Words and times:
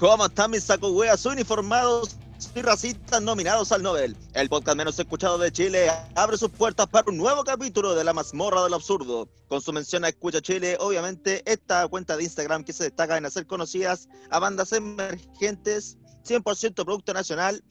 ¿Cómo 0.00 0.24
están 0.24 0.50
mis 0.50 0.64
saco 0.64 0.88
weas 0.92 1.26
uniformados 1.26 2.16
y 2.54 2.62
racistas 2.62 3.20
nominados 3.20 3.70
al 3.70 3.82
Nobel? 3.82 4.16
El 4.32 4.48
podcast 4.48 4.78
menos 4.78 4.98
escuchado 4.98 5.36
de 5.36 5.52
Chile 5.52 5.90
abre 6.14 6.38
sus 6.38 6.48
puertas 6.48 6.86
para 6.86 7.10
un 7.10 7.18
nuevo 7.18 7.44
capítulo 7.44 7.94
de 7.94 8.02
la 8.02 8.14
mazmorra 8.14 8.64
del 8.64 8.72
absurdo. 8.72 9.28
Con 9.46 9.60
su 9.60 9.74
mención 9.74 10.06
a 10.06 10.08
Escucha 10.08 10.40
Chile, 10.40 10.78
obviamente, 10.80 11.42
esta 11.44 11.86
cuenta 11.88 12.16
de 12.16 12.22
Instagram 12.22 12.64
que 12.64 12.72
se 12.72 12.84
destaca 12.84 13.18
en 13.18 13.26
hacer 13.26 13.46
conocidas 13.46 14.08
a 14.30 14.38
bandas 14.38 14.72
emergentes, 14.72 15.98
100% 16.26 16.82
producto 16.82 17.12
nacional. 17.12 17.62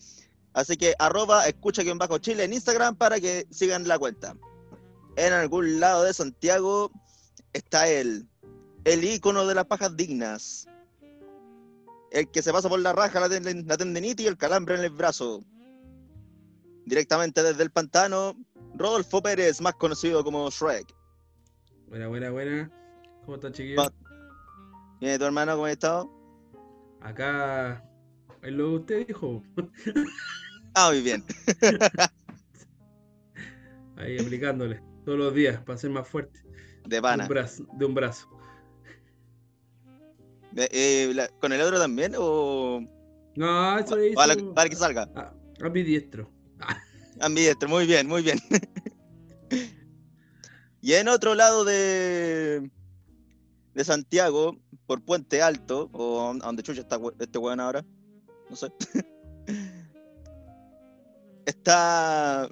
Así 0.53 0.77
que 0.77 0.93
arroba 0.99 1.47
escucha-chile 1.47 2.43
en 2.43 2.53
Instagram 2.53 2.95
para 2.95 3.19
que 3.19 3.47
sigan 3.49 3.87
la 3.87 3.97
cuenta. 3.97 4.35
En 5.15 5.33
algún 5.33 5.79
lado 5.79 6.03
de 6.03 6.13
Santiago 6.13 6.91
está 7.53 7.89
él, 7.89 8.27
el 8.83 9.03
ícono 9.03 9.47
de 9.47 9.55
las 9.55 9.65
pajas 9.65 9.97
dignas, 9.97 10.67
el 12.11 12.29
que 12.31 12.41
se 12.41 12.51
pasa 12.51 12.69
por 12.69 12.79
la 12.79 12.93
raja, 12.93 13.19
la, 13.19 13.29
ten- 13.29 13.67
la 13.67 13.77
tendinitis 13.77 14.25
y 14.25 14.29
el 14.29 14.37
calambre 14.37 14.75
en 14.75 14.83
el 14.83 14.89
brazo. 14.91 15.43
Directamente 16.85 17.43
desde 17.43 17.61
el 17.63 17.71
pantano, 17.71 18.33
Rodolfo 18.75 19.21
Pérez, 19.21 19.61
más 19.61 19.75
conocido 19.75 20.23
como 20.23 20.49
Shrek. 20.49 20.87
Buena, 21.87 22.07
buena, 22.07 22.31
buena. 22.31 22.71
¿Cómo 23.25 23.35
están, 23.35 23.53
chiquillos? 23.53 23.85
Va- 23.85 23.93
¿Viene 24.99 25.19
tu 25.19 25.25
hermano? 25.25 25.51
¿Cómo 25.53 25.65
has 25.65 25.71
estado? 25.73 26.09
Acá, 27.01 27.83
es 28.41 28.51
lo 28.51 28.69
que 28.69 28.75
usted 28.75 29.07
dijo. 29.07 29.43
Ah, 30.75 30.89
muy 30.91 31.01
bien. 31.01 31.25
Ahí 33.97 34.17
aplicándole 34.19 34.81
todos 35.03 35.17
los 35.17 35.33
días 35.33 35.61
para 35.63 35.77
ser 35.77 35.89
más 35.89 36.07
fuerte. 36.07 36.39
De 36.85 36.97
De 36.97 37.01
pana. 37.01 37.23
un 37.23 37.29
brazo. 37.29 37.65
De 37.73 37.85
un 37.85 37.93
brazo. 37.93 38.29
Eh, 40.71 41.11
la- 41.13 41.27
¿Con 41.39 41.53
el 41.53 41.61
otro 41.61 41.79
también? 41.79 42.13
¿O 42.17 42.81
No, 43.35 43.79
eso 43.79 43.97
es. 43.97 44.15
para, 44.15 44.35
para 44.53 44.69
que 44.69 44.75
salga? 44.75 45.09
A, 45.15 45.33
a 45.65 45.69
mi 45.69 45.83
diestro. 45.83 46.29
Muy 47.67 47.85
bien, 47.85 48.07
muy 48.07 48.21
bien. 48.23 48.39
y 50.81 50.93
en 50.93 51.09
otro 51.09 51.35
lado 51.35 51.65
de, 51.65 52.71
de 53.73 53.83
Santiago, 53.83 54.55
por 54.85 55.03
Puente 55.03 55.41
Alto, 55.41 55.89
o 55.91 56.29
a 56.31 56.45
donde 56.45 56.63
chucha 56.63 56.81
está 56.81 56.97
este 57.19 57.37
weón 57.37 57.59
ahora, 57.59 57.83
no 58.49 58.55
sé. 58.55 58.71
está. 61.45 62.49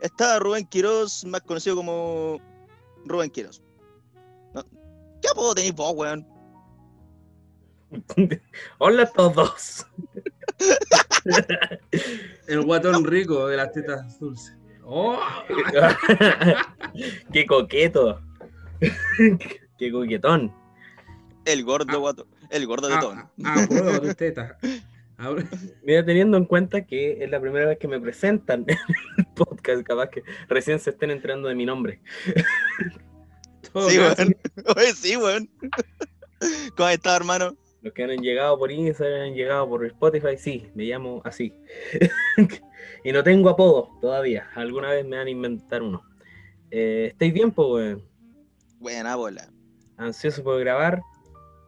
Está 0.00 0.38
Rubén 0.40 0.66
Quirós, 0.66 1.24
más 1.24 1.42
conocido 1.42 1.76
como 1.76 2.40
Rubén 3.04 3.30
Quirós. 3.30 3.62
¿Qué 5.22 5.28
apodo 5.30 5.54
tenéis 5.54 5.74
vos, 5.74 5.92
weón? 5.96 6.26
Hola 8.78 9.02
a 9.04 9.06
todos. 9.06 9.86
El 12.46 12.62
guatón 12.64 13.04
rico 13.04 13.46
de 13.48 13.56
las 13.56 13.72
tetas 13.72 14.18
dulces. 14.18 14.56
¡Oh! 14.84 15.18
Qué 17.32 17.46
coqueto. 17.46 18.20
Qué 19.78 19.92
coquetón. 19.92 20.52
El 21.44 21.64
gordo, 21.64 21.86
Ah. 21.90 21.96
guato- 21.96 22.26
el 22.50 22.66
gordo 22.66 22.88
de 22.88 22.94
Ah, 22.94 23.00
tono. 23.00 23.30
ah, 23.44 23.66
prueba 23.68 24.00
tus 24.00 24.16
tetas. 24.16 24.56
Mira, 25.84 26.04
teniendo 26.04 26.36
en 26.36 26.44
cuenta 26.46 26.84
que 26.84 27.22
es 27.22 27.30
la 27.30 27.40
primera 27.40 27.66
vez 27.66 27.78
que 27.78 27.86
me 27.88 28.00
presentan 28.00 28.64
en 28.66 28.76
el 29.18 29.26
podcast, 29.36 29.82
capaz 29.84 30.08
que 30.08 30.22
recién 30.48 30.80
se 30.80 30.90
estén 30.90 31.10
enterando 31.12 31.48
de 31.48 31.54
mi 31.54 31.64
nombre. 31.64 32.00
Sí, 33.88 33.98
weón. 33.98 34.36
Oye, 34.76 34.92
sí, 34.94 35.16
weón. 35.16 35.48
¿Cómo 36.76 36.86
has 36.88 36.94
estado, 36.94 37.16
hermano? 37.16 37.56
Los 37.82 37.92
que 37.94 38.04
han 38.04 38.10
llegado 38.18 38.58
por 38.58 38.70
Instagram, 38.70 39.22
han 39.22 39.34
llegado 39.34 39.68
por 39.68 39.84
Spotify, 39.86 40.36
sí, 40.36 40.66
me 40.74 40.84
llamo 40.84 41.20
así. 41.24 41.52
y 43.04 43.12
no 43.12 43.22
tengo 43.24 43.50
apodo 43.50 43.90
todavía. 44.00 44.48
Alguna 44.54 44.90
vez 44.90 45.04
me 45.04 45.16
van 45.16 45.26
a 45.26 45.30
inventar 45.30 45.82
uno. 45.82 46.02
Eh, 46.70 47.08
¿Estáis 47.12 47.32
bien, 47.32 47.50
pues, 47.50 47.68
weón? 47.68 48.08
Buena 48.78 49.16
bola. 49.16 49.48
Ansioso 49.96 50.42
por 50.42 50.58
grabar 50.60 51.02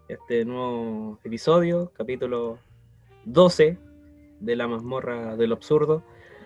este 0.09 0.44
nuevo 0.44 1.19
episodio, 1.25 1.92
capítulo 1.97 2.59
12 3.25 3.78
de 4.41 4.56
la 4.56 4.69
mazmorra 4.69 5.36
del 5.36 5.53
absurdo. 5.53 6.04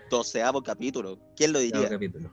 Doceavo 0.09 0.63
capítulo. 0.63 1.19
¿Quién 1.35 1.53
lo 1.53 1.59
diría? 1.59 1.89
capítulo. 1.89 2.31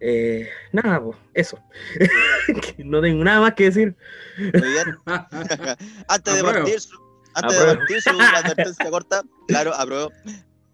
Eh, 0.00 0.48
nada, 0.72 1.02
pues, 1.02 1.18
eso. 1.34 1.58
No 2.78 3.00
tengo 3.00 3.22
nada 3.22 3.40
más 3.40 3.54
que 3.54 3.64
decir. 3.64 3.96
Muy 4.38 4.50
bien. 4.50 4.98
antes 6.08 6.34
de 6.34 6.42
partir, 6.42 6.80
su, 6.80 6.98
antes 7.34 7.58
de 7.58 7.76
partir 7.76 8.02
su 8.02 8.10
advertencia 8.20 8.90
corta, 8.90 9.22
claro, 9.46 9.74
apruebo. 9.74 10.10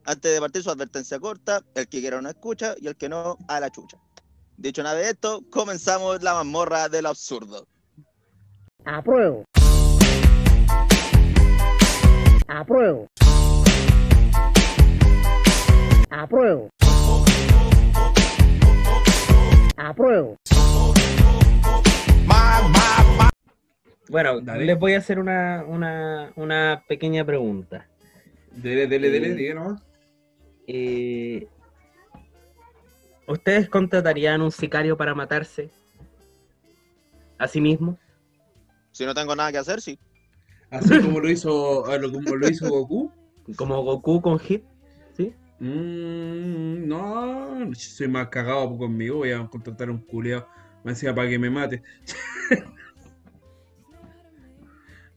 Antes 0.05 0.33
de 0.33 0.41
partir 0.41 0.63
su 0.63 0.71
advertencia 0.71 1.19
corta, 1.19 1.63
el 1.75 1.89
que 1.89 2.01
quiera 2.01 2.19
una 2.19 2.31
escucha 2.31 2.77
y 2.81 2.87
el 2.87 2.97
que 2.97 3.09
no, 3.09 3.37
a 3.49 3.59
la 3.59 3.71
chucha. 3.71 3.99
Dicho 4.57 4.81
una 4.81 4.95
vez 4.95 5.09
esto, 5.09 5.43
comenzamos 5.51 6.23
la 6.23 6.35
mazmorra 6.35 6.89
del 6.89 7.07
absurdo. 7.07 7.67
Apruebo. 8.85 9.45
Apruebo. 12.47 13.09
Apruebo. 16.09 16.71
Apruebo. 19.77 20.37
Bueno, 24.09 24.41
Dale. 24.41 24.65
les 24.65 24.79
voy 24.79 24.95
a 24.95 24.99
hacer 24.99 25.19
una, 25.19 25.65
una, 25.67 26.33
una 26.37 26.85
pequeña 26.89 27.25
pregunta. 27.25 27.87
Dele, 28.53 28.87
dele, 28.87 29.11
dele, 29.11 29.29
Eh, 29.29 29.35
diga 29.35 29.55
nomás. 29.55 29.83
Eh, 30.69 31.49
¿Ustedes 33.27 33.69
contratarían 33.69 34.41
un 34.41 34.53
sicario 34.53 34.97
para 34.97 35.15
matarse 35.15 35.71
a 37.39 37.49
sí 37.49 37.61
mismo? 37.61 37.99
Si 38.93 39.05
no 39.05 39.13
tengo 39.15 39.35
nada 39.35 39.51
que 39.51 39.59
hacer, 39.59 39.81
sí. 39.81 39.99
Así 40.71 41.01
como 41.01 41.21
lo 41.21 41.31
hizo, 41.31 41.87
a 41.87 41.99
lo- 41.99 42.13
como 42.13 42.37
lo 42.37 42.49
hizo 42.49 42.69
Goku. 42.71 43.13
Como 43.57 43.81
Goku 43.85 44.21
con 44.21 44.41
Hit, 44.41 44.65
¿sí? 45.59 45.65
Mm, 45.65 46.89
no, 46.89 47.75
soy 47.75 48.09
más 48.09 48.29
cagado 48.29 48.77
conmigo. 48.77 49.19
Voy 49.19 49.33
a 49.33 49.47
contratar 49.47 49.89
a 49.89 49.93
un 49.93 49.99
culeado. 49.99 50.49
Me 50.85 50.93
decía 50.93 51.15
para 51.15 51.29
que 51.29 51.39
me 51.39 51.51
mate. 51.51 51.83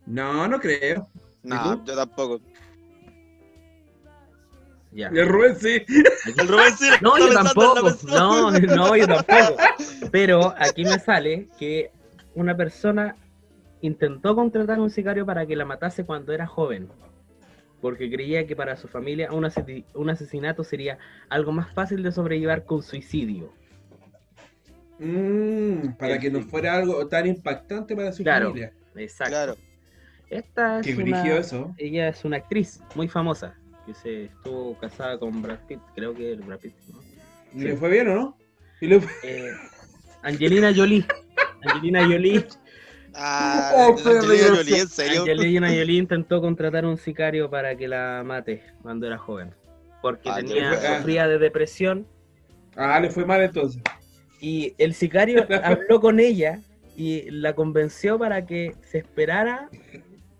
no, 0.06 0.48
no 0.48 0.60
creo. 0.60 1.08
No, 1.44 1.86
yo 1.86 1.96
tampoco. 1.96 2.42
Ya. 4.92 5.08
El 5.10 5.28
Rubén 5.28 5.56
sí. 5.56 5.86
El 6.38 6.48
Rubén 6.48 6.76
sí 6.76 6.90
No, 7.02 7.18
yo 7.18 7.32
tampoco. 7.32 7.90
No, 8.08 8.52
no, 8.52 8.96
yo 8.96 9.08
tampoco. 9.08 9.58
Pero 10.12 10.54
aquí 10.58 10.84
me 10.84 11.00
sale 11.00 11.48
que 11.60 11.92
una 12.34 12.56
persona 12.58 13.16
intentó 13.82 14.36
contratar 14.36 14.80
a 14.80 14.82
un 14.82 14.90
sicario 14.90 15.26
para 15.26 15.46
que 15.46 15.56
la 15.56 15.66
matase 15.66 16.06
cuando 16.06 16.34
era 16.34 16.48
joven. 16.48 16.90
Porque 17.82 18.10
creía 18.12 18.46
que 18.46 18.56
para 18.56 18.76
su 18.76 18.88
familia 18.88 19.32
un, 19.32 19.44
asesi- 19.46 19.86
un 19.94 20.10
asesinato 20.10 20.64
sería 20.64 20.98
algo 21.30 21.52
más 21.52 21.74
fácil 21.74 22.04
de 22.04 22.12
sobrellevar 22.12 22.66
que 22.66 22.74
un 22.74 22.84
suicidio. 22.84 23.54
Mm, 25.00 25.94
para 25.98 26.20
que 26.20 26.30
no 26.30 26.42
fuera 26.42 26.76
algo 26.76 27.08
tan 27.08 27.26
impactante 27.28 27.96
para 27.96 28.12
su 28.12 28.24
Claro. 28.24 28.48
familia. 28.50 28.74
Exacto. 28.96 29.32
Claro. 29.32 29.56
Esta 30.30 30.80
es 30.82 30.86
Qué 30.88 30.96
una- 31.02 31.38
eso. 31.38 31.74
Ella 31.78 32.10
es 32.10 32.24
una 32.26 32.38
actriz 32.38 32.82
muy 32.96 33.08
famosa 33.08 33.56
que 33.86 33.94
se 33.94 34.26
estuvo 34.26 34.78
casada 34.78 35.18
con 35.18 35.42
Brad 35.42 35.60
Pitt, 35.68 35.80
creo 35.96 36.14
que 36.14 36.34
el 36.34 36.42
Brad 36.42 36.60
Pitt, 36.60 36.76
¿no? 36.92 37.00
¿Y 37.54 37.64
¿Le 37.64 37.78
fue 37.78 37.90
bien 37.90 38.10
o 38.10 38.16
no? 38.16 38.38
¿Y 38.82 38.88
le 38.88 39.00
fue- 39.00 39.12
Eh, 39.24 39.52
Angelina 40.22 40.72
Jolie. 40.76 41.06
Angelina 41.64 42.04
Jolie. 42.06 42.46
Ah, 43.16 43.72
Oh, 43.76 43.96
pero 44.04 44.20
Angelina 44.20 44.48
yo 44.48 44.56
Jolie, 44.56 44.80
en 44.80 44.88
serio. 44.88 45.22
Angelina 45.22 45.68
Jolie 45.68 45.98
intentó 45.98 46.42
contratar 46.42 46.86
a 46.86 46.88
un 46.90 46.98
sicario 46.98 47.50
para 47.50 47.76
que 47.76 47.88
la 47.88 48.24
mate 48.26 48.64
cuando 48.82 49.08
era 49.08 49.18
joven. 49.18 49.54
Porque 50.02 50.30
Ah, 50.30 50.36
tenía, 50.38 50.72
ah. 50.72 50.98
sufría 50.98 51.28
de 51.28 51.40
depresión. 51.40 52.08
Ah, 52.76 53.00
le 53.00 53.10
fue 53.10 53.26
mal 53.26 53.42
entonces. 53.42 53.82
Y 54.40 54.74
el 54.78 54.94
sicario 54.94 55.46
habló 55.64 56.00
con 56.00 56.20
ella 56.20 56.62
y 56.96 57.30
la 57.32 57.54
convenció 57.56 58.18
para 58.20 58.46
que 58.46 58.74
se 58.90 59.00
esperara 59.00 59.70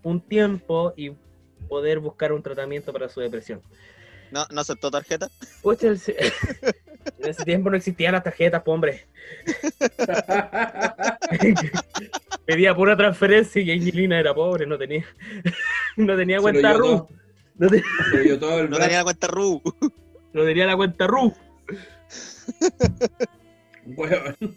un 0.02 0.20
tiempo 0.20 0.94
y 0.96 1.12
poder 1.68 1.98
buscar 2.00 2.32
un 2.32 2.42
tratamiento 2.42 2.92
para 2.92 3.08
su 3.08 3.20
depresión. 3.20 3.60
¿No, 4.30 4.46
¿No 4.50 4.60
aceptó 4.60 4.90
tarjeta? 4.90 5.28
Pucha, 5.62 5.88
el 5.88 6.00
en 7.18 7.30
ese 7.30 7.44
tiempo 7.44 7.70
no 7.70 7.76
existían 7.76 8.12
las 8.12 8.22
tarjetas, 8.24 8.62
po, 8.62 8.72
hombre. 8.72 9.06
Pedía 12.46 12.74
pura 12.74 12.96
transferencia 12.96 13.62
y 13.62 13.70
Angelina 13.70 14.18
era 14.18 14.34
pobre, 14.34 14.66
no 14.66 14.76
tenía, 14.78 15.04
no 15.96 16.16
tenía 16.16 16.36
Se 16.38 16.42
cuenta 16.42 16.72
RU. 16.74 17.06
No, 17.56 17.68
te- 17.68 17.82
tenía 18.12 18.98
la 18.98 19.04
cuenta 19.04 19.26
RU. 19.28 19.62
no 20.32 20.44
tenía 20.44 20.66
la 20.66 20.76
cuenta 20.76 21.06
RU. 21.06 21.32
Weón. 23.96 24.36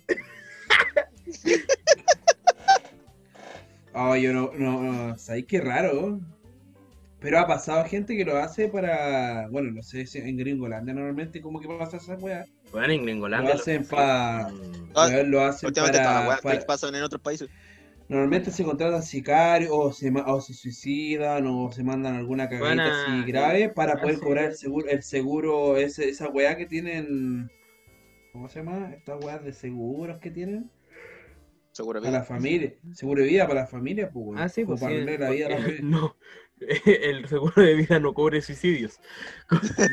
Oh, 3.95 4.15
yo 4.15 4.33
no, 4.33 4.49
no, 4.57 4.81
no, 4.81 5.15
¿sabéis 5.19 5.45
qué 5.45 5.61
raro? 5.61 6.19
Pero 7.23 7.39
ha 7.39 7.47
pasado 7.47 7.85
gente 7.85 8.17
que 8.17 8.25
lo 8.25 8.35
hace 8.37 8.67
para, 8.67 9.47
bueno, 9.49 9.71
no 9.71 9.81
sé 9.81 10.05
si 10.05 10.17
en 10.19 10.35
Gringolandia 10.35 10.93
normalmente 10.93 11.39
como 11.41 11.61
que 11.61 11.69
pasa 11.69 11.95
esa 11.95 12.15
weá. 12.15 12.45
Bueno, 12.73 12.91
en 12.91 12.99
Lo 12.99 13.03
Gringolandia. 13.05 13.53
hacen 13.55 13.85
pa- 13.85 14.49
Mm, 14.51 14.91
Ah, 14.95 15.07
Lo 15.25 15.41
hacen 15.41 15.67
Últimamente 15.67 15.99
todas 15.99 16.13
las 16.13 16.15
para, 16.17 16.27
weas 16.29 16.41
para- 16.41 16.59
que 16.59 16.65
pasan 16.65 16.95
en 16.95 17.03
otros 17.03 17.21
países. 17.21 17.49
Normalmente 18.09 18.51
se 18.51 18.65
contratan 18.65 19.01
sicarios 19.01 19.71
o 19.73 19.93
se, 19.93 20.11
o 20.11 20.41
se 20.41 20.53
suicidan 20.53 21.47
o 21.47 21.71
se 21.71 21.81
mandan 21.83 22.15
alguna 22.15 22.49
cagadita 22.49 23.03
así 23.05 23.23
grave 23.31 23.69
para 23.69 23.93
ah, 23.93 24.01
poder 24.01 24.15
sí. 24.15 24.21
cobrar 24.21 24.45
el 24.45 24.55
seguro, 24.55 24.89
el 24.89 25.01
seguro 25.01 25.77
ese, 25.77 26.09
esa 26.09 26.27
weá 26.27 26.57
que 26.57 26.65
tienen, 26.65 27.49
¿cómo 28.33 28.49
se 28.49 28.59
llama? 28.59 28.91
Estas 28.93 29.23
weas 29.23 29.41
de 29.45 29.53
seguros 29.53 30.19
que 30.19 30.29
tienen 30.29 30.69
Seguro 31.71 32.01
para 32.01 32.11
la 32.11 32.23
familia, 32.23 32.73
seguro 32.93 33.23
de 33.23 33.29
vida 33.29 33.47
para 33.47 33.61
la 33.61 33.67
familia, 33.67 34.09
pues 34.11 34.25
weón, 34.27 34.37
Ah, 34.39 34.47
sí, 34.49 34.63
pues 34.63 34.79
para 34.79 34.91
sí, 34.93 35.01
arruinar 35.01 35.19
la 35.21 35.29
vida 35.31 35.45
a 35.47 35.49
la 35.49 35.55
porque- 35.55 35.77
familia. 35.77 35.97
No, 35.97 36.15
el 36.85 37.27
seguro 37.27 37.61
de 37.61 37.73
vida 37.75 37.99
no 37.99 38.13
cubre 38.13 38.41
suicidios. 38.41 38.99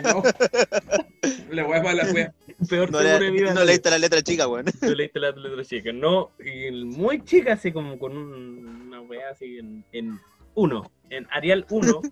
No. 0.05 0.23
La 1.51 1.67
weá 1.67 1.83
para 1.83 2.05
la 2.05 2.13
weá. 2.13 2.33
Peor 2.69 2.91
No, 2.91 2.99
seguro 3.01 3.19
de 3.25 3.31
vida. 3.31 3.55
no 3.55 3.65
leíste 3.65 3.91
la 3.91 3.99
letra 3.99 4.23
chica, 4.23 4.47
weón. 4.47 4.67
No 4.81 4.95
leíste 4.95 5.19
la 5.21 5.31
letra 5.33 5.65
chica. 5.65 5.93
No, 5.93 6.31
y 6.39 6.71
muy 6.85 7.25
chica, 7.25 7.55
así 7.55 7.73
como 7.73 7.99
con 7.99 8.17
un- 8.17 8.87
una 8.87 9.01
weá 9.03 9.31
así 9.31 9.59
en, 9.59 9.85
en 9.93 10.21
1, 10.55 10.93
en 11.11 11.27
Arial 11.31 11.67
1, 11.71 12.03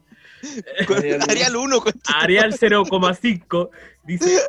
Arial 0.88 1.16
uno. 1.20 1.24
Arial 1.28 1.56
1, 1.56 1.80
con- 1.80 1.92
Arial 2.16 2.52
0,5, 2.52 3.70
dice: 4.04 4.40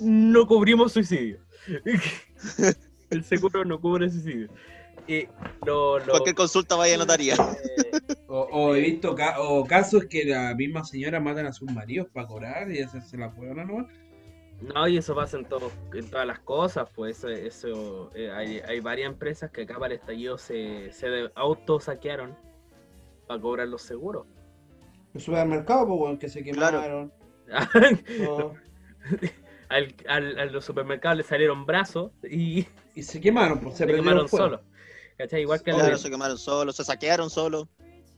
No 0.00 0.46
cubrimos 0.46 0.92
suicidio. 0.92 1.38
El 3.10 3.24
seguro 3.24 3.64
no 3.64 3.80
cubre 3.80 4.10
suicidio. 4.10 4.48
Y 5.06 5.28
lo, 5.66 5.98
lo- 5.98 6.10
cualquier 6.12 6.34
consulta 6.34 6.76
vaya 6.76 6.94
a 6.94 6.98
notaría. 6.98 7.34
eh, 7.34 7.90
O, 8.26 8.40
o 8.50 8.74
he 8.74 8.80
visto 8.80 9.14
ca- 9.14 9.36
o 9.40 9.64
casos 9.64 10.06
que 10.06 10.24
la 10.24 10.54
misma 10.54 10.82
señora 10.82 11.20
matan 11.20 11.46
a 11.46 11.52
sus 11.52 11.70
maridos 11.70 12.08
para 12.12 12.26
cobrar 12.26 12.68
y 12.72 12.80
hacerse 12.82 13.16
la 13.16 13.28
huevona 13.28 13.64
nomás. 13.64 13.86
No, 14.60 14.88
y 14.88 14.96
eso 14.96 15.14
pasa 15.14 15.36
en, 15.36 15.44
todo, 15.44 15.70
en 15.92 16.08
todas 16.10 16.26
las 16.26 16.40
cosas, 16.40 16.88
pues 16.96 17.18
eso, 17.18 17.28
eso, 17.28 18.10
eh, 18.14 18.30
hay, 18.32 18.60
hay 18.66 18.80
varias 18.80 19.10
empresas 19.12 19.50
que 19.50 19.62
acá 19.62 19.74
para 19.78 19.94
el 19.94 20.00
estallido 20.00 20.38
se, 20.38 20.90
se 20.92 21.08
de- 21.08 21.30
autosaquearon 21.34 22.36
para 23.28 23.40
cobrar 23.40 23.68
los 23.68 23.82
seguros. 23.82 24.26
El 25.12 25.20
supermercado, 25.20 25.86
pues 25.86 26.00
weón, 26.00 26.18
que 26.18 26.28
se 26.28 26.42
Claro. 26.42 26.80
quemaron. 26.80 27.12
al, 29.68 29.94
al- 30.08 30.38
a 30.38 30.44
los 30.46 30.64
supermercados 30.64 31.18
le 31.18 31.24
salieron 31.24 31.66
brazos 31.66 32.10
y 32.22 32.66
Y 32.94 33.02
se 33.02 33.20
quemaron, 33.20 33.60
pues 33.60 33.76
se 33.76 33.86
se 33.86 33.92
quemaron 33.94 34.28
fuego. 34.28 34.46
solos. 34.46 34.60
¿Cachai? 35.18 35.42
Igual 35.42 35.62
que, 35.62 35.72
Claro, 35.72 35.90
los- 35.92 36.00
se 36.00 36.10
quemaron 36.10 36.38
solos, 36.38 36.76
se 36.76 36.84
saquearon 36.84 37.30
solos. 37.30 37.68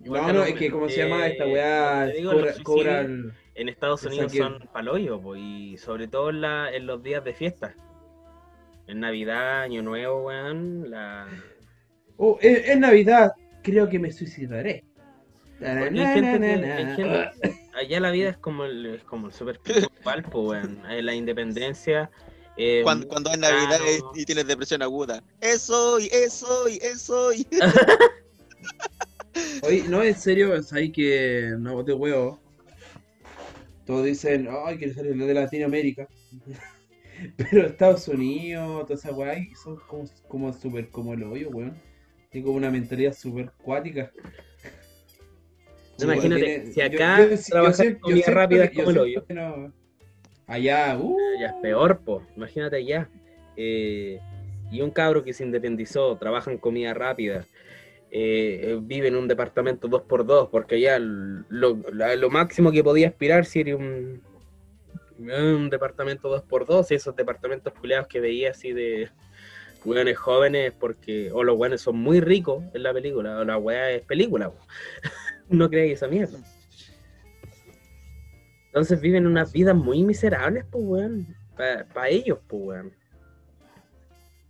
igual 0.03 0.23
No, 0.23 0.27
que 0.29 0.33
no, 0.35 0.45
es 0.45 0.55
que 0.55 0.71
como 0.71 0.89
se 0.89 0.95
eh, 1.03 1.09
llama 1.09 1.27
esta 1.27 1.47
weá, 1.47 2.07
te 2.07 2.13
digo, 2.19 2.33
cobra, 2.33 2.47
los 2.47 2.61
cobra 2.61 3.03
suicidios 3.03 3.33
el- 3.35 3.61
en 3.63 3.69
Estados 3.71 4.03
Unidos 4.05 4.33
son 4.33 4.69
paloyos, 4.73 5.21
pues, 5.23 5.41
y 5.43 5.77
sobre 5.79 6.09
todo 6.09 6.31
en, 6.31 6.41
la, 6.43 6.71
en 6.75 6.87
los 6.87 7.03
días 7.03 7.25
de 7.25 7.33
fiesta. 7.35 7.75
En 8.87 9.01
Navidad, 9.01 9.63
Año 9.63 9.83
Nuevo, 9.83 10.27
weón, 10.27 10.91
la... 10.91 11.27
Oh, 12.19 12.39
es, 12.41 12.69
es 12.69 12.79
Navidad, 12.79 13.33
creo 13.63 13.89
que 13.89 13.99
me 13.99 14.13
suicidaré. 14.13 14.85
Hay 15.61 15.97
gente 15.97 16.39
que- 16.39 16.73
hay 16.73 16.97
gente- 16.97 17.31
allá 17.75 18.01
la 18.01 18.11
vida 18.11 18.29
es 18.31 18.37
como 18.37 18.65
el, 18.65 18.87
es 18.87 19.05
como 19.05 19.27
el 19.29 19.33
super 19.33 19.59
principal, 19.65 20.23
pues, 20.23 20.47
weón. 20.65 20.83
Eh, 20.91 21.03
La 21.03 21.15
independencia. 21.15 22.11
Eh, 22.57 22.81
Cuando, 22.83 23.07
cuando 23.09 23.31
es 23.31 23.39
Navidad 23.39 23.79
claro. 23.79 24.13
y, 24.15 24.23
y 24.23 24.25
tienes 24.25 24.47
depresión 24.47 24.83
aguda. 24.83 25.23
Eso 25.41 25.99
y 26.01 26.07
eso 26.07 26.69
y 26.69 26.79
eso 26.83 27.33
y. 27.33 27.47
Oye, 29.63 29.85
no, 29.89 30.03
en 30.03 30.15
serio, 30.15 30.63
sabes 30.63 30.93
que 30.93 31.53
no 31.59 31.85
te 31.85 31.93
huevo. 31.93 32.41
Todos 33.85 34.05
dicen, 34.05 34.49
ay, 34.65 34.79
quiero 34.79 34.95
salir 34.95 35.15
de 35.17 35.35
Latinoamérica. 35.35 36.09
Pero 37.37 37.67
Estados 37.67 38.09
Unidos, 38.09 38.87
toda 38.87 38.95
esa 38.99 39.13
weá, 39.13 39.37
son 39.63 39.77
como, 39.87 40.05
como 40.29 40.53
súper 40.53 40.91
como 40.91 41.15
el 41.15 41.23
hoyo, 41.23 41.49
weón. 41.51 41.81
Tiene 42.31 42.45
como 42.45 42.57
una 42.59 42.71
mentalidad 42.71 43.15
súper 43.15 43.51
cuática. 43.63 44.11
No, 45.99 46.05
imagínate, 46.13 46.43
tiene- 46.45 46.73
si 46.73 46.81
acá 46.83 47.29
trabajar 47.49 47.99
comida 48.01 48.17
siento 48.23 48.31
rápida 48.33 48.65
es 48.65 48.71
que- 48.71 48.77
yo 48.77 48.85
como 48.85 48.91
el 48.91 48.99
hoyo. 48.99 49.27
que 49.27 49.35
no. 49.35 49.73
Allá, 50.47 50.97
uh, 50.99 51.17
Ya 51.41 51.49
es 51.49 51.55
peor, 51.63 52.01
pues. 52.05 52.23
Imagínate 52.37 52.77
allá. 52.77 53.09
Eh, 53.57 54.21
y 54.71 54.81
un 54.81 54.91
cabro 54.91 55.25
que 55.25 55.33
se 55.33 55.45
independizó, 55.45 56.17
trabaja 56.17 56.51
en 56.51 56.59
comida 56.59 56.95
rápida. 56.95 57.45
eh, 58.11 58.61
eh, 58.63 58.79
vive 58.81 59.09
en 59.09 59.17
un 59.17 59.29
departamento 59.29 59.89
2x2, 59.89 60.49
porque 60.51 60.77
allá 60.77 60.99
lo, 60.99 61.77
lo 61.91 62.31
máximo 62.31 62.71
que 62.71 62.85
podía 62.85 63.09
aspirar 63.09 63.45
si 63.45 63.61
era 63.61 63.77
un, 63.77 64.23
un 65.19 65.71
departamento 65.71 66.31
2x2, 66.31 66.91
y 66.91 66.95
esos 66.95 67.17
departamentos 67.17 67.73
culeados 67.75 68.07
que 68.07 68.21
veía 68.21 68.53
así 68.53 68.73
de 68.73 69.11
weones 69.85 70.17
jóvenes, 70.17 70.73
porque 70.79 71.31
o 71.33 71.43
los 71.45 71.57
weones 71.59 71.81
son 71.81 71.97
muy 71.97 72.21
ricos 72.21 72.65
en 72.75 72.83
la 72.85 72.93
película, 72.93 73.39
o 73.39 73.45
la 73.45 73.59
weá 73.59 73.91
es 73.91 74.03
película. 74.03 74.51
po. 74.51 74.59
no 75.49 75.69
creáis 75.69 75.95
esa 75.95 76.09
mierda. 76.09 76.39
Entonces 78.77 79.01
viven 79.01 79.27
unas 79.27 79.55
vidas 79.55 79.75
muy 79.75 80.05
miserables, 80.05 80.67
pues, 80.71 80.85
weón. 80.87 81.35
Para 81.57 82.11
ellos, 82.11 82.39
pues, 82.47 82.63
weón. 82.63 82.93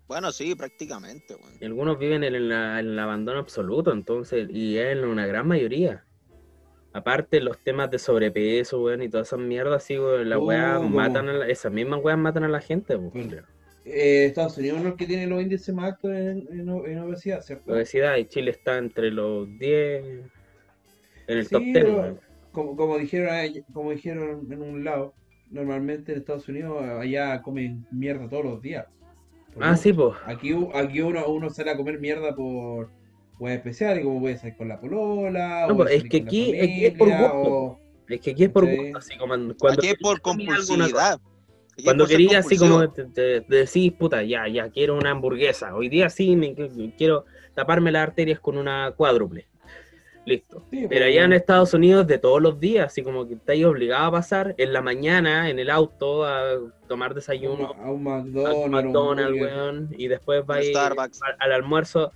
Bueno, 0.08 0.32
sí, 0.32 0.56
prácticamente, 0.56 1.36
weón. 1.36 1.52
Y 1.60 1.64
algunos 1.64 1.96
viven 1.96 2.24
en, 2.24 2.34
el- 2.34 2.50
en 2.50 2.76
el 2.88 2.98
abandono 2.98 3.38
absoluto, 3.38 3.92
entonces, 3.92 4.48
y 4.50 4.78
es 4.78 4.96
en 4.98 5.04
una 5.04 5.28
gran 5.28 5.46
mayoría. 5.46 6.04
Aparte, 6.92 7.40
los 7.40 7.56
temas 7.62 7.88
de 7.92 8.00
sobrepeso, 8.00 8.82
weón, 8.82 9.02
y 9.02 9.08
todas 9.08 9.28
esas 9.28 9.38
mierdas, 9.38 9.84
así, 9.84 9.96
weón, 9.96 10.28
las 10.28 10.40
Oh, 10.40 10.46
weas 10.46 10.76
como- 10.78 10.88
matan 10.96 11.28
a 11.28 11.32
la- 11.32 11.46
esas 11.48 11.70
mismas 11.70 12.00
weas 12.02 12.18
matan 12.18 12.42
a 12.42 12.48
la 12.48 12.60
gente, 12.60 12.98
pues. 12.98 13.12
Bueno. 13.12 13.42
eh, 13.84 14.24
Estados 14.26 14.58
Unidos 14.58 14.80
no 14.80 14.86
es 14.88 14.92
el 14.94 14.98
que 14.98 15.06
tiene 15.06 15.28
los 15.28 15.40
índices 15.40 15.72
más 15.72 15.92
altos 15.92 16.10
en, 16.10 16.48
en, 16.50 16.68
en 16.68 16.98
obesidad, 16.98 17.42
¿cierto? 17.42 17.62
La 17.70 17.74
obesidad, 17.76 18.16
y 18.16 18.24
Chile 18.24 18.50
está 18.50 18.76
entre 18.78 19.12
los 19.12 19.46
10 19.56 20.04
en 21.28 21.38
el 21.38 21.44
Sí, 21.46 21.50
top 21.54 21.62
10, 21.62 21.72
pero 21.78 21.94
weón. 22.00 22.25
Como, 22.56 22.74
como 22.74 22.96
dijeron 22.96 23.28
como 23.74 23.90
dijeron 23.90 24.48
en 24.50 24.62
un 24.62 24.82
lado, 24.82 25.12
normalmente 25.50 26.12
en 26.12 26.18
Estados 26.20 26.48
Unidos 26.48 26.82
allá 26.82 27.42
comen 27.42 27.86
mierda 27.90 28.30
todos 28.30 28.44
los 28.46 28.62
días. 28.62 28.86
Por 29.52 29.62
Ah, 29.62 29.76
sí, 29.76 29.92
pues. 29.92 30.16
Aquí, 30.24 30.56
aquí 30.74 31.02
uno, 31.02 31.26
uno 31.28 31.50
sale 31.50 31.70
a 31.72 31.76
comer 31.76 32.00
mierda 32.00 32.34
por 32.34 32.90
weas 33.38 33.58
especiales, 33.58 34.02
como 34.04 34.20
puede 34.20 34.38
ser 34.38 34.56
con 34.56 34.68
la 34.68 34.80
polola, 34.80 35.66
No, 35.68 35.84
es 35.84 35.96
salir 35.98 36.08
que 36.08 36.18
con 36.20 36.24
la 36.24 36.28
aquí- 36.30 36.56
es 36.56 36.66
que 36.66 36.86
es 36.86 36.92
por 36.94 37.08
familia, 37.10 37.28
gusto. 37.30 37.52
o- 37.52 37.80
Es 38.08 38.20
que 38.20 38.30
aquí 38.30 38.44
es 38.44 38.50
por 38.50 38.64
Sí. 38.66 38.76
gusto, 38.76 38.98
así 38.98 39.18
como 39.18 39.34
cuando 39.58 39.80
Aquí 39.80 39.88
es 39.88 39.98
por 40.00 40.20
compulsividad. 40.22 41.20
Aquí 41.74 41.84
Cuando 41.84 42.06
quería 42.06 42.38
así 42.38 42.56
como 42.56 42.90
te, 42.90 43.04
te- 43.04 43.40
te 43.42 43.54
decís, 43.56 43.92
puta, 43.92 44.22
ya, 44.22 44.48
ya, 44.48 44.70
quiero 44.70 44.96
una 44.96 45.10
hamburguesa. 45.10 45.74
Hoy 45.74 45.90
día 45.90 46.08
sí 46.08 46.34
me 46.36 46.54
quiero 46.96 47.26
taparme 47.54 47.92
las 47.92 48.04
arterias 48.08 48.40
con 48.40 48.56
una 48.56 48.92
cuádruple. 48.96 49.46
Listo. 50.26 50.62
Sí, 50.70 50.86
Pero 50.88 51.04
allá 51.04 51.24
en 51.24 51.32
Estados 51.32 51.72
Unidos 51.72 52.06
de 52.06 52.18
todos 52.18 52.42
los 52.42 52.58
días, 52.58 52.86
así 52.86 53.02
como 53.02 53.26
que 53.28 53.34
estáis 53.34 53.64
obligado 53.64 54.06
a 54.06 54.10
pasar 54.10 54.54
en 54.58 54.72
la 54.72 54.82
mañana 54.82 55.48
en 55.48 55.58
el 55.60 55.70
auto 55.70 56.24
a 56.26 56.58
tomar 56.88 57.10
a 57.10 57.12
un, 57.12 57.14
desayuno, 57.14 57.66
a 57.68 57.90
un 57.92 58.06
al 58.08 58.24
McDonald's, 58.24 58.64
un 58.64 58.70
McDonald's, 58.72 59.38
burger. 59.38 59.54
weón, 59.56 59.88
y 59.96 60.08
después 60.08 60.44
vais 60.44 60.66
Starbucks. 60.68 61.20
al, 61.22 61.36
al 61.38 61.52
almuerzo 61.52 62.12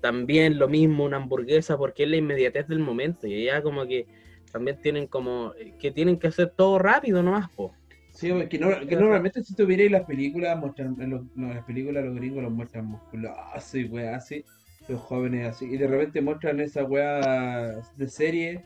también 0.00 0.58
lo 0.58 0.68
mismo, 0.68 1.04
una 1.04 1.16
hamburguesa, 1.16 1.76
porque 1.76 2.04
es 2.04 2.08
la 2.10 2.16
inmediatez 2.16 2.68
del 2.68 2.78
momento. 2.78 3.26
Y 3.26 3.48
allá 3.48 3.60
como 3.60 3.84
que 3.86 4.06
también 4.52 4.80
tienen 4.80 5.08
como 5.08 5.52
que 5.80 5.90
tienen 5.90 6.16
que 6.16 6.28
hacer 6.28 6.52
todo 6.56 6.78
rápido 6.78 7.22
nomás, 7.24 7.50
po. 7.50 7.74
Sí, 8.12 8.30
pues, 8.32 8.48
que, 8.48 8.58
no- 8.58 8.86
que 8.86 8.96
normalmente 8.96 9.42
si 9.42 9.54
tuvierais 9.54 9.90
las 9.90 10.04
películas, 10.04 10.56
muestran, 10.58 10.96
en, 11.00 11.10
los- 11.10 11.22
en 11.36 11.48
las 11.54 11.64
películas 11.64 12.04
los 12.04 12.14
gringos 12.14 12.42
los 12.44 12.52
muestran 12.52 12.86
musculosos 12.86 13.74
y 13.74 13.84
weas 13.84 14.16
así, 14.16 14.44
los 14.88 15.00
jóvenes 15.00 15.46
así, 15.46 15.66
y 15.66 15.76
de 15.76 15.86
repente 15.86 16.20
muestran 16.20 16.60
esa 16.60 16.84
wea 16.84 17.76
de 17.96 18.08
serie 18.08 18.64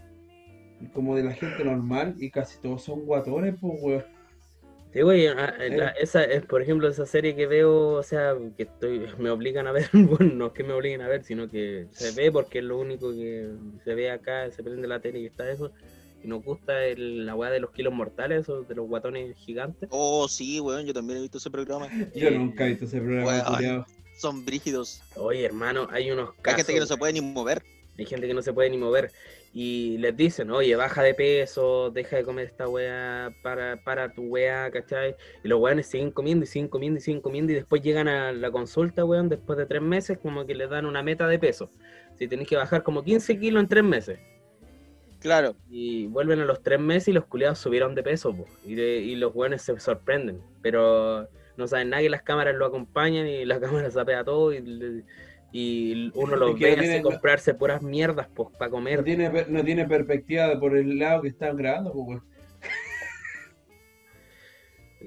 como 0.93 1.17
de 1.17 1.25
la 1.25 1.33
gente 1.33 1.65
normal 1.65 2.15
y 2.19 2.31
casi 2.31 2.61
todos 2.61 2.83
son 2.83 3.05
guatones, 3.05 3.55
pues 3.61 3.75
weón. 3.83 4.05
Sí, 4.93 5.01
güey, 5.01 5.27
a- 5.27 5.33
a- 5.47 5.69
la- 5.69 5.89
esa 5.91 6.23
es, 6.23 6.45
por 6.45 6.61
ejemplo, 6.61 6.87
esa 6.87 7.07
serie 7.07 7.35
que 7.35 7.47
veo, 7.47 7.93
o 7.95 8.03
sea, 8.03 8.35
que 8.57 8.65
estoy, 8.65 9.07
me 9.19 9.31
obligan 9.31 9.67
a 9.67 9.73
ver, 9.73 9.89
bueno, 10.21 10.35
no 10.35 10.47
es 10.49 10.53
que 10.53 10.65
me 10.65 10.75
obliguen 10.75 11.01
a 11.01 11.09
ver, 11.09 11.25
sino 11.25 11.49
que 11.49 11.87
se 11.93 12.11
ve 12.13 12.31
porque 12.31 12.59
es 12.59 12.65
lo 12.65 12.79
único 12.79 13.11
que 13.13 13.49
se 13.85 13.95
ve 13.95 14.11
acá, 14.11 14.51
se 14.51 14.63
prende 14.63 14.87
la 14.87 15.01
tele 15.01 15.21
y 15.21 15.27
está 15.27 15.51
eso, 15.51 15.73
y 16.23 16.29
nos 16.29 16.45
gusta 16.45 16.85
el- 16.85 17.25
la 17.25 17.35
weá 17.35 17.51
de 17.51 17.61
los 17.61 17.71
kilos 17.71 17.95
mortales, 17.95 18.49
o 18.51 18.63
de 18.65 18.75
los 18.75 18.87
guatones 18.87 19.35
gigantes. 19.39 19.89
Oh, 19.91 20.29
sí, 20.29 20.61
weón, 20.61 20.85
yo 20.85 20.93
también 20.93 21.19
he 21.19 21.23
visto 21.23 21.39
ese 21.39 21.51
programa. 21.51 21.89
Yo 22.15 22.29
Eh, 22.29 22.39
nunca 22.39 22.67
he 22.67 22.71
visto 22.71 22.85
ese 22.85 23.01
programa. 23.01 23.49
Son 24.23 24.45
brígidos. 24.45 25.03
Oye, 25.17 25.45
hermano, 25.45 25.89
hay 25.91 26.11
unos 26.13 26.31
Hay 26.31 26.43
casos, 26.43 26.59
gente 26.59 26.75
que 26.75 26.81
no 26.81 26.87
se 26.87 26.97
puede 26.97 27.13
ni 27.13 27.21
mover. 27.21 27.61
Hay 27.99 28.07
gente 28.07 28.27
que 28.29 28.35
no 28.35 28.41
se 28.43 28.53
puede 28.53 28.71
ni 28.71 28.79
mover. 28.79 29.11
Y 29.53 29.99
les 29.99 30.17
dicen, 30.17 30.49
oye, 30.53 30.77
baja 30.77 31.03
de 31.03 31.13
peso, 31.13 31.91
deja 31.91 32.17
de 32.17 32.23
comer 32.25 32.47
esta 32.47 32.69
weá, 32.69 33.35
para, 33.43 33.83
para 33.83 34.13
tu 34.15 34.23
weá, 34.23 34.71
¿cachai? 34.71 35.17
Y 35.43 35.49
los 35.49 35.61
weones 35.61 35.89
siguen 35.89 36.13
comiendo 36.13 36.45
y 36.45 36.47
siguen 36.47 36.69
comiendo 36.69 36.99
y 36.99 37.03
siguen 37.03 37.21
comiendo 37.21 37.51
y 37.53 37.57
después 37.57 37.83
llegan 37.83 38.07
a 38.07 38.31
la 38.33 38.51
consulta, 38.53 39.05
weón, 39.05 39.29
después 39.29 39.59
de 39.59 39.67
tres 39.67 39.83
meses, 39.83 40.19
como 40.23 40.47
que 40.47 40.55
les 40.55 40.71
dan 40.71 40.87
una 40.87 41.03
meta 41.03 41.27
de 41.27 41.39
peso. 41.41 41.69
Si 42.17 42.29
tenés 42.29 42.47
que 42.47 42.55
bajar 42.57 42.85
como 42.85 43.03
15 43.03 43.39
kilos 43.41 43.61
en 43.61 43.69
tres 43.69 43.83
meses. 43.85 44.21
Claro. 45.19 45.55
Y 45.69 46.07
vuelven 46.07 46.41
a 46.41 46.45
los 46.45 46.63
tres 46.63 46.81
meses 46.81 47.09
y 47.09 47.13
los 47.13 47.27
culiados 47.27 47.59
subieron 47.59 47.95
de 47.97 48.03
peso, 48.05 48.35
po, 48.35 48.47
y, 48.65 48.75
de- 48.77 49.01
y 49.01 49.17
los 49.17 49.35
weones 49.35 49.63
se 49.63 49.79
sorprenden. 49.81 50.41
Pero 50.63 51.29
no 51.57 51.67
saben 51.69 51.91
nada 51.91 52.03
que 52.03 52.11
las 52.11 52.23
cámaras 52.23 52.55
lo 52.55 52.67
acompañan 52.67 53.27
y 53.27 53.45
la 53.45 53.61
cámara 53.61 53.91
sapea 53.91 54.25
todo 54.25 54.53
y, 54.53 55.05
y 55.53 56.11
uno 56.15 56.37
los 56.37 56.59
ve 56.59 56.77
no 56.77 56.83
así 56.83 57.03
comprarse 57.03 57.55
puras 57.55 57.83
mierdas 57.83 58.29
pues, 58.35 58.49
para 58.59 58.69
No 58.71 58.77
comer. 58.77 59.05
tiene, 59.05 59.31
per- 59.31 59.51
no 59.51 59.63
tiene 59.65 59.87
perspectiva 59.87 60.49
de 60.49 60.57
por 60.57 60.77
el 60.77 60.99
lado 60.99 61.23
que 61.23 61.29
están 61.29 61.57
grabando, 61.57 61.93
pues. 61.93 62.21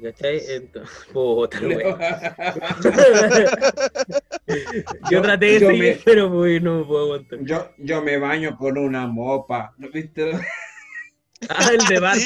¿Cachai? 0.04 0.42
Entonces, 0.50 1.06
puta. 1.14 1.58
Yo 5.10 5.22
traté 5.22 5.46
de 5.46 5.60
Yo 5.60 5.68
seguir, 5.68 5.84
me- 5.84 6.00
pero 6.04 6.30
pues, 6.32 6.62
no 6.62 6.80
me 6.80 6.86
puedo 6.86 7.04
aguantar. 7.06 7.40
Yo, 7.44 7.70
yo 7.78 8.02
me 8.02 8.18
baño 8.18 8.58
con 8.58 8.78
una 8.78 9.08
mopa. 9.08 9.74
¿No 9.78 9.90
viste? 9.90 10.32
Ah, 11.50 11.70
el 11.72 11.86
de 11.88 12.00
Bart. 12.00 12.20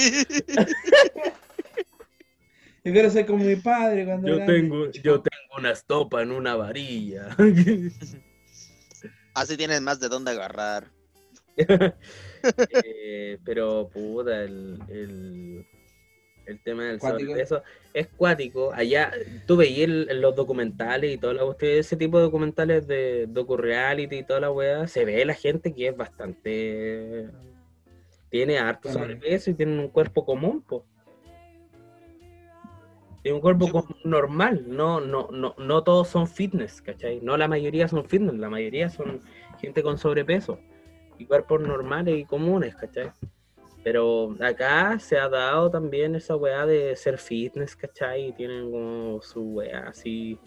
Yo 2.83 2.93
quiero 2.93 3.09
ser 3.09 3.25
como 3.25 3.43
mi 3.43 3.55
padre 3.57 4.05
cuando 4.05 4.27
Yo 4.27 4.35
grande. 4.35 4.53
tengo, 4.53 4.91
yo 4.91 5.21
tengo 5.21 5.57
una 5.57 5.71
estopa 5.71 6.21
en 6.21 6.31
una 6.31 6.55
varilla. 6.55 7.35
Así 9.33 9.57
tienes 9.57 9.81
más 9.81 9.99
de 9.99 10.09
dónde 10.09 10.31
agarrar. 10.31 10.91
Eh, 12.83 13.37
pero 13.43 13.89
puta, 13.89 14.43
el, 14.43 14.79
el, 14.87 15.67
el 16.45 16.63
tema 16.63 16.85
del 16.85 17.01
sobrepeso 17.01 17.61
es 17.93 18.07
cuático. 18.07 18.71
Allá, 18.73 19.11
tú 19.45 19.57
veías 19.57 19.89
los 19.89 20.35
documentales 20.37 21.13
y 21.13 21.17
toda 21.17 21.33
la 21.33 21.43
cuestión, 21.43 21.71
ese 21.73 21.97
tipo 21.97 22.17
de 22.17 22.23
documentales 22.23 22.87
de 22.87 23.27
docu-reality 23.27 24.19
y 24.19 24.23
toda 24.23 24.39
la 24.39 24.51
weá, 24.51 24.87
se 24.87 25.03
ve 25.03 25.25
la 25.25 25.33
gente 25.33 25.73
que 25.73 25.89
es 25.89 25.97
bastante. 25.97 27.29
Tiene 28.29 28.57
harto 28.57 28.89
sobrepeso 28.89 29.49
y 29.49 29.55
tiene 29.55 29.77
un 29.79 29.89
cuerpo 29.89 30.25
común, 30.25 30.61
po. 30.61 30.85
Tiene 33.21 33.35
un 33.35 33.41
cuerpo 33.41 33.85
normal, 34.05 34.63
no, 34.67 35.01
no, 35.01 35.27
no, 35.31 35.55
no 35.57 35.83
todos 35.83 36.07
son 36.07 36.27
fitness, 36.27 36.81
¿cachai? 36.81 37.19
No 37.21 37.35
la 37.35 37.47
mayoría 37.47 37.87
son 37.87 38.05
fitness, 38.05 38.35
la 38.35 38.49
mayoría 38.49 38.89
son 38.89 39.19
gente 39.59 39.83
con 39.83 39.97
sobrepeso 39.97 40.59
y 41.17 41.25
cuerpos 41.25 41.61
normales 41.61 42.17
y 42.17 42.23
comunes, 42.23 42.75
¿cachai? 42.75 43.11
Pero 43.83 44.35
acá 44.39 44.97
se 44.99 45.17
ha 45.17 45.29
dado 45.29 45.69
también 45.69 46.15
esa 46.15 46.35
weá 46.35 46.65
de 46.65 46.95
ser 46.95 47.17
fitness, 47.17 47.75
¿cachai? 47.75 48.27
Y 48.27 48.31
tienen 48.33 48.71
como 48.71 49.21
su 49.21 49.41
weá 49.41 49.89
así, 49.89 50.37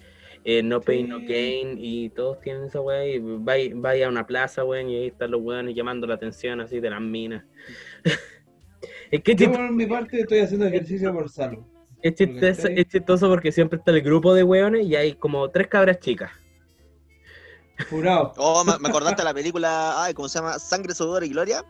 eh, 0.45 0.63
no 0.63 0.81
pain, 0.81 1.09
no 1.09 1.21
gain, 1.21 1.77
y 1.79 2.09
todos 2.11 2.41
tienen 2.41 2.65
esa 2.65 2.81
weá. 2.81 3.07
Y 3.07 3.19
vaya, 3.21 3.71
vaya 3.75 4.07
a 4.07 4.11
una 4.11 4.27
plaza, 4.27 4.65
weón, 4.65 4.89
y 4.89 4.97
ahí 4.97 5.07
están 5.09 5.31
los 5.31 5.43
weones 5.43 5.75
llamando 5.75 6.07
la 6.07 6.15
atención 6.15 6.61
así 6.61 6.81
de 6.81 6.91
las 6.91 7.01
minas. 7.01 7.45
es 9.11 9.23
que 9.23 9.33
es 9.33 9.39
Yo 9.39 9.53
por 9.53 9.71
mi 9.71 9.87
parte 9.87 10.21
estoy 10.21 10.41
haciendo 10.41 10.67
ejercicio 10.67 11.13
por 11.13 11.29
salud. 11.29 11.65
Es 12.03 12.15
chistoso, 12.15 12.63
¿cachai? 12.63 12.81
es 12.81 12.89
chistoso 12.89 13.29
porque 13.29 13.53
siempre 13.53 13.79
está 13.79 13.91
el 13.93 14.03
grupo 14.03 14.35
de 14.35 14.43
weones 14.43 14.87
y 14.87 14.97
hay 14.97 15.15
como 15.15 15.49
tres 15.51 15.69
cabras 15.69 15.99
chicas. 16.01 16.31
Jurado. 17.91 18.33
Oh, 18.37 18.65
me, 18.65 18.79
me 18.79 18.89
acordaste 18.89 19.23
de 19.23 19.25
la 19.25 19.35
película, 19.35 20.03
ay, 20.03 20.15
¿cómo 20.15 20.29
se 20.29 20.39
llama? 20.39 20.59
Sangre, 20.59 20.95
sudor 20.95 21.25
y 21.25 21.29
gloria. 21.31 21.65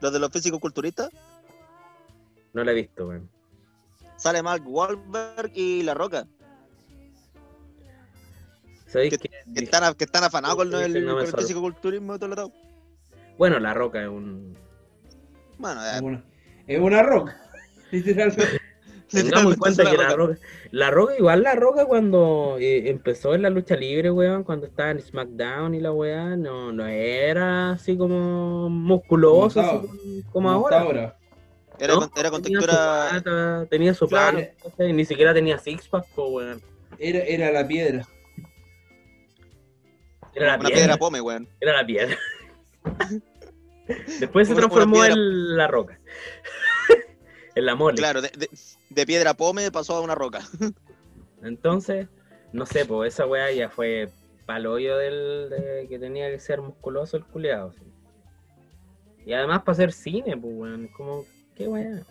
Los 0.00 0.12
de 0.12 0.18
los 0.18 0.30
físicos 0.30 0.60
culturistas. 0.60 1.10
No 2.52 2.64
la 2.64 2.72
he 2.72 2.74
visto, 2.74 3.08
weón. 3.08 3.28
Sale 4.16 4.42
Mark 4.42 4.62
Wahlberg 4.66 5.50
y 5.54 5.82
La 5.82 5.92
Roca, 5.92 6.26
¿Sabéis 8.86 9.10
que, 9.10 9.18
que 9.18 9.28
que 9.54 9.64
están, 9.64 9.92
que 9.94 10.04
están 10.04 10.24
afanados 10.24 10.56
con 10.56 10.72
el, 10.74 11.04
no 11.04 11.14
con 11.14 11.22
el 11.24 11.30
sor- 11.30 11.40
físico-culturismo 11.40 12.14
y 12.14 12.18
todo 12.18 12.28
lo 12.28 12.36
todo. 12.36 12.52
Bueno, 13.36 13.58
La 13.58 13.74
Roca 13.74 14.00
es 14.00 14.08
un... 14.08 14.56
Bueno, 15.58 15.84
Es 15.84 16.00
una, 16.00 16.24
es 16.66 16.80
una 16.80 17.02
roca. 17.02 17.36
Literalmente. 17.90 18.60
Tengamos 19.10 19.52
en 19.54 19.58
cuenta 19.58 19.82
es 19.84 19.88
que 19.88 19.94
una 19.94 20.08
la 20.08 20.16
roca. 20.16 20.32
roca, 20.34 20.46
la 20.72 20.90
roca, 20.90 21.16
igual 21.18 21.42
la 21.42 21.54
roca 21.54 21.84
cuando 21.86 22.56
eh, 22.58 22.88
empezó 22.90 23.34
en 23.34 23.42
la 23.42 23.50
lucha 23.50 23.76
libre, 23.76 24.10
weón, 24.10 24.42
cuando 24.44 24.66
estaba 24.66 24.90
en 24.90 25.00
SmackDown 25.00 25.74
y 25.74 25.80
la 25.80 25.92
weá, 25.92 26.36
no, 26.36 26.72
no 26.72 26.86
era 26.86 27.70
así 27.72 27.96
como 27.96 28.68
musculoso, 28.68 29.60
Como 29.62 29.68
así 29.68 29.76
estaba. 29.78 30.22
como, 30.32 30.32
como 30.32 30.50
ahora. 30.50 30.80
ahora. 30.80 31.16
Era, 31.78 31.94
¿no? 31.94 32.00
con, 32.00 32.10
era 32.18 32.30
con 32.30 32.42
tenía 32.42 32.60
su 32.60 32.66
textura. 32.66 33.08
pata, 33.12 33.66
tenía 33.70 33.94
su 33.94 34.08
Claro. 34.08 34.40
ni 34.78 35.04
siquiera 35.04 35.32
tenía 35.34 35.58
six 35.58 35.86
pack, 35.88 36.06
po, 36.14 36.28
weón. 36.28 36.60
Era, 36.98 37.18
era 37.20 37.52
la 37.52 37.66
piedra. 37.68 38.06
Era 40.34 40.46
la 40.48 40.54
Una 40.54 40.68
piedra, 40.68 40.74
piedra 40.84 40.96
pome, 40.96 41.20
weón. 41.20 41.48
era 41.60 41.72
la 41.74 41.86
piedra. 41.86 42.16
Después 44.20 44.48
se 44.48 44.54
transformó 44.54 45.04
en 45.04 45.56
la 45.56 45.68
roca. 45.68 45.98
en 47.54 47.66
la 47.66 47.74
mole. 47.74 47.96
Claro, 47.96 48.20
de, 48.20 48.30
de- 48.36 48.50
de 48.90 49.06
piedra 49.06 49.34
pome 49.34 49.70
pasó 49.70 49.96
a 49.96 50.00
una 50.00 50.14
roca. 50.14 50.40
Entonces, 51.42 52.08
no 52.52 52.66
sé, 52.66 52.84
pues 52.84 53.14
esa 53.14 53.26
weá 53.26 53.52
ya 53.52 53.68
fue 53.68 54.08
paloyo 54.46 54.96
del 54.96 55.50
de 55.50 55.86
que 55.88 55.98
tenía 55.98 56.30
que 56.30 56.38
ser 56.38 56.60
musculoso 56.62 57.16
el 57.16 57.24
culeado. 57.24 57.72
sí. 57.72 57.82
Y 59.26 59.32
además 59.32 59.62
para 59.62 59.72
hacer 59.72 59.92
cine, 59.92 60.36
pues 60.36 60.54
weón, 60.56 60.88
como, 60.96 61.24
qué 61.56 61.66
weá. 61.66 62.02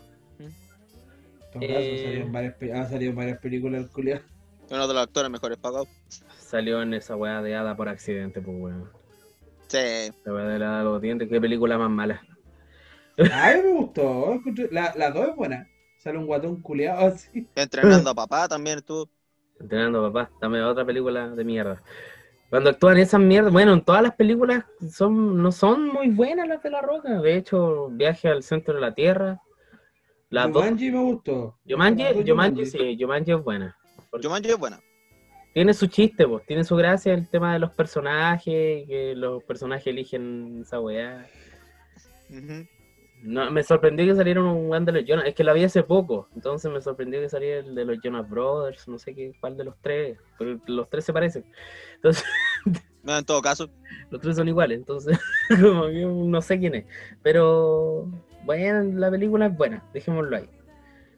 Caso, 1.53 1.59
Eh. 1.61 2.21
ha 2.73 2.85
salido 2.89 3.11
en 3.11 3.15
varias 3.15 3.39
películas 3.39 3.81
el 3.83 3.89
culiao. 3.89 4.19
Uno 4.69 4.87
de 4.87 4.93
los 4.93 5.03
actores 5.03 5.31
mejores 5.31 5.57
pagados. 5.57 5.87
Salió 6.37 6.81
en 6.81 6.93
esa 6.93 7.15
weá 7.15 7.41
de 7.41 7.55
hada 7.55 7.75
por 7.77 7.87
accidente, 7.87 8.41
pues 8.41 8.57
weón. 8.59 8.89
Sí. 9.67 10.11
La 10.25 10.33
weá 10.33 10.45
de 10.45 10.59
la 10.59 10.67
hada 10.69 10.77
de 10.79 10.83
los 10.83 11.01
dientes, 11.01 11.29
qué 11.29 11.39
película 11.39 11.77
más 11.77 11.89
mala. 11.89 12.21
Ay, 13.31 13.61
me 13.63 13.71
gustó. 13.71 14.41
La, 14.71 14.93
la 14.97 15.11
dos 15.11 15.29
es 15.29 15.35
buena. 15.37 15.69
Sale 16.05 16.19
un 16.19 16.27
guatón 16.27 16.61
culiado 16.61 17.07
así. 17.07 17.47
Entrenando 17.55 18.11
a 18.11 18.13
papá 18.13 18.47
también 18.47 18.77
estuvo. 18.77 19.09
Entrenando 19.59 20.11
papá, 20.11 20.29
dame 20.39 20.61
otra 20.61 20.85
película 20.85 21.29
de 21.29 21.43
mierda. 21.43 21.81
Cuando 22.51 22.69
actúan 22.69 22.97
esas 22.97 23.19
mierdas, 23.19 23.51
bueno, 23.51 23.73
en 23.73 23.81
todas 23.81 24.03
las 24.03 24.13
películas 24.13 24.65
son, 24.87 25.41
no 25.41 25.51
son 25.51 25.87
muy 25.87 26.09
buenas 26.09 26.47
las 26.47 26.61
de 26.61 26.69
la 26.69 26.81
roca. 26.81 27.19
De 27.21 27.35
hecho, 27.35 27.87
Viaje 27.89 28.27
al 28.27 28.43
centro 28.43 28.75
de 28.75 28.81
la 28.81 28.93
Tierra. 28.93 29.41
Las 30.29 30.51
dos 30.51 30.63
Jumanji 30.63 30.91
me 30.91 30.99
gustó. 30.99 31.57
Yomanji, 31.65 32.03
Las 32.03 32.15
dos 32.17 32.25
Yomanji, 32.25 32.65
sí, 32.67 32.97
Yomanji 32.97 33.31
es 33.31 33.43
buena. 33.43 33.75
Jumanji 34.21 34.51
es 34.51 34.59
buena. 34.59 34.79
tiene 35.55 35.73
su 35.73 35.87
chiste, 35.87 36.27
pues, 36.27 36.45
tiene 36.45 36.63
su 36.63 36.75
gracia 36.75 37.15
el 37.15 37.27
tema 37.27 37.53
de 37.53 37.59
los 37.59 37.71
personajes, 37.71 38.87
que 38.87 39.13
los 39.15 39.43
personajes 39.43 39.87
eligen 39.87 40.61
esa 40.61 40.79
weá. 40.79 41.25
No, 43.25 43.49
me 43.49 43.63
sorprendió 43.63 44.05
que 44.05 44.15
saliera 44.15 44.41
un 44.41 44.69
weón 44.69 44.85
de 44.85 44.91
los 44.91 45.03
Jonas, 45.05 45.25
es 45.25 45.33
que 45.33 45.43
la 45.43 45.53
vi 45.53 45.63
hace 45.63 45.81
poco, 45.81 46.29
entonces 46.35 46.71
me 46.71 46.79
sorprendió 46.79 47.19
que 47.19 47.27
saliera 47.29 47.59
el 47.61 47.73
de 47.73 47.85
los 47.85 47.97
Jonas 48.01 48.29
Brothers, 48.29 48.87
no 48.87 48.99
sé 48.99 49.15
qué, 49.15 49.33
cuál 49.39 49.57
de 49.57 49.63
los 49.63 49.75
tres, 49.81 50.19
pero 50.37 50.59
los 50.67 50.89
tres 50.89 51.05
se 51.05 51.13
parecen. 51.13 51.43
Entonces, 51.95 52.23
No, 53.05 53.15
en 53.19 53.23
todo 53.23 53.39
caso. 53.41 53.69
los 54.09 54.19
tres 54.19 54.35
son 54.35 54.47
iguales, 54.47 54.79
entonces, 54.79 55.19
como 55.61 55.87
no 55.87 56.41
sé 56.41 56.59
quién 56.59 56.73
es. 56.73 56.85
Pero, 57.21 58.09
bueno, 58.43 58.83
la 58.99 59.11
película 59.11 59.45
es 59.45 59.55
buena, 59.55 59.83
dejémoslo 59.93 60.35
ahí. 60.35 60.49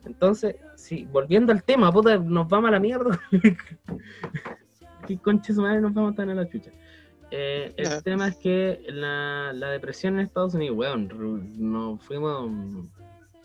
Entonces, 0.06 0.58
sí, 0.76 1.08
volviendo 1.12 1.54
al 1.54 1.64
tema, 1.64 1.92
puta, 1.92 2.18
nos 2.18 2.48
vamos 2.50 2.68
a 2.68 2.72
la 2.72 2.80
mierda. 2.80 3.20
¿Qué 5.08 5.18
concha 5.18 5.54
su 5.54 5.62
madre 5.62 5.80
nos 5.80 5.94
vamos 5.94 6.16
tan 6.16 6.30
a 6.30 6.36
la 6.36 6.50
chucha? 6.50 6.72
Eh, 7.32 7.74
el 7.78 8.04
tema 8.04 8.30
es 8.30 8.38
que 8.38 8.80
la, 8.88 9.52
la 9.54 9.70
depresión 9.72 10.16
en 10.16 10.26
Estados 10.26 10.54
Unidos, 10.54 10.78
weón, 10.78 11.10
nos 11.58 12.02
fuimos, 12.04 12.50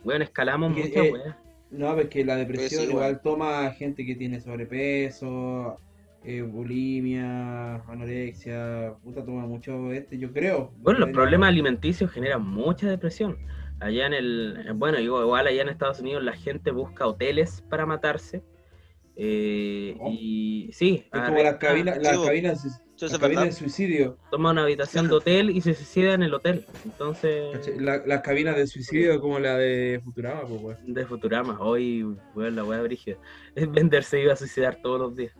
weón, 0.05 0.23
escalamos 0.23 0.75
Que, 0.75 0.83
muchas 0.85 1.05
eh, 1.05 1.13
weas. 1.13 1.37
No, 1.71 1.95
porque 1.97 2.25
la 2.25 2.37
depresión 2.37 2.85
sí, 2.85 2.91
igual 2.91 3.13
weón. 3.13 3.21
toma 3.23 3.67
a 3.67 3.73
gente 3.73 4.05
que 4.07 4.15
tiene 4.15 4.41
sobrepeso, 4.41 5.77
eh, 6.23 6.43
bulimia, 6.43 7.77
anorexia, 7.89 8.95
puta, 9.03 9.25
toma 9.25 9.47
mucho 9.47 9.91
este, 9.93 10.19
yo 10.19 10.33
creo. 10.33 10.71
Bueno, 10.79 11.01
los 11.01 11.11
problemas 11.11 11.49
alimenticios 11.49 12.11
generan 12.13 12.47
mucha 12.47 12.89
depresión. 12.89 13.37
Allá 13.81 14.07
en 14.07 14.13
el, 14.13 14.71
bueno, 14.77 15.01
igual 15.01 15.47
allá 15.49 15.63
en 15.63 15.69
Estados 15.71 15.99
Unidos 15.99 16.23
la 16.23 16.35
gente 16.35 16.71
busca 16.71 17.07
hoteles 17.07 17.63
para 17.69 17.85
matarse. 17.87 18.45
eh, 19.17 19.97
Oh. 19.99 20.09
y 20.11 20.71
sí, 20.73 21.05
Es 21.13 21.21
como 21.23 21.43
las 21.43 21.57
cabinas, 21.57 21.99
las 21.99 22.17
Sí, 22.21 22.63
Eso 23.07 23.15
las 23.15 23.15
es 23.15 23.19
cabinas 23.21 23.45
de 23.45 23.53
suicidio. 23.53 24.19
toma 24.31 24.51
una 24.51 24.63
habitación 24.63 25.09
de 25.09 25.15
hotel 25.15 25.51
y 25.51 25.61
se 25.61 25.75
suicida 25.75 26.13
en 26.15 26.23
el 26.23 26.33
hotel. 26.35 26.67
Entonces, 26.85 27.53
¿cachai? 27.53 27.79
La- 27.81 28.03
las 28.07 28.21
cabinas 28.23 28.57
de 28.57 28.67
suicidio 28.67 29.21
como 29.21 29.39
la 29.39 29.57
de 29.57 30.01
Futurama, 30.05 30.43
pues, 30.47 30.63
weón. 30.63 30.95
de 30.95 31.07
Futurama, 31.07 31.59
hoy, 31.61 32.05
weón, 32.35 32.57
la 32.57 32.65
wea 32.65 32.81
brígida. 32.83 33.17
Bender 33.55 34.05
se 34.05 34.21
iba 34.21 34.33
a 34.33 34.37
suicidar 34.37 34.79
todos 34.83 35.01
los 35.01 35.17
días. 35.17 35.33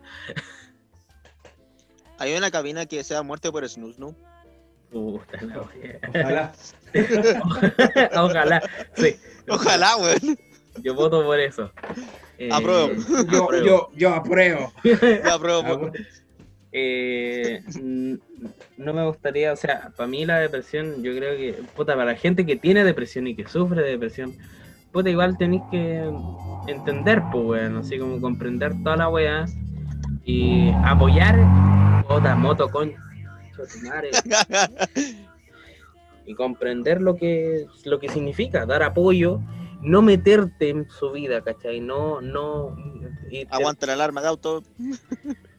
Hay 2.19 2.35
una 2.35 2.51
cabina 2.51 2.85
que 2.85 3.03
sea 3.03 3.23
muerte 3.23 3.51
por 3.51 3.67
snooze, 3.67 3.99
¿no? 3.99 4.15
Puta 4.91 5.41
la 5.41 5.61
wea. 5.61 5.99
Ojalá. 6.09 6.53
Ojalá, 8.21 8.61
sí. 8.95 9.15
Ojalá, 9.49 9.97
weón. 9.97 10.37
Yo 10.81 10.93
voto 10.95 11.23
por 11.23 11.39
eso. 11.39 11.71
Eh, 12.37 12.49
Apruebo. 12.51 12.89
Yo, 13.31 13.43
apruebo. 13.43 13.65
yo, 13.65 13.89
yo 13.95 14.09
apruebo. 14.13 14.73
Ya, 14.83 15.33
apruebo. 15.33 15.59
Apruebo. 15.61 15.91
Eh, 16.75 17.61
no 18.77 18.93
me 18.93 19.05
gustaría, 19.05 19.53
o 19.53 19.55
sea, 19.55 19.91
para 19.95 20.07
mí 20.07 20.25
la 20.25 20.39
depresión, 20.39 21.03
yo 21.03 21.15
creo 21.15 21.37
que, 21.37 21.53
puta, 21.75 21.93
para 21.93 22.05
la 22.05 22.15
gente 22.15 22.47
que 22.47 22.55
tiene 22.55 22.83
depresión 22.83 23.27
y 23.27 23.35
que 23.35 23.47
sufre 23.47 23.83
de 23.83 23.91
depresión, 23.91 24.35
puta, 24.91 25.11
igual 25.11 25.37
tenéis 25.37 25.61
que 25.69 26.11
entender, 26.67 27.21
pues, 27.31 27.45
weón, 27.45 27.77
así 27.77 27.99
como 27.99 28.19
comprender 28.19 28.73
toda 28.83 28.97
la 28.97 29.09
weá 29.09 29.45
y 30.25 30.71
apoyar, 30.83 31.37
puta, 32.07 32.35
moto 32.35 32.67
con 32.69 32.91
y 36.25 36.33
comprender 36.33 37.01
lo 37.01 37.15
que, 37.15 37.67
lo 37.85 37.99
que 37.99 38.09
significa, 38.09 38.65
dar 38.65 38.81
apoyo, 38.81 39.39
no 39.81 40.01
meterte 40.01 40.69
en 40.69 40.89
su 40.89 41.11
vida, 41.11 41.41
¿cachai? 41.41 41.81
No, 41.81 42.19
no... 42.19 42.75
y 43.29 43.45
Aguanta 43.51 43.85
la 43.85 43.93
alarma 43.93 44.21
de 44.21 44.27
auto. 44.27 44.63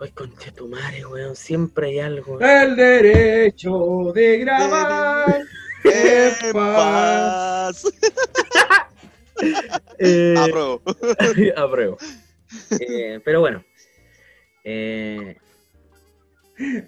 Ay, 0.00 0.10
concha 0.12 0.52
tu 0.52 0.68
madre, 0.68 1.04
weón, 1.06 1.34
siempre 1.34 1.88
hay 1.88 1.98
algo. 2.00 2.38
El 2.40 2.76
derecho 2.76 4.12
de 4.14 4.38
grabar. 4.38 5.42
En 5.84 6.52
paz. 6.52 7.84
Eh, 10.00 10.34
Apruebo. 10.36 10.82
apruebo. 11.56 11.96
Eh, 12.80 13.20
pero 13.24 13.38
bueno. 13.40 13.64
Eh, 14.64 15.36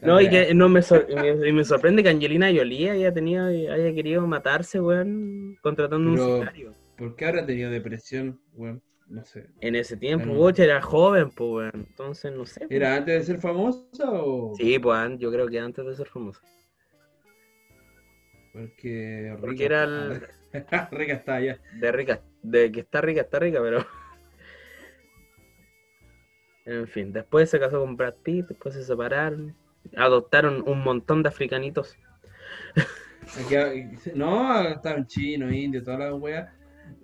no, 0.02 0.20
y 0.20 0.28
que 0.28 0.52
no 0.52 0.68
me, 0.68 0.82
sor- 0.82 1.06
y 1.08 1.14
me, 1.14 1.48
y 1.48 1.52
me 1.52 1.64
sorprende 1.64 2.02
que 2.02 2.08
Angelina 2.08 2.48
Jolie 2.52 2.90
haya 2.90 3.12
tenido, 3.14 3.46
haya 3.46 3.94
querido 3.94 4.26
matarse, 4.26 4.80
weón, 4.80 5.56
contratando 5.62 6.10
Pero- 6.12 6.26
un 6.34 6.40
sicario. 6.40 6.72
¿Por 6.96 7.14
qué 7.16 7.24
habrá 7.26 7.46
tenido 7.46 7.70
depresión, 7.70 8.40
weón? 8.54 8.82
No 9.10 9.24
sé. 9.24 9.46
En 9.60 9.74
ese 9.74 9.96
tiempo. 9.96 10.32
Bocha 10.32 10.62
era 10.64 10.80
joven, 10.80 11.30
pues, 11.30 11.50
weón. 11.50 11.86
Entonces, 11.88 12.32
no 12.32 12.46
sé. 12.46 12.60
pues. 12.60 12.70
¿Era 12.70 12.94
antes 12.96 13.18
de 13.18 13.24
ser 13.34 13.40
famosa 13.42 14.08
o...? 14.08 14.54
Sí, 14.56 14.78
pues, 14.78 15.18
yo 15.18 15.32
creo 15.32 15.48
que 15.48 15.58
antes 15.58 15.84
de 15.84 15.96
ser 15.96 16.06
famoso. 16.08 16.40
Porque... 18.52 19.36
Porque 19.40 19.50
rica 19.52 19.64
era 19.64 19.84
el- 19.84 20.22
rica 20.92 21.12
está 21.14 21.34
allá. 21.36 21.60
De 21.80 21.92
rica, 21.92 22.20
de 22.42 22.70
que 22.72 22.80
está 22.80 23.00
rica, 23.00 23.20
está 23.22 23.38
rica, 23.38 23.60
pero. 23.60 23.84
En 26.66 26.86
fin, 26.86 27.12
después 27.12 27.50
se 27.50 27.58
casó 27.58 27.80
con 27.80 27.96
Brad 27.96 28.14
Pitt, 28.22 28.46
después 28.48 28.74
se 28.74 28.84
separaron, 28.84 29.56
adoptaron 29.96 30.62
un 30.68 30.84
montón 30.84 31.22
de 31.22 31.28
africanitos. 31.30 31.96
Aquí- 33.48 34.12
no, 34.14 34.68
estaban 34.68 35.06
chinos, 35.06 35.52
indios, 35.52 35.82
todas 35.84 35.98
las 36.00 36.12
weas. 36.12 36.52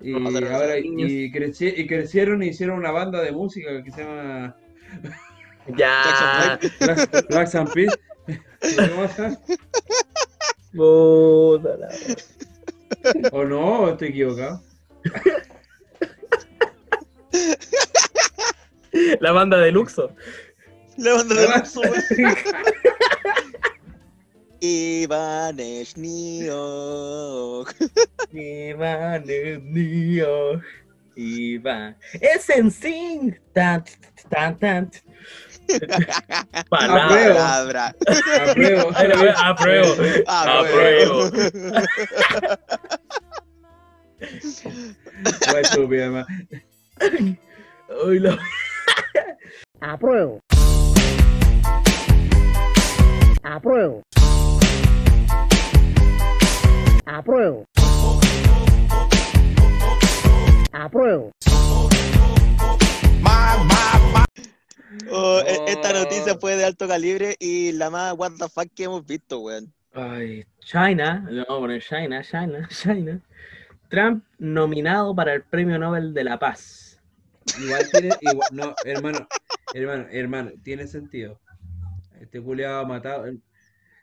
Y 0.01 0.13
ahora 0.15 0.79
y, 0.79 1.31
creci- 1.33 1.75
y 1.77 1.87
crecieron 1.87 2.43
y 2.43 2.49
hicieron 2.49 2.79
una 2.79 2.91
banda 2.91 3.21
de 3.23 3.33
música 3.33 3.83
que 3.83 3.91
se 3.91 4.03
llama 4.05 4.57
Ya. 5.77 6.59
Black, 7.29 7.49
Sun 7.49 7.67
Peace. 7.73 7.97
La- 8.77 9.39
¿O 13.33 13.45
no? 13.45 13.91
¿Estoy 13.91 14.09
equivocado? 14.09 14.63
La 19.21 19.33
banda 19.33 19.59
de 19.59 19.73
Luxo. 19.73 20.11
Le 20.97 21.15
mando 21.15 21.35
de 21.35 21.47
Luxo, 21.49 21.83
weón. 24.67 25.59
Iván 25.59 25.59
Schniok. 25.87 27.75
Iván 28.33 29.25
es 29.29 29.63
mío. 29.63 30.61
Iván. 31.17 31.97
Es 32.21 32.51
en 32.51 32.71
sync. 32.71 33.37
Tan, 33.53 33.85
tan, 34.29 34.59
tan. 34.59 34.91
Palabra. 36.69 37.95
Apruebo. 38.49 38.91
Apruebo. 39.37 39.95
Apruebo. 40.27 41.31
Ma. 46.11 46.27
Ay, 47.01 48.19
la- 48.19 48.39
Apruebo. 49.81 50.41
Apruebo. 53.43 54.03
Apruebo. 57.07 57.65
Apruebo. 60.73 61.31
Oh, 65.11 65.41
e- 65.47 65.71
esta 65.71 65.91
Oh. 65.91 65.93
noticia 66.05 66.37
fue 66.39 66.57
de 66.57 66.65
alto 66.65 66.89
calibre 66.89 67.37
y 67.39 67.73
la 67.73 67.91
más 67.91 68.15
what 68.17 68.33
the 68.39 68.49
fuck 68.49 68.69
que 68.75 68.85
hemos 68.85 69.07
visto, 69.07 69.41
weón. 69.41 69.73
Ay, 69.93 70.45
China, 70.61 71.25
le 71.31 71.43
vamos 71.45 71.59
a 71.59 71.61
poner 71.61 71.83
China, 71.83 72.23
China, 72.23 72.69
China. 72.71 73.21
Trump 73.89 74.25
nominado 74.39 75.15
para 75.15 75.33
el 75.35 75.43
Premio 75.45 75.79
Nobel 75.79 76.13
de 76.13 76.25
la 76.25 76.39
Paz. 76.39 77.01
Igual 77.63 77.89
tiene, 77.93 78.09
igual, 78.21 78.49
no, 78.53 78.75
hermano, 78.85 79.29
hermano, 79.73 80.07
hermano, 80.11 80.51
tiene 80.65 80.87
sentido. 80.89 81.39
Este 82.21 82.41
culiado 82.43 82.81
ha 82.81 82.85
matado. 82.85 83.27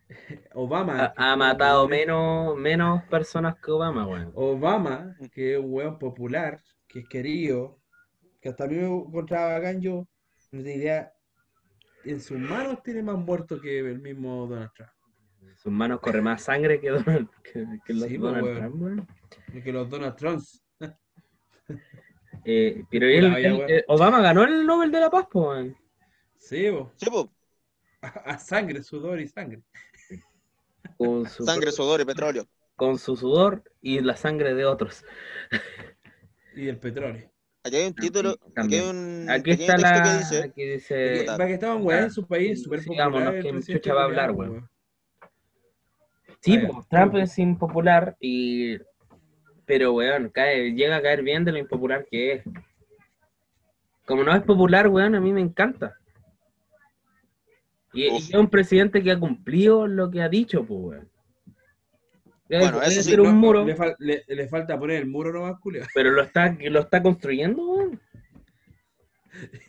Obama. 0.53 1.13
Ha, 1.15 1.31
ha 1.31 1.35
matado 1.35 1.87
menos, 1.87 2.55
menos 2.57 3.03
personas 3.05 3.55
que 3.59 3.71
Obama, 3.71 4.07
weón. 4.07 4.31
Obama, 4.35 5.15
que 5.31 5.53
es 5.53 5.59
un 5.59 5.73
weón 5.73 5.97
popular, 5.99 6.61
que 6.87 6.99
es 6.99 7.07
querido, 7.07 7.79
que 8.41 8.49
hasta 8.49 8.65
a 8.65 8.67
mí 8.67 8.75
me 8.75 8.85
encontraba 8.87 9.53
bacán, 9.53 9.81
yo 9.81 10.07
no 10.51 10.59
tenía 10.59 10.75
idea. 10.75 11.13
En 12.05 12.19
sus 12.19 12.37
manos 12.37 12.83
tiene 12.83 13.01
más 13.01 13.17
muertos 13.17 13.61
que 13.61 13.79
el 13.79 13.99
mismo 14.01 14.45
Donald 14.47 14.71
Trump. 14.75 14.91
En 15.41 15.57
sus 15.57 15.71
manos 15.71 15.99
corre 16.01 16.21
más 16.21 16.41
sangre 16.43 16.79
que 16.79 16.89
Donald, 16.89 17.29
que, 17.43 17.65
que 17.85 17.93
los 17.93 18.07
Sí, 18.07 18.17
pues, 18.17 18.33
Donald 18.33 18.43
weón. 18.45 18.57
Trump, 18.57 18.81
weón. 18.81 19.07
Que 19.63 19.71
los 19.71 19.89
Donald 19.89 20.15
Trumps. 20.15 20.63
Eh, 22.45 22.83
pero 22.91 23.05
él, 23.07 23.33
eh, 23.69 23.85
Obama 23.87 24.21
ganó 24.21 24.43
el 24.43 24.65
Nobel 24.65 24.91
de 24.91 24.99
la 24.99 25.09
Paz, 25.09 25.27
pues, 25.31 25.45
weón. 25.47 25.77
Sí, 26.37 26.69
po. 26.69 26.91
Sí, 26.97 27.09
po. 27.09 27.31
a, 28.01 28.07
a 28.07 28.37
sangre, 28.37 28.83
sudor 28.83 29.21
y 29.21 29.27
sangre. 29.29 29.61
Con 30.97 31.25
su, 31.29 31.45
Sangre, 31.45 31.71
sudor 31.71 32.01
y 32.01 32.05
petróleo. 32.05 32.45
con 32.75 32.97
su 32.97 33.15
sudor 33.15 33.63
y 33.81 33.99
la 34.01 34.15
sangre 34.15 34.53
de 34.53 34.65
otros. 34.65 35.03
Y 36.55 36.67
el 36.67 36.77
petróleo. 36.77 37.29
Aquí 37.65 37.77
hay 37.77 37.87
un 37.87 37.95
título, 37.95 38.31
aquí 38.31 38.41
hay 38.45 38.53
también. 38.53 38.89
un 38.89 39.29
Aquí 39.29 39.51
pequeño 39.51 39.73
está 39.73 39.77
la. 39.77 40.03
que 40.03 40.17
dice. 40.17 40.43
Aquí 40.43 40.63
dice. 40.65 41.23
Para 41.25 41.47
que 41.47 41.53
estaban 41.53 41.83
weón 41.85 42.03
en 42.05 42.11
su 42.11 42.27
país, 42.27 42.61
súper 42.63 42.83
popular. 42.83 43.41
que 43.81 43.91
va 43.93 44.01
a 44.01 44.05
hablar, 44.05 44.31
weón. 44.31 44.69
Sí, 46.41 46.57
Ah, 46.57 46.67
pues, 46.69 46.87
Trump 46.89 47.15
es 47.15 47.39
impopular 47.39 48.17
y. 48.19 48.77
Pero, 49.65 49.93
weón, 49.93 50.29
cae, 50.29 50.73
llega 50.73 50.97
a 50.97 51.01
caer 51.01 51.23
bien 51.23 51.45
de 51.45 51.53
lo 51.53 51.57
impopular 51.57 52.05
que 52.11 52.33
es. 52.33 52.43
Como 54.05 54.23
no 54.23 54.35
es 54.35 54.41
popular, 54.43 54.89
weón, 54.89 55.15
a 55.15 55.21
mí 55.21 55.31
me 55.31 55.39
encanta. 55.39 55.97
Y, 57.93 58.08
es 58.08 58.34
un 58.34 58.49
presidente 58.49 59.03
que 59.03 59.12
ha 59.12 59.19
cumplido 59.19 59.86
lo 59.88 60.10
que 60.10 60.21
ha 60.21 60.29
dicho, 60.29 60.65
pues, 60.65 60.79
weón. 60.82 61.10
Bueno, 62.49 62.82
eso 62.84 63.01
sí, 63.01 63.13
un 63.15 63.23
No, 63.23 63.32
muro, 63.34 63.65
Le, 63.65 63.75
fal- 63.75 63.95
le- 63.99 64.23
le 64.27 64.47
falta 64.47 64.77
poner 64.77 64.97
el 64.97 65.08
muro 65.08 65.32
nomás, 65.32 65.60
culiao. 65.60 65.86
pero 65.95 66.12
lo 66.12 66.21
está, 66.23 66.56
lo 66.60 66.79
está 66.82 67.01
construyendo, 67.01 67.65
weón. 67.65 67.99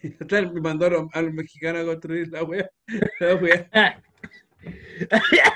Está- 0.02 0.42
Me 0.42 0.60
mandó 0.60 0.86
a 0.86 0.90
los, 0.90 1.06
a 1.12 1.22
los 1.22 1.32
mexicanos 1.32 1.82
a 1.82 1.86
construir 1.86 2.28
la 2.28 2.44
wea. 2.44 2.68
La 3.20 3.34
wea. 3.36 4.02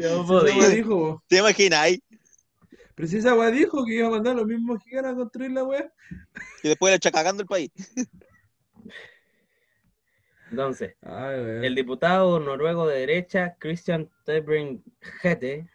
No 0.00 0.26
podía. 0.26 0.68
dijo. 0.68 1.22
¿Te 1.28 1.38
imaginas? 1.38 1.98
Pero 2.94 3.08
si 3.08 3.16
esa 3.18 3.34
wea 3.34 3.50
dijo 3.50 3.84
que 3.84 3.94
iba 3.94 4.08
a 4.08 4.10
mandar 4.10 4.34
a 4.34 4.36
los 4.36 4.46
mismos 4.46 4.76
mexicanos 4.76 5.12
a 5.12 5.16
construir 5.16 5.50
la 5.52 5.64
wea. 5.64 5.92
Y 6.62 6.68
después 6.68 6.90
le 6.92 6.96
echa 6.96 7.10
cagando 7.10 7.42
el 7.42 7.48
país. 7.48 7.70
Entonces, 10.54 10.94
Ay, 11.02 11.66
el 11.66 11.74
diputado 11.74 12.38
noruego 12.38 12.86
de 12.86 13.00
derecha, 13.00 13.56
Christian 13.58 14.08
Tebring-Gette, 14.24 15.68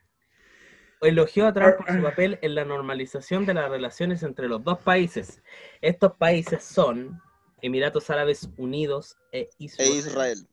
elogió 1.01 1.47
a 1.47 1.53
Trump 1.53 1.75
por 1.75 1.93
su 1.93 2.01
papel 2.01 2.39
en 2.41 2.55
la 2.55 2.63
normalización 2.63 3.45
de 3.45 3.55
las 3.55 3.69
relaciones 3.69 4.23
entre 4.23 4.47
los 4.47 4.63
dos 4.63 4.79
países. 4.79 5.43
Estos 5.81 6.13
países 6.13 6.63
son 6.63 7.21
Emiratos 7.61 8.09
Árabes 8.09 8.49
Unidos 8.55 9.17
e 9.33 9.41
E 9.41 9.49
Israel. 9.57 9.91
Israel. 9.91 10.47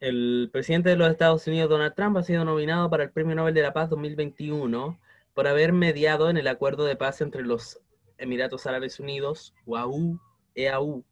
El 0.00 0.50
presidente 0.52 0.90
de 0.90 0.96
los 0.96 1.10
Estados 1.10 1.46
Unidos, 1.46 1.70
Donald 1.70 1.94
Trump, 1.94 2.18
ha 2.18 2.22
sido 2.22 2.44
nominado 2.44 2.90
para 2.90 3.04
el 3.04 3.10
Premio 3.10 3.34
Nobel 3.34 3.54
de 3.54 3.62
la 3.62 3.72
Paz 3.72 3.88
2021 3.88 5.00
por 5.32 5.48
haber 5.48 5.72
mediado 5.72 6.28
en 6.28 6.36
el 6.36 6.48
acuerdo 6.48 6.84
de 6.84 6.96
paz 6.96 7.22
entre 7.22 7.44
los 7.44 7.80
Emiratos 8.18 8.66
Árabes 8.66 9.00
Unidos, 9.00 9.54
UAU, 9.64 10.20
EAU, 10.54 11.02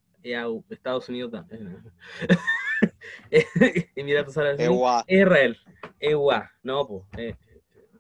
Estados 0.71 1.09
Unidos 1.09 1.33
también. 1.33 1.83
Emiratos 3.95 4.37
Árabes 4.39 4.59
Unidos. 4.59 4.75
Ewa. 4.77 5.05
Israel. 5.07 5.57
EUA. 6.01 6.51
No, 6.63 6.87
pues. 6.87 7.37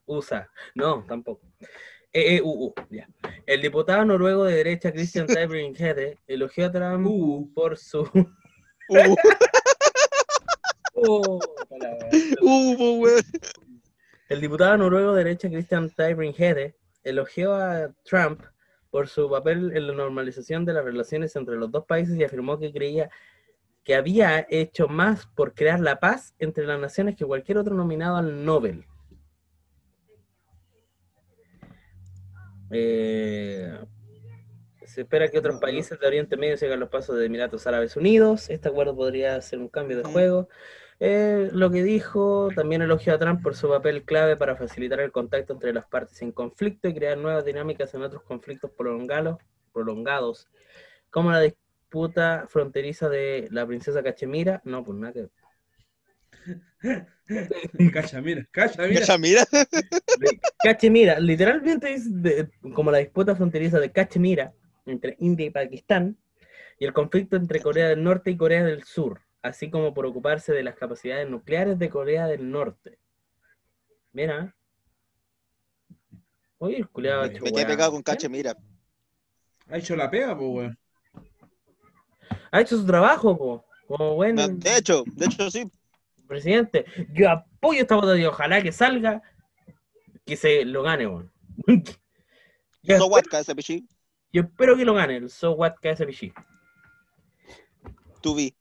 USA. 0.06 0.48
No, 0.74 1.04
tampoco. 1.06 1.46
EEUU. 2.12 2.74
Ya. 2.90 3.08
El 3.46 3.62
diputado 3.62 4.04
noruego 4.04 4.44
de 4.44 4.56
derecha 4.56 4.92
Christian 4.92 5.26
Tybring-Gjedde 5.26 6.18
elogió 6.26 6.66
a 6.66 6.72
Trump 6.72 7.06
Uh, 7.06 7.52
por 7.54 7.76
su. 7.76 8.00
Uh, 8.88 9.16
Oh, 10.98 11.38
uh. 12.40 13.06
El 14.30 14.40
diputado 14.40 14.78
noruego 14.78 15.14
de 15.14 15.24
derecha 15.24 15.48
Christian 15.50 15.90
Tybring-Gjedde 15.90 16.74
elogió 17.04 17.54
a 17.54 17.92
Trump 18.04 18.42
por 18.90 19.08
su 19.08 19.28
papel 19.30 19.76
en 19.76 19.86
la 19.86 19.94
normalización 19.94 20.64
de 20.64 20.72
las 20.72 20.84
relaciones 20.84 21.34
entre 21.36 21.56
los 21.56 21.70
dos 21.70 21.84
países 21.84 22.16
y 22.16 22.24
afirmó 22.24 22.58
que 22.58 22.72
creía 22.72 23.10
que 23.84 23.94
había 23.94 24.44
hecho 24.50 24.88
más 24.88 25.26
por 25.26 25.54
crear 25.54 25.78
la 25.78 26.00
paz 26.00 26.34
entre 26.40 26.66
las 26.66 26.80
naciones 26.80 27.14
que 27.14 27.24
cualquier 27.24 27.58
otro 27.58 27.74
nominado 27.74 28.16
al 28.16 28.44
Nobel. 28.44 28.84
Eh, 32.70 33.78
se 34.84 35.02
espera 35.02 35.28
que 35.28 35.38
otros 35.38 35.60
países 35.60 36.00
de 36.00 36.06
Oriente 36.06 36.36
Medio 36.36 36.56
sigan 36.56 36.80
los 36.80 36.88
pasos 36.88 37.16
de 37.16 37.26
Emiratos 37.26 37.66
Árabes 37.66 37.96
Unidos. 37.96 38.50
Este 38.50 38.68
acuerdo 38.68 38.96
podría 38.96 39.40
ser 39.40 39.60
un 39.60 39.68
cambio 39.68 39.98
de 39.98 40.04
juego. 40.04 40.48
Eh, 40.98 41.50
lo 41.52 41.70
que 41.70 41.82
dijo, 41.82 42.48
también 42.54 42.80
elogió 42.82 43.14
a 43.14 43.18
Trump 43.18 43.42
por 43.42 43.54
su 43.54 43.68
papel 43.68 44.04
clave 44.04 44.36
para 44.36 44.56
facilitar 44.56 45.00
el 45.00 45.12
contacto 45.12 45.52
entre 45.52 45.72
las 45.72 45.86
partes 45.86 46.22
en 46.22 46.32
conflicto 46.32 46.88
y 46.88 46.94
crear 46.94 47.18
nuevas 47.18 47.44
dinámicas 47.44 47.92
en 47.94 48.02
otros 48.02 48.22
conflictos 48.22 48.70
prolongados, 48.70 49.38
prolongados 49.72 50.48
como 51.10 51.30
la 51.32 51.40
disputa 51.40 52.46
fronteriza 52.48 53.08
de 53.08 53.48
la 53.50 53.66
princesa 53.66 54.02
Cachemira. 54.02 54.62
No, 54.64 54.84
pues 54.84 54.98
nada 54.98 55.12
que 55.12 55.28
cacha, 57.92 58.20
mira, 58.20 58.46
cacha, 58.50 58.86
mira. 58.86 59.04
Ya, 59.04 59.18
mira. 59.18 59.44
de 59.50 60.40
Cachemira, 60.62 61.18
literalmente 61.20 61.92
es 61.92 62.22
de- 62.22 62.48
como 62.74 62.90
la 62.90 62.98
disputa 62.98 63.34
fronteriza 63.34 63.78
de 63.80 63.92
Cachemira 63.92 64.52
entre 64.86 65.16
India 65.20 65.46
y 65.46 65.50
Pakistán 65.50 66.16
y 66.78 66.84
el 66.84 66.92
conflicto 66.92 67.36
entre 67.36 67.60
Corea 67.60 67.88
del 67.88 68.02
Norte 68.04 68.30
y 68.30 68.36
Corea 68.36 68.64
del 68.64 68.84
Sur, 68.84 69.20
así 69.46 69.70
como 69.70 69.94
por 69.94 70.06
ocuparse 70.06 70.52
de 70.52 70.62
las 70.62 70.74
capacidades 70.74 71.28
nucleares 71.28 71.78
de 71.78 71.88
Corea 71.88 72.26
del 72.26 72.50
Norte. 72.50 72.98
Mira. 74.12 74.54
Oye, 76.58 76.78
el 76.78 76.88
culiado 76.88 77.22
ha 77.22 77.26
Me 77.26 77.32
hecho 77.32 77.44
Me 77.44 77.52
quedé 77.52 77.66
pegado 77.66 77.92
con 77.92 78.02
cache, 78.02 78.28
mira. 78.28 78.56
Ha 79.68 79.78
hecho 79.78 79.96
la 79.96 80.10
pega, 80.10 80.36
pues, 80.36 80.48
weón. 80.50 80.78
Ha 82.50 82.60
hecho 82.60 82.76
su 82.76 82.86
trabajo, 82.86 83.36
po, 83.36 83.64
como 83.86 84.14
buen 84.14 84.36
De 84.36 84.76
hecho, 84.76 85.04
de 85.06 85.26
hecho 85.26 85.50
sí. 85.50 85.70
presidente. 86.26 86.86
Yo 87.12 87.30
apoyo 87.30 87.82
esta 87.82 87.94
votación 87.94 88.20
y 88.20 88.26
ojalá 88.26 88.62
que 88.62 88.72
salga, 88.72 89.22
que 90.24 90.36
se 90.36 90.64
lo 90.64 90.82
gane, 90.82 91.06
weón. 91.06 91.32
Yo 92.82 92.98
So 92.98 93.10
pichi. 93.54 93.86
Yo 94.32 94.42
espero 94.42 94.76
que 94.76 94.84
lo 94.84 94.94
gane 94.94 95.16
el 95.16 95.30
So 95.30 95.52
What 95.52 95.74
KSPG. 95.82 96.32
Tu 98.22 98.34
vi. 98.34 98.56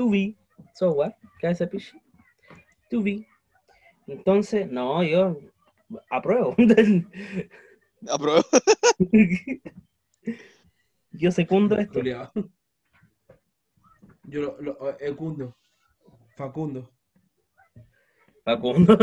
To 0.00 0.08
be. 0.08 0.34
So 0.72 0.92
What 0.92 1.12
KSPG. 1.42 1.92
To 2.90 3.02
be. 3.02 3.26
Entonces, 4.08 4.66
no, 4.70 5.02
yo 5.02 5.36
apruebo. 6.08 6.56
Apruebo. 8.08 8.42
yo 11.12 11.30
secundo 11.30 11.76
esto. 11.76 12.00
Yo 14.24 14.40
lo, 14.40 14.56
lo 14.62 14.96
ecundo. 15.00 15.54
Facundo. 16.34 16.90
Facundo. 18.42 18.96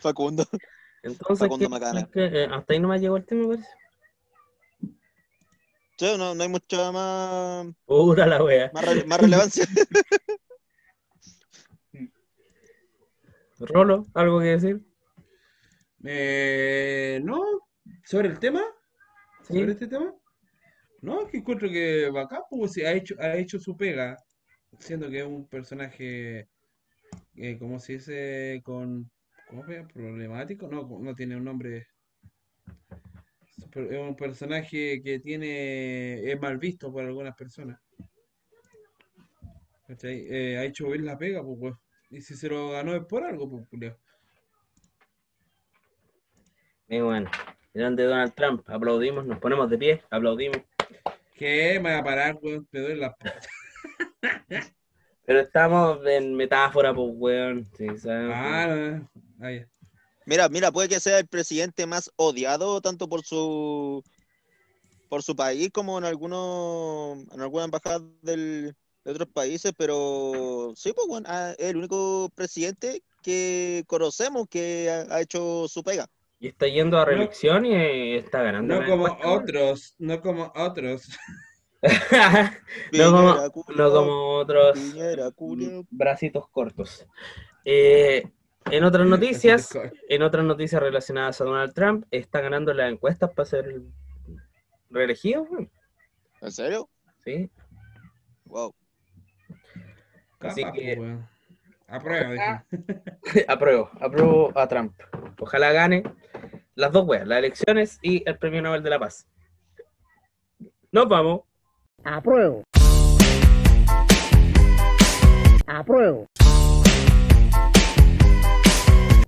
Facundo. 0.00 0.44
Entonces, 1.04 1.38
Facundo 1.38 1.66
¿qué- 1.66 1.68
Macana. 1.70 2.08
qué- 2.12 2.24
eh, 2.42 2.48
hasta 2.50 2.72
ahí 2.72 2.80
no 2.80 2.88
me 2.88 2.98
llegó 2.98 3.16
el 3.18 3.24
tema, 3.24 3.46
parece. 3.46 3.68
Sí, 5.96 6.06
no, 6.18 6.34
no 6.34 6.42
hay 6.42 6.48
mucha 6.48 6.90
más, 6.90 7.66
Puta 7.86 8.26
la 8.26 8.42
wea. 8.42 8.68
más, 8.74 8.84
re- 8.84 9.04
más 9.04 9.20
relevancia. 9.20 9.64
Rolo, 13.66 14.06
¿algo 14.14 14.40
que 14.40 14.46
decir? 14.46 14.80
Eh, 16.04 17.20
no, 17.24 17.40
sobre 18.04 18.28
el 18.28 18.38
tema, 18.38 18.62
Sí. 19.42 19.54
sobre 19.54 19.72
este 19.72 19.86
tema. 19.86 20.14
No, 21.00 21.22
es 21.22 21.30
que 21.30 21.38
encuentro 21.38 21.68
que 21.68 22.10
bacán, 22.10 22.42
pues 22.50 22.76
ha 22.78 22.92
hecho, 22.92 23.14
ha 23.18 23.36
hecho 23.36 23.58
su 23.58 23.76
pega, 23.76 24.16
siendo 24.78 25.08
que 25.10 25.18
es 25.20 25.26
un 25.26 25.46
personaje, 25.48 26.48
eh, 27.36 27.58
¿cómo 27.58 27.78
se 27.78 27.94
dice? 27.94 28.60
Con, 28.64 29.10
¿cómo 29.48 29.64
se? 29.66 29.84
Problemático, 29.84 30.66
no, 30.68 30.86
no 31.00 31.14
tiene 31.14 31.36
un 31.36 31.44
nombre. 31.44 31.86
Es 33.74 33.98
un 33.98 34.16
personaje 34.16 35.02
que 35.02 35.20
tiene, 35.20 36.30
es 36.30 36.40
mal 36.40 36.58
visto 36.58 36.92
por 36.92 37.04
algunas 37.04 37.34
personas. 37.36 37.78
Eh, 40.02 40.56
ha 40.58 40.64
hecho 40.64 40.88
bien 40.88 41.04
la 41.04 41.18
pega, 41.18 41.42
pues. 41.42 41.74
Y 42.14 42.20
si 42.20 42.36
se 42.36 42.48
lo 42.48 42.70
ganó 42.70 42.94
es 42.94 43.04
por 43.06 43.24
algo, 43.24 43.50
pues, 43.50 43.66
culiao. 43.68 43.96
Y 46.88 47.00
bueno, 47.00 47.28
grande 47.72 48.04
Donald 48.04 48.34
Trump. 48.34 48.68
Aplaudimos, 48.70 49.26
nos 49.26 49.38
ponemos 49.40 49.68
de 49.68 49.78
pie, 49.78 50.02
aplaudimos. 50.10 50.58
¿Qué? 51.34 51.80
Me 51.82 51.92
va 51.94 51.98
a 51.98 52.04
parar, 52.04 52.38
weón. 52.40 52.66
Te 52.66 52.78
doy 52.80 52.94
la. 52.96 53.16
Pero 55.26 55.40
estamos 55.40 55.98
en 56.06 56.34
metáfora, 56.36 56.94
pues, 56.94 57.08
weón. 57.14 57.68
Sí, 57.76 57.86
sabemos 57.98 58.34
que- 58.34 58.40
Ah, 58.40 58.66
no, 58.68 59.10
ah, 59.40 59.50
ya. 59.52 59.68
Mira, 60.26 60.48
mira, 60.48 60.70
puede 60.70 60.88
que 60.88 61.00
sea 61.00 61.18
el 61.18 61.26
presidente 61.26 61.84
más 61.86 62.12
odiado 62.16 62.80
tanto 62.80 63.08
por 63.08 63.24
su 63.24 64.02
por 65.10 65.22
su 65.22 65.36
país 65.36 65.70
como 65.72 65.98
en 65.98 66.04
algunos 66.04 67.18
en 67.32 67.40
alguna 67.40 67.64
embajada 67.64 68.00
del- 68.22 68.74
de 69.04 69.10
otros 69.10 69.28
países, 69.28 69.72
pero 69.76 70.72
sí, 70.76 70.92
pues 70.94 71.06
bueno, 71.06 71.26
ah, 71.30 71.54
es 71.58 71.70
el 71.70 71.76
único 71.76 72.30
presidente 72.34 73.02
que 73.22 73.84
conocemos 73.86 74.48
que 74.48 74.90
ha, 74.90 75.14
ha 75.14 75.20
hecho 75.20 75.68
su 75.68 75.82
pega. 75.82 76.08
Y 76.40 76.48
está 76.48 76.66
yendo 76.66 76.98
a 76.98 77.04
reelección 77.04 77.64
y 77.64 77.74
eh, 77.74 78.16
está 78.18 78.42
ganando. 78.42 78.80
No 78.80 78.86
como 78.86 79.08
encuesta, 79.08 79.30
otros, 79.30 79.94
no 79.98 80.20
como 80.20 80.52
otros. 80.54 81.08
no, 82.92 83.12
como, 83.52 83.64
no 83.76 84.28
otros 84.38 84.78
Piñera, 84.78 85.30
bracitos 85.90 86.48
cortos. 86.48 87.06
Eh, 87.64 88.30
en 88.70 88.84
otras 88.84 89.06
noticias, 89.06 89.70
en 90.08 90.22
otras 90.22 90.44
noticias 90.44 90.82
relacionadas 90.82 91.40
a 91.40 91.44
Donald 91.44 91.74
Trump, 91.74 92.06
está 92.10 92.40
ganando 92.40 92.72
las 92.72 92.92
encuestas 92.92 93.30
para 93.32 93.46
ser 93.46 93.82
reelegido. 94.90 95.46
¿En 96.40 96.52
serio? 96.52 96.88
Sí. 97.24 97.50
Wow. 98.44 98.74
Así 100.48 100.64
que- 100.72 100.96
pues, 100.96 100.98
weón. 100.98 101.28
Aprueba, 101.86 102.30
dije. 102.32 103.44
apruebo, 103.48 103.90
apruebo 104.00 104.52
a 104.58 104.66
Trump. 104.66 104.94
Ojalá 105.38 105.70
gane 105.72 106.02
las 106.74 106.90
dos 106.92 107.06
weas, 107.06 107.26
las 107.26 107.38
elecciones 107.38 107.98
y 108.02 108.22
el 108.28 108.38
premio 108.38 108.62
Nobel 108.62 108.82
de 108.82 108.90
la 108.90 108.98
Paz. 108.98 109.26
Nos 110.90 111.08
vamos. 111.08 111.42
Apruebo. 112.04 112.62
Apruebo. 115.66 116.26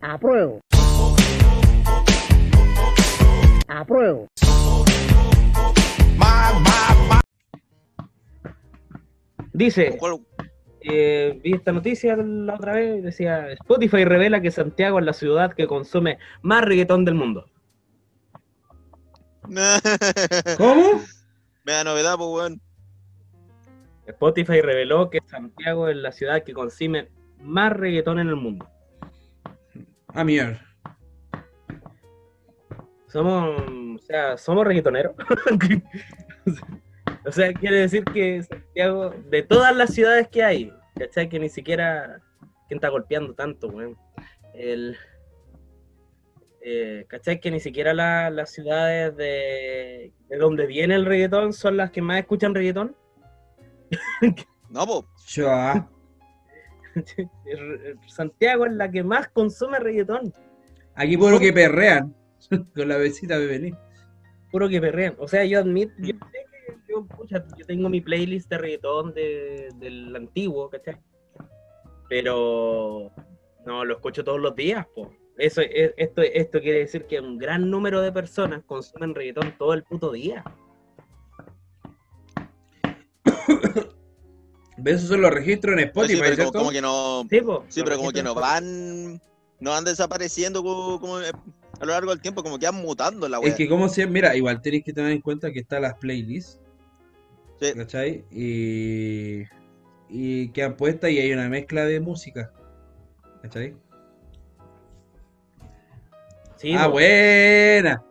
Apruebo. 0.00 0.60
Apruebo. 3.68 4.28
Dice, 9.52 9.96
¿Cuál- 9.98 10.20
eh, 10.88 11.40
vi 11.42 11.54
esta 11.54 11.72
noticia 11.72 12.16
la 12.16 12.54
otra 12.54 12.74
vez, 12.74 13.02
decía, 13.02 13.50
Spotify 13.52 14.04
revela 14.04 14.40
que 14.40 14.50
Santiago 14.50 14.98
es 14.98 15.04
la 15.04 15.12
ciudad 15.12 15.54
que 15.54 15.66
consume 15.66 16.18
más 16.42 16.64
reggaetón 16.64 17.04
del 17.04 17.14
mundo. 17.14 17.50
¿Cómo? 20.58 21.00
Me 21.64 21.72
da 21.72 21.84
novedad, 21.84 22.16
pues 22.16 22.28
weón. 22.30 22.60
Spotify 24.06 24.60
reveló 24.60 25.10
que 25.10 25.20
Santiago 25.26 25.88
es 25.88 25.96
la 25.96 26.12
ciudad 26.12 26.44
que 26.44 26.52
consume 26.52 27.08
más 27.40 27.72
reggaetón 27.72 28.20
en 28.20 28.28
el 28.28 28.36
mundo. 28.36 28.68
Ah, 30.08 30.24
mierda. 30.24 30.60
Somos, 33.08 33.60
o 33.60 33.98
sea, 34.04 34.36
somos 34.36 34.66
reggaetoneros. 34.66 35.14
o 37.26 37.32
sea, 37.32 37.52
quiere 37.52 37.76
decir 37.76 38.04
que 38.04 38.42
Santiago, 38.42 39.10
de 39.30 39.42
todas 39.42 39.74
las 39.76 39.92
ciudades 39.94 40.28
que 40.28 40.42
hay, 40.44 40.72
¿cachai? 40.98 41.28
Que 41.28 41.38
ni 41.38 41.48
siquiera, 41.48 42.20
¿quién 42.68 42.78
está 42.78 42.88
golpeando 42.88 43.34
tanto, 43.34 43.68
weón? 43.68 43.96
El, 44.54 44.96
eh, 46.62 47.04
¿cachai? 47.08 47.40
Que 47.40 47.50
ni 47.50 47.60
siquiera 47.60 47.92
la- 47.94 48.30
las 48.30 48.50
ciudades 48.52 49.16
de, 49.16 50.12
de 50.28 50.36
donde 50.36 50.66
viene 50.66 50.94
el 50.94 51.04
reggaetón 51.06 51.52
son 51.52 51.76
las 51.76 51.90
que 51.90 52.02
más 52.02 52.18
escuchan 52.20 52.54
reggaetón. 52.54 52.96
No, 54.68 54.84
po. 54.84 55.08
Yo, 55.28 55.48
ah, 55.48 55.88
Santiago 58.08 58.66
es 58.66 58.72
la 58.72 58.90
que 58.90 59.04
más 59.04 59.28
consume 59.28 59.78
reggaetón. 59.78 60.32
aquí 60.94 61.16
puro 61.16 61.38
que 61.38 61.52
perrean. 61.52 62.14
Con 62.74 62.88
la 62.88 62.96
besita 62.96 63.38
de 63.38 63.46
Belén. 63.46 63.78
Puro 64.50 64.68
que 64.68 64.80
perrean. 64.80 65.14
O 65.18 65.28
sea, 65.28 65.44
yo 65.44 65.58
admito, 65.60 65.92
yo 65.98 66.06
sé 66.06 66.12
que 66.14 66.45
yo, 66.96 67.06
pucha, 67.16 67.44
yo 67.56 67.66
tengo 67.66 67.88
mi 67.88 68.00
playlist 68.00 68.48
de 68.50 68.58
reggaetón 68.58 69.12
de- 69.14 69.68
del 69.78 70.14
antiguo, 70.16 70.68
¿cachai? 70.70 70.96
Pero 72.08 73.10
no 73.64 73.84
lo 73.84 73.94
escucho 73.94 74.24
todos 74.24 74.40
los 74.40 74.54
días, 74.54 74.86
po. 74.94 75.10
Eso, 75.36 75.60
es- 75.60 75.92
esto, 75.96 76.22
esto 76.22 76.60
quiere 76.60 76.78
decir 76.80 77.06
que 77.06 77.20
un 77.20 77.36
gran 77.38 77.68
número 77.70 78.00
de 78.00 78.12
personas 78.12 78.62
consumen 78.64 79.14
reggaetón 79.14 79.54
todo 79.58 79.74
el 79.74 79.82
puto 79.82 80.12
día. 80.12 80.42
¿Ves? 84.78 84.96
Esos 84.96 85.08
son 85.10 85.22
los 85.22 85.30
registros 85.30 85.72
en 85.74 85.80
Sí, 85.80 85.84
Spotify, 85.86 86.20
pero 86.36 86.52
como, 86.52 86.70
que 86.70 86.80
no. 86.82 87.24
Sí, 87.28 87.40
po. 87.40 87.64
Sí, 87.68 87.82
pero 87.82 87.96
como 87.96 88.12
que 88.12 88.22
no 88.22 88.34
van. 88.34 89.20
No 89.58 89.70
van 89.70 89.84
desapareciendo 89.84 90.62
como, 90.62 91.00
como, 91.00 91.18
eh, 91.20 91.30
a 91.80 91.84
lo 91.86 91.92
largo 91.92 92.10
del 92.10 92.20
tiempo, 92.20 92.42
como 92.42 92.58
que 92.58 92.66
van 92.66 92.74
mutando 92.74 93.26
la 93.26 93.40
wea. 93.40 93.48
Es 93.48 93.54
que 93.54 93.66
como 93.66 93.88
si, 93.88 94.06
mira, 94.06 94.36
igual 94.36 94.60
tenéis 94.60 94.84
que 94.84 94.92
tener 94.92 95.12
en 95.12 95.22
cuenta 95.22 95.50
que 95.50 95.60
están 95.60 95.80
las 95.80 95.94
playlists, 95.94 96.60
Sí. 97.60 97.72
¿cachai? 97.74 98.24
Y, 98.30 99.44
y 100.08 100.48
quedan 100.50 100.76
puestas 100.76 101.10
y 101.10 101.18
hay 101.18 101.32
una 101.32 101.48
mezcla 101.48 101.84
de 101.84 102.00
música, 102.00 102.52
¿cachai? 103.42 103.74
Sí, 106.56 106.72
ah, 106.74 106.88
buena. 106.88 108.02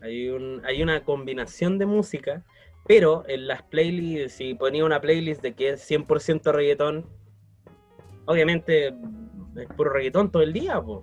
Hay, 0.00 0.28
un, 0.28 0.62
hay 0.64 0.82
una 0.82 1.04
combinación 1.04 1.78
de 1.78 1.86
música, 1.86 2.44
pero 2.86 3.24
en 3.28 3.46
las 3.46 3.62
playlists, 3.64 4.38
si 4.38 4.54
ponía 4.54 4.84
una 4.84 5.00
playlist 5.00 5.42
de 5.42 5.54
que 5.54 5.70
es 5.70 5.90
100% 5.90 6.52
reggaetón, 6.52 7.06
obviamente 8.26 8.88
es 9.56 9.66
puro 9.76 9.90
reggaetón 9.90 10.30
todo 10.30 10.42
el 10.42 10.52
día, 10.52 10.80
po. 10.80 11.02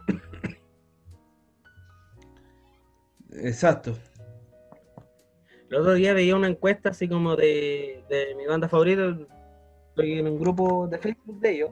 Exacto. 3.31 3.97
El 5.69 5.77
otro 5.77 5.93
día 5.93 6.13
veía 6.13 6.35
una 6.35 6.47
encuesta 6.47 6.89
así 6.89 7.07
como 7.07 7.35
de, 7.35 8.03
de 8.09 8.35
mi 8.35 8.45
banda 8.45 8.69
favorita, 8.69 9.17
estoy 9.89 10.19
en 10.19 10.27
un 10.27 10.39
grupo 10.39 10.87
de 10.87 10.97
Facebook 10.99 11.39
de 11.39 11.51
ellos, 11.55 11.71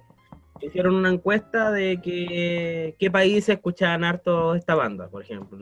hicieron 0.62 0.96
una 0.96 1.10
encuesta 1.10 1.72
de 1.72 2.02
que 2.02 2.96
qué 2.98 3.12
países 3.12 3.50
escuchaban 3.50 4.04
harto 4.04 4.56
esta 4.56 4.76
banda, 4.76 5.10
por 5.10 5.22
ejemplo, 5.22 5.58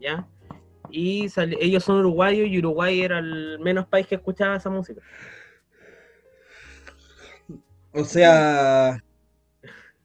¿ya? 0.00 0.26
Y 0.90 1.28
ellos 1.60 1.82
son 1.84 1.98
uruguayos 2.00 2.48
y 2.48 2.58
Uruguay 2.58 3.00
era 3.00 3.18
el 3.18 3.58
menos 3.60 3.86
país 3.86 4.06
que 4.06 4.14
escuchaba 4.16 4.56
esa 4.56 4.70
música. 4.70 5.00
O 7.92 8.04
sea, 8.04 9.02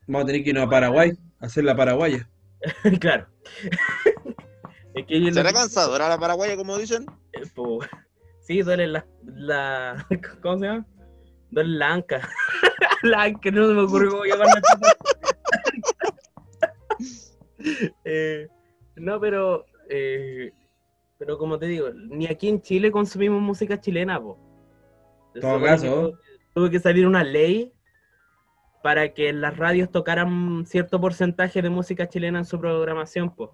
vamos 0.08 0.24
a 0.24 0.26
tener 0.28 0.44
que 0.44 0.50
irnos 0.52 0.66
a 0.68 0.70
Paraguay, 0.70 1.12
a 1.40 1.46
hacer 1.48 1.64
la 1.64 1.76
paraguaya. 1.76 2.30
claro. 3.00 3.28
es 4.94 5.06
que 5.06 5.16
ellos 5.18 5.34
¿Será 5.34 5.52
lo- 5.52 5.58
cansadora 5.58 6.08
la 6.10 6.18
paraguaya, 6.20 6.56
como 6.56 6.78
dicen? 6.78 7.06
Eh, 7.34 7.44
po- 7.54 7.80
Sí, 8.42 8.62
duele 8.64 8.88
la, 8.88 9.06
la. 9.24 10.08
¿Cómo 10.42 10.58
se 10.60 10.66
llama? 10.66 10.86
Duele 11.52 11.78
la 11.78 11.94
anca. 11.94 12.28
la 13.04 13.24
anca, 13.24 13.52
no 13.52 13.68
se 13.68 13.74
me 13.74 13.82
ocurrió 13.82 14.12
cómo 14.12 14.26
llamarla. 14.26 14.62
Eh, 18.06 18.48
no, 18.96 19.20
pero. 19.20 19.66
eh, 19.90 20.52
pero 21.18 21.38
como 21.38 21.60
te 21.60 21.66
digo, 21.66 21.90
ni 21.94 22.28
aquí 22.28 22.48
en 22.48 22.62
Chile 22.62 22.92
consumimos 22.92 23.42
música 23.42 23.80
chilena, 23.80 24.20
po. 24.22 24.38
Se 25.34 25.42
Todo 25.42 25.62
caso. 25.62 25.84
que 26.14 26.18
tuvo- 26.56 26.70
que 26.70 26.80
salir 26.80 27.06
una 27.06 27.24
ley 27.24 27.74
para 28.82 29.14
que 29.14 29.34
las 29.34 29.58
radios 29.58 29.92
tocaran 29.92 30.66
cierto 30.66 31.00
porcentaje 31.02 31.62
de 31.62 31.70
música 31.70 32.08
chilena 32.08 32.40
en 32.40 32.46
su 32.46 32.58
programación, 32.60 33.36
pues. 33.36 33.50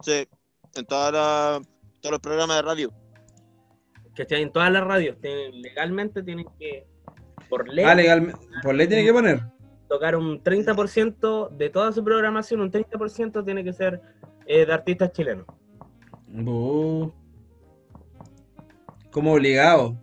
Sí. 0.00 0.26
En 0.74 0.84
toda 0.86 1.10
la- 1.12 1.62
todos 2.00 2.12
los 2.12 2.20
programas 2.20 2.56
de 2.56 2.62
radio. 2.62 2.92
¿Cachai? 4.14 4.42
En 4.42 4.52
todas 4.52 4.70
las 4.70 4.84
radios, 4.84 5.18
tienen- 5.20 5.60
legalmente 5.62 6.22
tienen 6.22 6.46
que, 6.58 6.86
por 7.48 7.68
ley, 7.68 7.84
Ah, 7.86 7.94
legal, 7.94 8.34
por 8.62 8.74
ley 8.74 8.86
tiene 8.86 9.04
que 9.04 9.12
poner. 9.12 9.40
tocar 9.88 10.14
un 10.16 10.42
30% 10.42 11.48
de 11.48 11.68
toda 11.70 11.90
su 11.92 12.04
programación, 12.04 12.60
un 12.60 12.70
30% 12.70 13.44
tiene 13.44 13.64
que 13.64 13.72
ser 13.72 14.00
eh, 14.46 14.66
de 14.66 14.72
artistas 14.72 15.12
chilenos. 15.12 15.46
Como 19.12 19.32
obligado. 19.32 19.96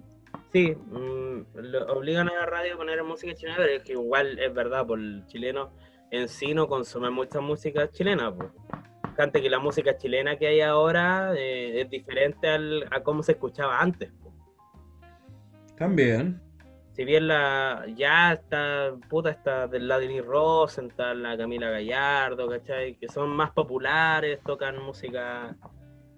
Sí, 0.53 0.71
mm, 0.75 1.45
lo- 1.55 1.85
obligan 1.93 2.29
a 2.29 2.33
la 2.33 2.45
radio 2.45 2.73
a 2.75 2.77
poner 2.77 3.03
música 3.03 3.33
chilena, 3.33 3.57
pero 3.57 3.73
es 3.73 3.83
que 3.83 3.93
igual 3.93 4.39
es 4.39 4.53
verdad, 4.53 4.85
por 4.85 4.99
el 4.99 5.25
chileno 5.27 5.71
en 6.11 6.27
sí 6.29 6.53
no 6.53 6.67
consume 6.67 7.09
mucha 7.09 7.41
música 7.41 7.89
chilena. 7.91 8.33
Pues. 8.33 8.49
Que 9.17 9.49
la 9.49 9.57
música 9.59 9.97
chilena 9.97 10.37
que 10.37 10.45
hay 10.47 10.61
ahora 10.61 11.33
eh, 11.35 11.81
es 11.81 11.89
diferente 11.89 12.47
al- 12.47 12.85
a 12.91 13.01
cómo 13.01 13.23
se 13.23 13.31
escuchaba 13.31 13.79
antes. 13.79 14.11
También. 15.75 16.39
Si 16.93 17.03
bien 17.03 17.27
la 17.27 17.85
ya 17.95 18.33
está, 18.33 18.93
puta, 19.09 19.31
está 19.31 19.67
del 19.67 19.83
Vladimir 19.85 20.23
Rosenthal, 20.23 21.23
la 21.23 21.35
Camila 21.35 21.69
Gallardo, 21.71 22.47
¿cachai? 22.47 22.95
Que 22.95 23.07
son 23.07 23.29
más 23.29 23.51
populares, 23.51 24.39
tocan 24.45 24.81
música 24.83 25.55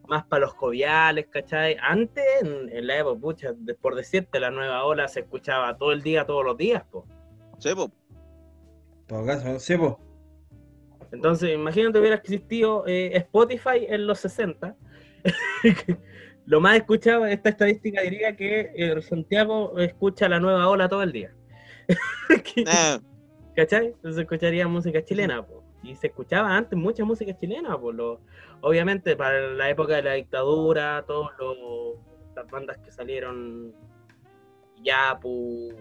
más 0.08 0.26
para 0.26 0.42
los 0.42 0.54
joviales, 0.54 1.28
¿cachai? 1.30 1.78
Antes, 1.82 2.24
en, 2.42 2.70
en 2.70 2.88
la 2.88 2.98
época, 2.98 3.20
pucha, 3.20 3.54
de- 3.54 3.76
por 3.76 3.96
decirte, 3.96 4.40
la 4.42 4.52
nueva 4.52 4.84
ola 4.84 5.08
se 5.08 5.22
escuchaba 5.22 5.78
todo 5.78 5.94
el 5.94 6.02
día, 6.02 6.26
todos 6.26 6.44
los 6.46 6.58
días, 6.58 6.84
po. 6.92 7.06
Sí, 7.60 7.74
po. 7.76 7.90
Todo 9.08 9.26
caso, 9.26 9.58
sí, 9.60 9.78
po. 9.78 10.00
Entonces, 11.12 11.52
imagínate 11.54 12.00
hubiera 12.00 12.16
existido 12.16 12.84
eh, 12.88 13.12
Spotify 13.18 13.86
en 13.88 14.06
los 14.08 14.20
60. 14.20 14.76
Lo 16.46 16.62
más 16.62 16.78
escuchado, 16.78 17.26
esta 17.26 17.50
estadística 17.50 18.02
diría 18.02 18.36
que 18.36 18.72
eh, 18.76 19.02
Santiago 19.02 19.78
escucha 19.78 20.28
la 20.30 20.40
nueva 20.40 20.68
ola 20.68 20.90
todo 20.90 21.04
el 21.04 21.12
día. 21.12 21.34
Eh, 21.88 22.64
¿Cachai? 23.56 23.88
Entonces 23.88 24.22
escucharía 24.22 24.68
música 24.68 25.04
chilena, 25.04 25.46
po. 25.46 25.64
Y 25.84 25.96
se 25.96 26.08
escuchaba 26.08 26.56
antes 26.56 26.78
mucha 26.78 27.04
música 27.06 27.36
chilena, 27.38 27.78
po. 27.80 27.92
Lo- 27.92 28.22
obviamente 28.62 29.16
para 29.16 29.40
la 29.54 29.70
época 29.70 29.96
de 29.96 30.04
la 30.04 30.14
dictadura, 30.14 31.04
todas 31.06 31.32
las 32.36 32.48
bandas 32.50 32.78
que 32.80 32.92
salieron, 32.92 33.74
Yapu, 34.84 35.74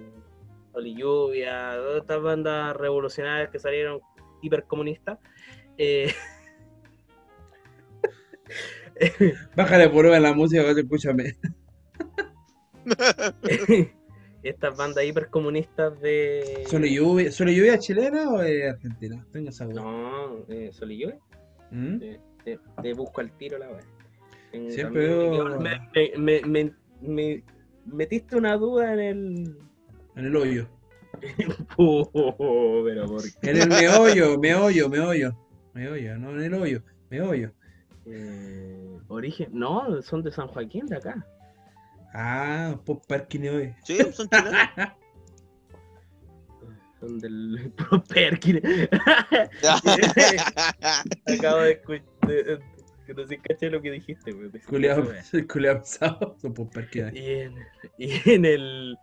Sol 0.73 0.87
y 0.87 0.97
Lluvia, 0.97 1.73
todas 1.77 2.01
estas 2.03 2.23
bandas 2.23 2.77
revolucionarias 2.77 3.51
que 3.51 3.59
salieron 3.59 4.01
hipercomunistas. 4.43 5.19
eh, 5.77 6.13
Bájale 9.57 9.89
por 9.91 10.07
en 10.07 10.23
la 10.23 10.33
música, 10.33 10.63
escúchame. 10.71 11.37
estas 14.43 14.77
bandas 14.77 15.05
hipercomunistas 15.05 16.01
de... 16.01 16.65
¿Solo 16.67 16.87
lluvia, 16.87 17.31
¿Solo 17.33 17.51
lluvia 17.51 17.79
chilena 17.79 18.31
o 18.31 18.41
es 18.43 18.73
argentina? 18.73 19.25
Tengo 19.33 19.51
esa 19.51 19.67
duda. 19.67 19.83
No, 19.83 20.45
eh, 20.49 20.71
Sol 20.73 20.93
y 20.93 20.99
Lluvia. 20.99 21.19
¿Mm? 21.71 21.99
Te, 21.99 22.21
te- 22.45 22.59
te 22.83 22.95
busco 22.95 23.21
al 23.21 23.31
tiro 23.37 23.59
la. 23.59 23.69
En- 24.53 24.71
Siempre 24.73 25.07
veo- 25.09 25.59
me, 25.59 25.81
me- 25.93 26.13
me- 26.17 26.43
me- 26.43 26.73
me 27.03 27.45
metiste 27.85 28.37
una 28.37 28.57
duda 28.57 28.95
en 28.95 29.01
el. 29.01 29.57
En 30.17 30.25
el 30.27 30.37
hoyo. 30.37 30.69
Oh, 31.77 32.83
pero 32.85 33.07
¿por 33.07 33.23
qué? 33.23 33.51
En 33.51 33.57
el 33.63 33.69
meollo, 33.69 34.39
meollo, 34.39 34.89
meollo. 34.89 35.37
Meollo, 35.75 36.19
no 36.19 36.31
en 36.31 36.43
el 36.43 36.55
hoyo, 36.55 36.83
meollo. 37.09 37.53
Eh, 38.07 38.99
origen. 39.09 39.51
No, 39.53 40.03
son 40.03 40.23
de 40.23 40.33
San 40.33 40.49
Joaquín, 40.49 40.87
de 40.87 40.97
acá. 40.97 41.25
Ah, 42.15 42.81
Pop 42.85 43.05
hoy. 43.11 43.75
sí, 43.85 43.99
son 44.13 44.29
chilenos. 44.29 44.59
Son 47.01 47.19
del. 47.21 47.73
Acabo 51.27 51.59
de 51.61 51.71
escuchar. 51.71 52.61
Que 53.07 53.15
no 53.15 53.25
sé 53.25 53.39
caché 53.39 53.71
lo 53.71 53.81
que 53.81 53.93
dijiste, 53.93 54.33
güey. 54.33 54.51
Culeado, 54.69 55.09
culeado 55.49 55.79
pesado. 55.79 56.37
Son 56.43 56.53
Pop 56.53 56.77
en, 56.77 57.55
y 57.99 58.31
en 58.31 58.45
el. 58.45 58.99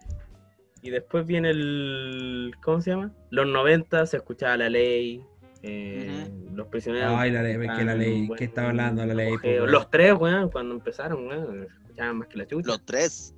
Y 0.86 0.92
después 0.92 1.26
viene 1.26 1.50
el. 1.50 2.54
¿Cómo 2.64 2.80
se 2.80 2.92
llama? 2.92 3.12
Los 3.32 3.48
90 3.48 4.06
se 4.06 4.18
escuchaba 4.18 4.56
la 4.56 4.70
ley. 4.70 5.20
eh, 5.64 6.30
Los 6.54 6.68
prisioneros. 6.68 7.12
Ay, 7.18 7.32
la 7.32 7.42
ley, 7.42 7.58
que 7.58 7.84
la 7.84 7.96
ley, 7.96 8.30
¿qué 8.38 8.44
estaba 8.44 8.70
hablando 8.70 9.04
la 9.04 9.16
ley? 9.16 9.34
weón? 9.44 9.72
Los 9.72 9.90
tres, 9.90 10.14
weón, 10.14 10.52
cuando 10.52 10.76
empezaron, 10.76 11.26
weón, 11.28 11.66
se 11.68 11.74
escuchaban 11.82 12.18
más 12.18 12.28
que 12.28 12.38
la 12.38 12.46
chucha. 12.46 12.68
Los 12.68 12.86
tres. 12.86 13.34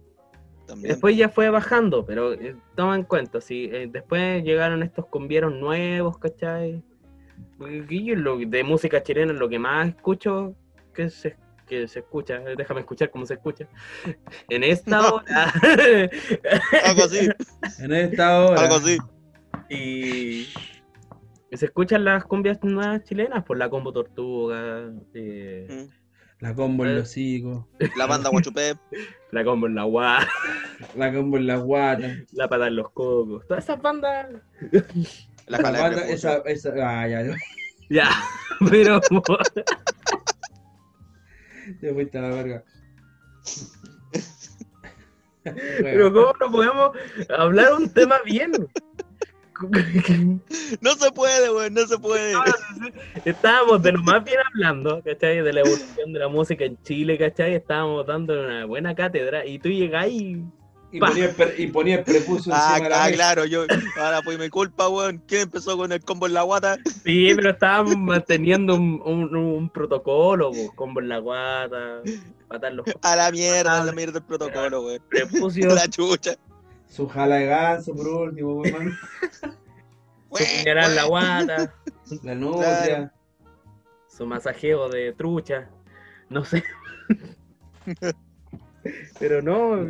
También. 0.67 0.89
Después 0.91 1.15
ya 1.15 1.29
fue 1.29 1.49
bajando, 1.49 2.05
pero 2.05 2.33
eh, 2.33 2.53
toma 2.75 2.97
en 2.97 3.03
cuenta, 3.03 3.39
si 3.39 3.67
después 3.67 4.43
llegaron 4.43 4.83
estos 4.83 5.05
cumbieros 5.05 5.53
nuevos, 5.53 6.17
¿cachai? 6.17 6.83
Yo 7.89 8.15
lo- 8.17 8.37
de 8.39 8.63
música 8.65 9.01
chilena 9.01 9.31
lo 9.31 9.47
que 9.47 9.57
más 9.59 9.87
escucho 9.87 10.53
que 10.93 11.09
se 11.09 11.29
que 11.67 11.87
se 11.87 11.99
escucha, 11.99 12.39
déjame 12.39 12.79
escuchar 12.81 13.11
cómo 13.11 13.25
se 13.25 13.35
escucha. 13.35 13.67
En 14.49 14.63
esta 14.63 15.13
hora. 15.13 15.53
Algo 16.85 17.03
así, 17.03 17.29
En 17.79 17.93
esta 17.93 18.41
hora. 18.45 18.61
algo 18.61 18.75
así. 18.75 18.97
y, 19.69 20.47
se 21.55 21.65
escuchan 21.65 22.03
las 22.05 22.25
cumbias 22.25 22.61
nuevas 22.63 23.03
chilenas 23.03 23.43
por 23.43 23.57
la 23.57 23.69
combo 23.69 23.91
tortuga, 23.93 24.91
eh, 25.13 25.67
Mm. 25.69 25.89
La 26.39 26.53
combo 26.53 26.85
Eh. 26.85 26.89
en 26.89 26.95
los 26.97 27.03
hocicos. 27.09 27.65
La 27.97 28.05
banda 28.05 28.29
Guachupé. 28.29 28.75
la 29.31 29.43
combo 29.43 29.65
en 29.67 29.73
la 29.75 29.83
guá, 29.83 30.19
La 30.95 31.11
combo 31.11 31.37
en 31.37 31.47
las 31.47 31.61
guatas. 31.61 32.11
la 32.31 32.47
pata 32.47 32.67
en 32.67 32.75
los 32.75 32.91
cocos, 32.91 33.45
todas 33.47 33.63
esas 33.63 33.81
bandas. 33.81 34.27
La 35.47 35.57
La 35.59 35.71
banda- 35.71 36.07
esa, 36.07 36.37
esa, 36.45 36.73
ah, 36.77 37.07
ya, 37.07 37.23
Ya, 37.89 38.09
pero 38.69 38.99
te 41.81 41.93
fuiste 41.93 42.17
a 42.17 42.21
la 42.21 42.29
verga. 42.29 42.63
Pero 45.43 46.11
¿cómo 46.11 46.33
no 46.39 46.51
podemos 46.51 46.91
hablar 47.29 47.73
un 47.73 47.89
tema 47.89 48.17
bien? 48.25 48.51
No 50.81 50.91
se 50.91 51.11
puede, 51.11 51.51
weón, 51.51 51.73
no 51.73 51.87
se 51.87 51.97
puede. 51.97 52.33
Estábamos 53.25 53.81
de 53.81 53.93
lo 53.93 54.03
más 54.03 54.23
bien 54.23 54.37
hablando, 54.53 55.01
¿cachai? 55.03 55.41
De 55.41 55.51
la 55.51 55.61
evolución 55.61 56.13
de 56.13 56.19
la 56.19 56.27
música 56.27 56.63
en 56.63 56.79
Chile, 56.83 57.17
¿cachai? 57.17 57.55
Estábamos 57.55 58.05
dando 58.05 58.39
una 58.39 58.65
buena 58.65 58.93
cátedra 58.93 59.47
y 59.47 59.57
tú 59.57 59.69
llegás 59.69 60.09
y... 60.09 60.43
Y 60.89 60.99
ponía, 60.99 61.25
el 61.25 61.35
pre- 61.35 61.55
y 61.57 61.67
ponía 61.67 61.95
el 61.97 62.03
prepucio 62.05 62.53
Ah, 62.55 62.69
encima 62.77 62.83
de 62.85 62.89
la 62.89 63.03
ah, 63.03 63.11
claro, 63.11 63.45
yo. 63.45 63.65
Ahora 63.99 64.21
fue 64.23 64.37
mi 64.37 64.49
culpa, 64.49 64.87
weón. 64.87 65.21
¿Quién 65.27 65.41
empezó 65.41 65.75
con 65.75 65.91
el 65.91 66.01
combo 66.01 66.27
en 66.27 66.33
la 66.33 66.43
guata? 66.43 66.77
Sí, 67.03 67.33
pero 67.35 67.49
estábamos 67.49 67.97
manteniendo 67.97 68.75
un, 68.75 69.01
un- 69.03 69.35
un 69.35 69.69
protocolo, 69.69 70.49
pues, 70.51 70.69
combo 70.75 71.01
en 71.01 71.09
la 71.09 71.17
guata, 71.19 72.01
patar 72.47 72.73
los 72.73 72.85
A 73.01 73.15
la 73.17 73.31
mierda, 73.31 73.81
a 73.81 73.85
la 73.85 73.91
mierda 73.91 74.13
del 74.13 74.23
protocolo, 74.23 74.81
weón. 74.85 75.01
prepucios, 75.09 75.73
La 75.75 75.87
chucha. 75.89 76.35
Su 76.89 77.05
jala 77.09 77.35
de 77.35 77.45
ganso, 77.47 77.93
por 77.93 78.07
último, 78.07 78.61
weón. 78.61 78.97
su 79.31 79.49
puñalada 80.29 80.87
en 80.87 80.95
la 80.95 81.03
guata, 81.03 81.73
La 82.23 82.33
nutria. 82.35 83.13
su 84.07 84.25
masajeo 84.25 84.87
de 84.87 85.11
trucha, 85.13 85.69
no 86.29 86.45
sé. 86.45 86.63
Pero 89.19 89.41
no, 89.41 89.89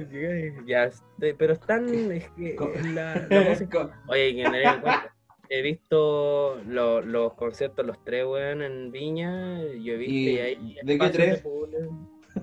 ya, 0.66 0.86
este, 0.86 1.34
pero 1.36 1.54
están, 1.54 2.12
es 2.12 2.30
que 2.32 2.56
Co- 2.56 2.72
la, 2.94 3.28
la 3.30 3.42
música- 3.50 3.88
Co- 3.88 4.12
Oye, 4.12 4.36
que 4.36 4.44
cuenta, 4.44 5.14
he 5.50 5.62
visto 5.62 6.62
lo- 6.66 7.02
los 7.02 7.34
conciertos, 7.34 7.86
los 7.86 8.04
tres, 8.04 8.26
weón, 8.26 8.62
en 8.62 8.92
Viña, 8.92 9.60
yo 9.62 9.94
he 9.94 9.98
visto 9.98 10.14
¿Y 10.14 10.30
y, 10.30 10.40
hay 10.40 10.76
de 10.84 10.98
qué 11.00 11.10
tres? 11.10 11.44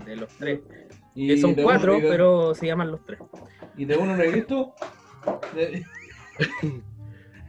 De 0.06 0.16
los 0.16 0.28
tres. 0.36 0.60
y 1.14 1.28
Que 1.28 1.36
son 1.38 1.54
de 1.54 1.62
uno- 1.64 1.72
cuatro, 1.72 1.98
pero 2.08 2.54
se 2.54 2.66
llaman 2.66 2.90
los 2.90 3.04
tres. 3.04 3.20
¿Y 3.76 3.84
de 3.84 3.96
uno 3.96 4.16
no 4.16 4.22
he 4.22 4.30
visto? 4.30 4.74
De- 5.54 5.84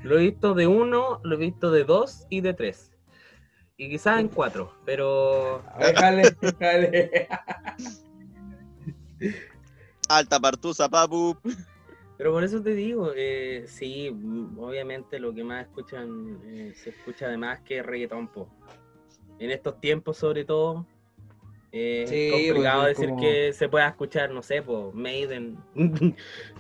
Lo 0.04 0.20
he 0.20 0.22
visto 0.22 0.54
de 0.54 0.68
uno, 0.68 1.20
lo 1.24 1.34
he 1.36 1.40
visto 1.40 1.72
de 1.72 1.84
dos 1.84 2.28
y 2.30 2.42
de 2.42 2.54
tres. 2.54 2.92
Y 3.76 3.90
quizás 3.90 4.20
en 4.22 4.28
cuatro, 4.30 4.72
pero 4.86 5.64
A 5.68 5.80
ver, 5.80 5.96
jale, 5.96 6.24
jale. 6.60 7.28
Alta 10.10 10.40
partusa, 10.40 10.88
papu. 10.90 11.36
pero 12.18 12.32
por 12.32 12.44
eso 12.44 12.62
te 12.62 12.74
digo, 12.76 13.12
eh, 13.16 13.66
sí, 13.68 14.10
obviamente 14.58 15.20
lo 15.20 15.34
que 15.34 15.44
más 15.44 15.66
escuchan, 15.66 16.40
eh, 16.46 16.74
se 16.76 16.92
escucha 16.92 17.26
además 17.28 17.60
que 17.62 17.82
reggaetón, 17.84 18.28
po. 18.28 18.48
En 19.40 19.52
estos 19.52 19.80
tiempos 19.82 20.18
sobre 20.18 20.46
todo, 20.46 20.86
eh, 21.72 22.06
Sí, 22.08 22.28
es 22.28 22.32
complicado 22.52 22.82
pues, 22.84 22.92
es 22.92 22.98
decir 22.98 23.10
como- 23.10 23.22
que 23.22 23.54
se 23.54 23.68
pueda 23.68 23.88
escuchar, 23.90 24.32
no 24.32 24.42
sé, 24.42 24.62
po, 24.62 24.92
Maiden. 24.94 25.58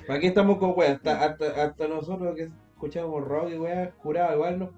¿Para 0.07 0.19
qué 0.19 0.27
estamos 0.27 0.57
con 0.57 0.73
weas? 0.75 0.95
Hasta, 0.95 1.23
hasta, 1.25 1.63
hasta 1.63 1.87
nosotros 1.87 2.35
que 2.35 2.49
escuchamos 2.73 3.23
rock 3.23 3.49
y 3.51 3.57
weas, 3.57 3.93
curado, 3.95 4.33
igual 4.33 4.59
nos 4.59 4.69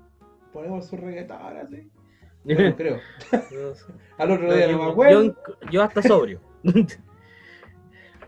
ponemos 0.53 0.85
su 0.87 0.95
reggaetón 0.97 1.37
creo. 2.77 2.99
No 3.31 3.73
sé. 3.75 3.93
Al 4.17 4.31
otro 4.31 4.53
día 4.53 4.67
no 4.67 4.77
me 4.77 4.83
yo, 4.85 4.91
acuerdo. 4.91 5.23
yo- 5.23 5.35
yo 5.71 5.81
hasta 5.83 6.01
sobrio. 6.03 6.39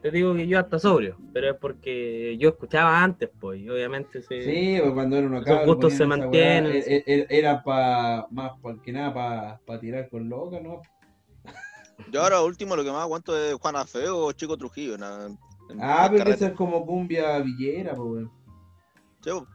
Te 0.02 0.12
digo 0.12 0.34
que 0.34 0.48
yo 0.48 0.60
hasta 0.60 0.80
sobrio, 0.80 1.18
pero 1.34 1.50
es 1.52 1.56
porque 1.60 2.38
yo 2.40 2.50
escuchaba 2.50 3.04
antes, 3.04 3.30
pues, 3.40 3.60
y 3.60 3.70
obviamente 3.70 4.22
se... 4.22 4.42
Sí, 4.44 4.78
pues 4.82 4.94
cuando 4.94 5.18
era 5.18 5.28
unos 5.28 5.46
Esos 5.46 5.66
gustos 5.66 5.90
se 5.92 5.96
esa 5.98 6.08
mantienen, 6.08 6.72
e- 6.72 6.78
e- 6.88 7.04
e- 7.06 7.28
Era 7.30 7.62
para 7.64 8.26
más 8.32 8.54
por 8.62 8.82
que 8.82 8.94
nada 8.94 9.14
para 9.14 9.60
pa 9.66 9.80
tirar 9.80 10.08
con 10.10 10.30
loca, 10.30 10.60
¿no? 10.62 10.82
Yo 12.12 12.22
ahora 12.24 12.42
último 12.42 12.78
lo 12.78 12.84
que 12.84 12.92
más 12.92 13.02
aguanto 13.02 13.38
es 13.38 13.54
Juana 13.56 13.84
Feo 13.86 14.26
o 14.26 14.32
Chico 14.32 14.58
Trujillo. 14.58 14.96
en- 14.96 15.38
Ah, 15.82 16.08
pero 16.10 16.12
que 16.12 16.18
carrete. 16.20 16.32
eso 16.32 16.46
es 16.48 16.54
como 16.54 16.86
cumbia 16.86 17.38
villera, 17.40 17.94
pues 17.94 18.08
weón. 18.10 18.32
Sí, 19.22 19.30
po. 19.32 19.48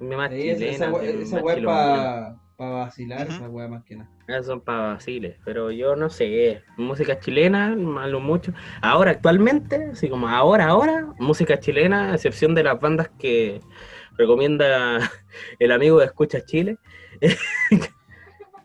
Mi 0.00 0.16
más 0.16 0.30
Sí, 0.30 0.48
esa- 0.50 0.58
chilena, 0.58 0.72
esa 0.74 0.98
de- 0.98 1.22
esa 1.22 1.36
más 1.42 1.54
chilombola. 1.54 2.40
Para 2.58 2.70
vacilar, 2.72 3.28
esa 3.28 3.48
weá 3.48 3.68
más 3.68 3.84
que 3.84 3.94
nada. 3.94 4.10
Esas 4.26 4.46
son 4.46 4.60
para 4.60 4.94
vaciles, 4.94 5.36
pero 5.44 5.70
yo 5.70 5.94
no 5.94 6.10
sé, 6.10 6.64
música 6.76 7.20
chilena, 7.20 7.76
malo 7.76 8.18
mucho. 8.18 8.52
Ahora, 8.82 9.12
actualmente, 9.12 9.90
así 9.92 10.08
como 10.08 10.28
ahora, 10.28 10.66
ahora, 10.66 11.06
música 11.20 11.60
chilena, 11.60 12.10
a 12.10 12.14
excepción 12.16 12.56
de 12.56 12.64
las 12.64 12.80
bandas 12.80 13.10
que 13.16 13.60
recomienda 14.16 14.98
el 15.60 15.70
amigo 15.70 16.00
de 16.00 16.06
Escucha 16.06 16.44
Chile. 16.44 16.78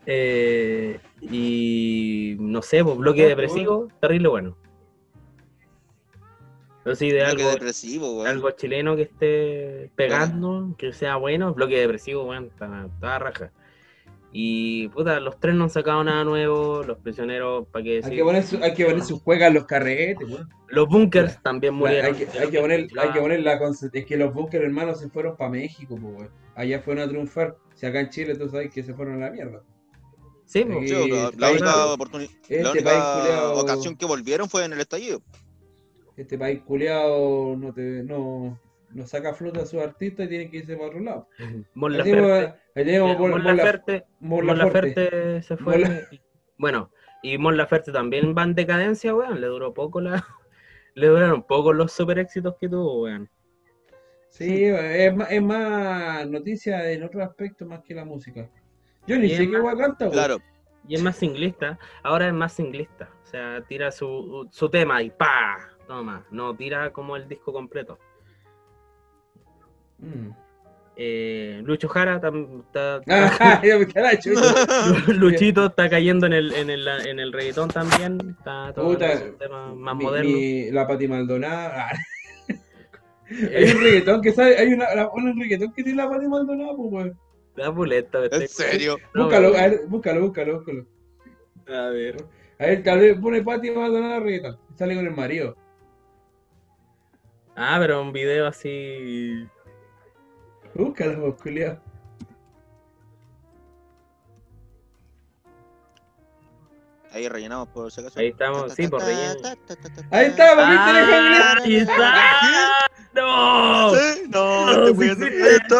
Eh, 0.05 0.99
y 1.21 2.35
no 2.37 2.61
sé, 2.61 2.83
pues 2.83 2.97
bloque 2.97 3.25
depresivo, 3.25 3.87
terrible 4.01 4.27
bueno. 4.27 4.57
Pero 6.83 6.93
sí, 6.97 7.09
de 7.09 7.23
Bloque 7.23 7.41
algo, 7.43 7.51
depresivo, 7.51 8.25
algo 8.25 8.51
chileno 8.51 8.97
que 8.97 9.03
esté 9.03 9.91
pegando, 9.95 10.75
que 10.77 10.91
sea 10.91 11.15
bueno, 11.15 11.53
bloque 11.53 11.79
depresivo, 11.79 12.25
bueno, 12.25 12.47
está, 12.47 12.89
está 12.93 13.17
raja. 13.17 13.53
Y 14.35 14.87
puta, 14.89 15.19
los 15.19 15.39
tres 15.39 15.53
no 15.53 15.65
han 15.65 15.69
sacado 15.69 16.03
nada 16.03 16.23
nuevo, 16.23 16.81
los 16.81 16.97
prisioneros, 16.97 17.67
¿para 17.67 17.83
qué 17.83 17.89
Hay 17.91 17.95
decir? 18.01 18.17
que 18.17 18.23
poner 18.23 18.43
su, 18.43 18.57
hay 18.63 18.73
que 18.73 18.85
poner 18.85 19.03
sus 19.03 19.21
juegas 19.21 19.49
en 19.49 19.53
los 19.53 19.65
carretes, 19.65 20.27
weón. 20.27 20.49
Los 20.69 20.87
bunkers 20.89 21.39
también 21.43 21.75
murieron. 21.75 22.15
Hay 22.15 22.25
que, 22.25 22.39
hay 22.39 22.49
que 22.49 22.59
poner, 22.59 22.87
hay 22.97 23.09
que 23.11 23.19
poner 23.21 23.41
la 23.43 23.59
es 23.93 24.05
que 24.05 24.17
los 24.17 24.33
bunkers 24.33 24.65
hermanos 24.65 24.99
se 24.99 25.09
fueron 25.09 25.37
para 25.37 25.51
México, 25.51 25.99
pues. 26.01 26.29
Allá 26.55 26.81
fueron 26.81 27.03
a 27.03 27.07
triunfar. 27.07 27.55
Si 27.75 27.85
acá 27.85 27.99
en 27.99 28.09
Chile 28.09 28.35
tú 28.35 28.49
sabes 28.49 28.73
que 28.73 28.81
se 28.83 28.93
fueron 28.95 29.21
a 29.21 29.27
la 29.27 29.31
mierda. 29.31 29.61
Sí, 30.45 30.65
pues, 30.65 30.89
Sí, 30.89 31.09
la, 31.09 31.25
este 31.25 31.37
la 31.39 31.51
única 31.51 31.85
oportunidad. 31.93 32.31
Este 32.41 32.61
la 32.63 32.71
país 32.71 32.85
única 32.85 33.43
culiao- 33.53 33.61
ocasión 33.61 33.95
que 33.95 34.05
volvieron 34.05 34.49
fue 34.49 34.65
en 34.65 34.73
el 34.73 34.79
estallido. 34.81 35.21
Este 36.17 36.37
país 36.39 36.61
culeado 36.61 37.55
no 37.55 37.71
te, 37.73 38.03
no, 38.03 38.59
no 38.93 39.07
saca 39.07 39.29
a 39.29 39.33
flote 39.33 39.61
a 39.61 39.65
sus 39.65 39.81
artistas 39.81 40.25
y 40.25 40.29
tienen 40.29 40.51
que 40.51 40.57
irse 40.57 40.75
para 40.75 40.87
otro 40.87 40.99
lado. 40.99 41.27
Mon 41.73 41.97
Laferte, 41.97 44.05
Mon- 44.19 45.43
se 45.43 45.57
fue. 45.57 46.07
Bueno, 46.57 46.91
y 47.21 47.37
Mon 47.37 47.57
Laferte 47.57 47.91
también 47.91 48.35
va 48.37 48.43
en 48.43 48.55
decadencia, 48.55 49.13
weón. 49.15 49.41
Le 49.41 49.47
duró 49.47 49.73
poco 49.73 50.01
la. 50.01 50.23
Le 50.95 51.07
duraron 51.07 51.41
poco 51.43 51.73
los 51.73 51.91
super 51.91 52.19
éxitos 52.19 52.55
que 52.59 52.69
tuvo, 52.69 53.03
weón. 53.03 53.29
Sí, 54.29 54.65
es 54.65 55.15
más, 55.15 55.31
es 55.31 55.41
más 55.41 56.27
noticia 56.27 56.91
en 56.91 57.03
otros 57.03 57.23
aspectos 57.23 57.67
más 57.67 57.81
que 57.83 57.95
la 57.95 58.05
música. 58.05 58.47
Yo 59.07 59.17
ni 59.17 59.27
Y 59.27 59.35
sé 59.35 59.49
qué 59.49 59.57
más- 59.57 59.63
weá 59.63 59.77
canta, 59.77 60.05
weón. 60.05 60.13
Claro. 60.13 60.37
Y 60.87 60.95
es 60.95 61.01
más 61.01 61.15
singlista. 61.15 61.79
Ahora 62.03 62.27
es 62.27 62.33
más 62.33 62.53
singlista. 62.53 63.09
O 63.23 63.25
sea, 63.25 63.63
tira 63.67 63.89
su, 63.91 64.47
su 64.51 64.69
tema 64.69 65.01
y 65.01 65.09
¡pa! 65.09 65.69
Toma. 65.87 66.25
No 66.29 66.55
tira 66.55 66.91
como 66.91 67.15
el 67.15 67.27
disco 67.27 67.53
completo. 67.53 67.97
Mm. 70.03 70.29
Eh, 70.95 71.61
Lucho 71.65 71.87
Jara 71.87 72.15
está, 72.17 73.01
Ah. 73.09 73.61
Luchito 75.07 75.65
está 75.65 75.89
cayendo 75.89 76.27
en 76.27 76.33
el, 76.33 76.53
en 76.53 76.69
el, 76.69 76.87
en 76.87 77.19
el 77.19 77.33
reggaetón 77.33 77.69
también. 77.69 78.19
Está 78.37 78.71
todo 78.73 78.89
Puta, 78.89 79.11
esos 79.11 79.37
temas 79.39 79.73
más 79.75 79.95
Mi- 79.95 80.03
modernos. 80.03 80.33
mi- 80.33 80.71
la 80.71 80.87
Pati 80.87 81.07
Maldonada. 81.07 81.87
Ah, 81.89 81.93
hay 83.29 83.71
un 83.71 83.81
reggaetón 83.83 84.21
que 84.21 84.33
sabe, 84.33 84.55
hay 84.57 84.67
una, 84.73 84.93
la- 84.93 85.09
un 85.09 85.39
reggaetón 85.39 85.73
que 85.73 85.83
tiene 85.83 86.03
la 86.03 86.09
Pati 86.09 86.27
Maldonada, 86.27 86.75
pues 86.75 86.91
weón. 86.91 87.19
La 87.55 87.73
puleta, 87.73 88.19
En 88.31 88.47
serio. 88.47 88.97
No, 89.15 89.23
Búscalo, 89.25 89.49
weón. 89.51 89.59
a 89.63 89.67
ver, 89.67 89.81
búscalo, 89.87 90.21
búscalo, 90.21 90.55
búscalo. 90.57 90.85
A 91.67 91.89
ver. 91.89 92.17
A 92.59 92.65
ver, 92.67 92.83
tal 92.83 92.99
vez 92.99 93.17
pone 93.19 93.41
Pati 93.41 93.71
Maldonada 93.71 94.19
reggaetón. 94.19 94.59
Sale 94.75 94.95
con 94.95 95.05
el 95.07 95.15
marido. 95.15 95.55
Ah, 97.55 97.77
pero 97.79 98.01
un 98.01 98.11
video 98.13 98.45
así. 98.47 99.45
Búscalo, 100.75 101.21
pues, 101.21 101.41
culiao. 101.41 101.77
Ahí 107.11 107.27
rellenamos 107.29 107.67
por 107.69 107.91
si 107.91 108.01
acaso. 108.01 108.19
Ahí 108.19 108.29
estamos, 108.29 108.73
sí, 108.73 108.87
por 108.87 109.01
relleno. 109.03 109.35
Ahí 110.09 110.25
está, 110.25 110.47
¿por 110.55 110.65
qué 110.65 110.75
Ah, 110.79 111.55
tenés 111.57 111.63
que 111.63 111.69
ahí 111.69 111.75
está. 111.75 112.13
¡No! 113.13 113.93
Sí, 113.93 114.23
No, 114.29 114.65
No, 114.65 114.85
te 114.85 114.91
voy 114.91 115.09
a 115.09 115.11
hacer 115.11 115.33
esto. 115.33 115.79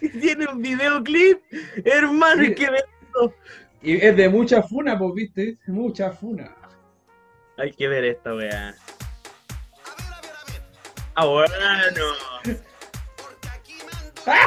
Tiene 0.20 0.46
un 0.46 0.60
videoclip, 0.60 1.40
hermano, 1.84 2.44
Sí. 2.44 2.54
que 2.54 2.70
me- 2.70 2.78
Y 3.80 4.04
es 4.04 4.14
de 4.16 4.28
mucha 4.28 4.62
funa, 4.62 4.98
pues, 4.98 5.14
viste, 5.14 5.58
mucha 5.68 6.10
funa. 6.12 6.54
Hay 7.56 7.70
que 7.72 7.88
ver 7.88 8.04
esta 8.04 8.34
weá. 8.34 8.74
Ah, 11.14 11.26
bueno. 11.26 11.54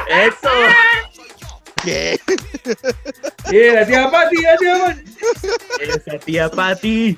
Eso. 0.10 0.50
¿Qué? 1.84 2.20
Eh, 3.52 3.72
la 3.74 3.86
tía 3.86 4.10
Pati, 4.10 4.42
la 4.42 4.58
tía 4.58 4.86
Pati. 4.86 5.16
Esa 5.80 6.18
tía 6.20 6.50
Pati. 6.50 7.18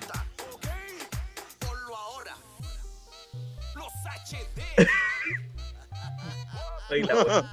La. 6.89 7.51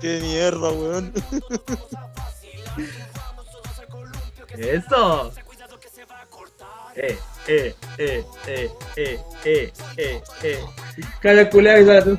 Qué 0.00 0.20
mierda, 0.20 0.70
weón. 0.70 1.12
Eso. 4.50 5.32
Eh, 6.94 7.18
eh, 7.48 7.74
eh, 7.98 8.24
eh, 8.46 8.70
eh, 8.96 9.20
eh, 9.44 9.72
eh, 9.96 10.22
eh. 10.42 10.64
Cada 11.20 11.50
culea 11.50 11.76
que 11.76 11.86
sale 11.86 12.02
tú. 12.02 12.18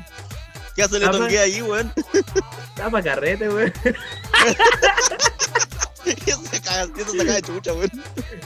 ¿Qué 0.76 0.84
hace 0.84 1.00
le 1.00 1.08
tongué 1.08 1.40
ahí, 1.40 1.62
weón? 1.62 1.94
Está 2.76 2.90
pa' 2.90 3.02
carrete, 3.02 3.48
weón. 3.50 3.72
¿Qué 6.04 6.32
se 6.34 6.62
caga? 6.62 6.88
¿Qué 6.94 7.04
se 7.06 7.24
de 7.24 7.42
chucha, 7.42 7.74
weón? 7.74 7.92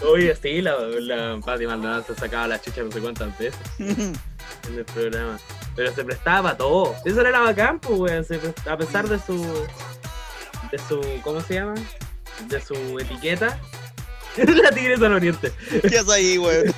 Oye, 0.06 0.36
sí, 0.36 0.62
la, 0.62 0.76
la 0.78 1.40
Pati 1.44 1.66
Maldonado 1.66 2.04
se 2.06 2.16
sacaba 2.16 2.48
la 2.48 2.62
chucha 2.62 2.84
no 2.84 2.92
sé 2.92 3.00
cuántas 3.00 3.36
veces 3.38 3.60
en 3.80 4.14
el 4.76 4.86
programa. 4.86 5.40
Pero 5.76 5.94
se 5.94 6.04
prestaba 6.04 6.44
para 6.44 6.58
todo. 6.58 6.96
Eso 7.06 7.22
era 7.22 7.40
bacán, 7.40 7.80
pues, 7.80 8.00
weón. 8.00 8.24
Se 8.26 8.40
A 8.70 8.78
pesar 8.78 9.08
de 9.08 9.18
su. 9.20 9.42
de 10.72 10.78
su. 10.88 11.02
¿Cómo 11.24 11.42
se 11.42 11.56
llama? 11.56 11.76
De 12.48 12.62
su 12.62 12.76
etiqueta. 13.00 13.60
la 14.64 14.72
tigresa 14.72 15.04
del 15.04 15.14
oriente. 15.14 15.52
¿Qué 15.90 16.00
hace 16.00 16.14
ahí, 16.14 16.38
weón? 16.38 16.74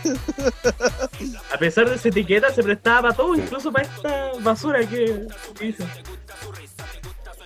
A 1.54 1.58
pesar 1.58 1.90
de 1.90 1.98
su 1.98 2.08
etiqueta, 2.08 2.54
se 2.54 2.64
prestaba 2.64 3.02
para 3.04 3.14
todo, 3.16 3.36
incluso 3.36 3.72
para 3.72 3.86
esta 3.88 4.32
basura 4.42 4.80
que 4.88 5.28
hizo. 5.62 5.84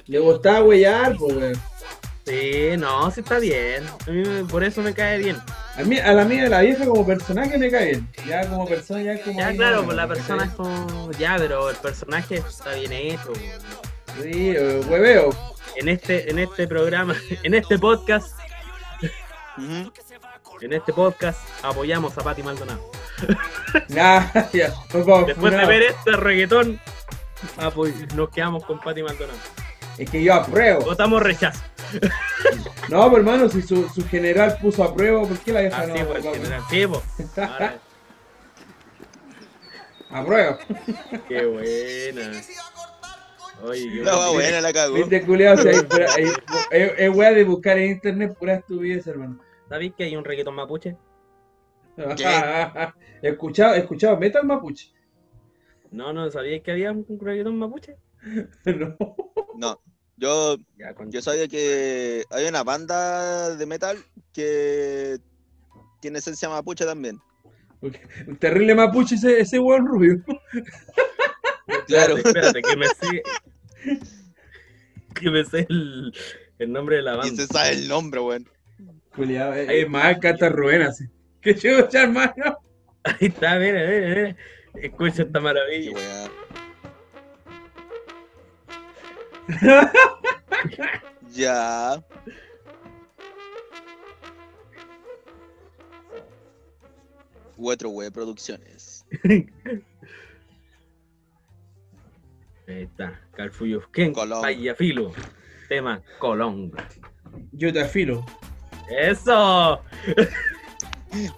Le 0.06 0.20
gustaba 0.20 0.62
huellar, 0.64 1.16
pues, 1.18 1.36
weón. 1.36 1.54
Sí, 2.26 2.78
no, 2.78 3.12
sí 3.12 3.20
está 3.20 3.38
bien. 3.40 3.84
A 4.08 4.10
mí 4.12 4.24
me- 4.26 4.46
por 4.46 4.64
eso 4.64 4.82
me 4.82 4.94
cae 4.94 5.18
bien. 5.18 5.36
A, 5.76 5.84
mí, 5.84 5.98
a 5.98 6.14
la 6.14 6.24
mía, 6.24 6.48
la 6.48 6.62
vieja 6.62 6.86
como 6.86 7.06
personaje 7.06 7.58
me 7.58 7.70
cae 7.70 7.86
bien. 7.92 8.08
Ya 8.28 8.48
como 8.48 8.66
persona, 8.66 9.02
ya 9.02 9.22
como. 9.22 9.38
Ya, 9.40 9.54
claro, 9.54 9.78
no, 9.82 9.86
pues 9.86 9.98
la 9.98 10.08
persona 10.08 10.46
es 10.46 10.52
como. 10.52 11.12
Ya, 11.20 11.36
pero 11.38 11.70
el 11.70 11.76
personaje 11.78 12.36
está 12.36 12.74
bien 12.76 12.94
hecho. 12.94 13.34
Sí, 14.22 14.52
eh, 14.56 14.82
hueveo. 14.88 15.36
En 15.76 15.90
este, 15.90 16.30
en 16.30 16.40
este 16.40 16.66
programa, 16.68 17.16
en 17.44 17.56
este 17.56 17.78
podcast, 17.78 18.38
En 19.58 20.74
este 20.74 20.94
podcast, 20.94 21.40
apoyamos 21.64 22.18
a 22.18 22.22
Pati 22.24 22.44
Maldonado. 22.44 22.92
Ya. 23.88 24.32
Después 25.26 25.54
de 25.54 25.66
ver 25.66 25.84
este 25.84 26.12
reggaetón, 26.14 26.80
apoy- 27.58 27.94
nos 28.16 28.30
quedamos 28.30 28.66
con 28.66 28.80
Pati 28.80 29.02
Maldonado. 29.04 29.38
Es 29.98 30.10
que 30.10 30.24
yo 30.24 30.34
apruebo. 30.34 30.82
Votamos 30.86 31.22
rechazo. 31.22 31.62
No, 32.90 33.04
pero 33.06 33.18
hermano, 33.18 33.48
si 33.50 33.62
su, 33.62 33.88
su 33.90 34.06
general 34.08 34.58
puso 34.62 34.84
a 34.84 34.94
prueba, 34.94 35.22
¿por 35.22 35.38
qué 35.40 35.54
la 35.54 35.62
vieja 35.62 35.78
Así 35.82 35.92
no? 35.94 36.08
pues, 36.08 36.26
no- 36.26 36.34
general. 36.34 36.62
Sí, 36.70 36.88
pues. 36.88 37.04
Aprueba. 40.12 40.60
qué 41.28 41.46
buena. 41.46 42.32
Oye, 43.64 43.90
qué 43.90 44.04
La 44.04 44.16
buena. 44.16 44.32
buena 44.32 44.62
la 44.62 44.74
cagó. 44.74 44.96
Viste, 44.96 45.26
culiao, 45.26 45.56
es 45.58 47.10
wea 47.16 47.32
de 47.32 47.44
buscar 47.46 47.78
en 47.78 47.92
internet 47.92 48.36
pura 48.38 48.56
estupidez, 48.56 49.08
hermano. 49.08 49.40
¿Sabéis 49.70 49.94
que 49.96 50.04
hay 50.04 50.16
un 50.16 50.26
reggaetón 50.26 50.56
mapuche? 50.56 50.98
He 51.98 52.04
escuchado, 53.30 53.76
he 53.76 53.80
escuchado 53.80 54.18
Metal 54.18 54.44
Mapuche. 54.46 54.92
No, 55.92 56.12
no, 56.12 56.30
¿sabíais 56.32 56.62
que 56.64 56.72
había 56.72 56.92
un 56.92 57.06
reggaetón 57.20 57.58
mapuche? 57.58 57.96
No. 58.66 58.96
No, 59.56 59.80
yo, 60.18 60.58
Ya, 60.78 60.96
yo 61.08 61.22
sabía 61.22 61.48
que 61.48 62.24
hay 62.32 62.48
una 62.48 62.64
banda 62.64 63.56
de 63.56 63.66
metal 63.66 63.98
que 64.34 65.18
tiene 66.02 66.20
esencia 66.20 66.50
mapuche 66.50 66.86
también. 66.86 67.20
Un 67.82 68.38
terrible 68.38 68.76
mapuche 68.76 69.16
ese, 69.16 69.40
ese 69.42 69.60
weón 69.60 69.86
rubio. 69.86 70.24
Claro. 71.88 72.18
Espérate, 72.18 72.30
espérate, 72.30 72.62
que 72.62 72.78
me 72.78 72.88
sé. 72.88 73.24
que 75.16 75.30
me 75.30 75.44
sé 75.46 75.66
el, 75.70 76.14
el 76.60 76.72
nombre 76.72 76.98
de 76.98 77.02
la 77.04 77.14
Y 77.14 77.18
banda. 77.18 77.36
se 77.36 77.48
sabe 77.48 77.70
el 77.72 77.88
nombre, 77.88 78.20
weón. 78.20 78.50
Culiao, 79.16 79.54
es 79.54 79.70
es 79.70 79.90
más, 79.90 80.18
canta 80.20 80.50
Rubén 80.50 80.82
así. 80.84 81.06
Que 81.42 81.54
chucha, 81.56 82.04
hermano. 82.04 82.58
Ahí 83.04 83.28
está, 83.28 83.60
mira, 83.60 83.86
mira, 83.86 84.08
mira. 84.16 84.36
Escucha 84.76 85.24
esta 85.24 85.40
Qué 85.40 85.44
maravilla. 85.44 86.32
Ya. 91.34 92.02
U 97.58 97.70
otro 97.70 97.90
wey 97.90 98.10
producciones. 98.10 99.06
Ahí 102.68 102.84
está, 102.84 103.20
Calfuyusquén, 103.36 104.14
Colón. 104.14 104.42
Payafilo. 104.42 105.12
Tema 105.68 106.02
Colón. 106.20 106.72
Yo 107.52 107.74
te 107.74 107.82
afilo. 107.82 108.26
¡Eso! 108.90 109.82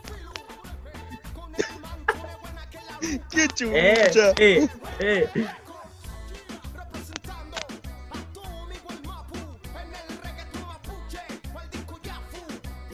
¡Qué 3.32 3.44
¡Eh! 3.44 3.48
chucha! 3.54 4.34
¡Eh! 4.38 4.68
¡Eh! 5.00 5.30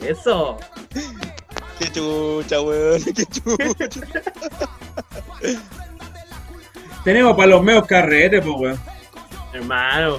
¡Eso! 0.00 0.58
¡Qué 1.78 1.90
chucha, 1.92 2.60
weón! 2.60 3.02
¡Qué 3.04 3.24
chucha! 3.26 4.02
Tenemos 7.04 7.36
para 7.36 7.48
los 7.48 7.62
meos 7.62 7.86
carretes, 7.86 8.42
pues 8.44 8.54
weón. 8.58 8.80
Hermano. 9.52 10.18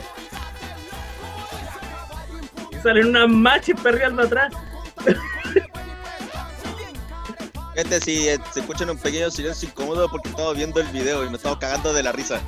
Y 2.71 2.75
salen 2.83 3.07
unas 3.07 3.29
machis 3.29 3.75
perreando 3.81 4.23
atrás. 4.23 4.53
Este 7.75 7.99
sí, 8.01 8.27
eh, 8.29 8.37
se 8.53 8.59
escucha 8.59 8.83
en 8.83 8.91
un 8.91 8.97
pequeño 8.99 9.31
silencio 9.31 9.67
incómodo 9.67 10.07
porque 10.09 10.29
estamos 10.29 10.55
viendo 10.55 10.79
el 10.79 10.87
video 10.89 11.25
y 11.25 11.29
me 11.29 11.37
estamos 11.37 11.57
cagando 11.57 11.91
de 11.93 12.03
la 12.03 12.11
risa. 12.11 12.39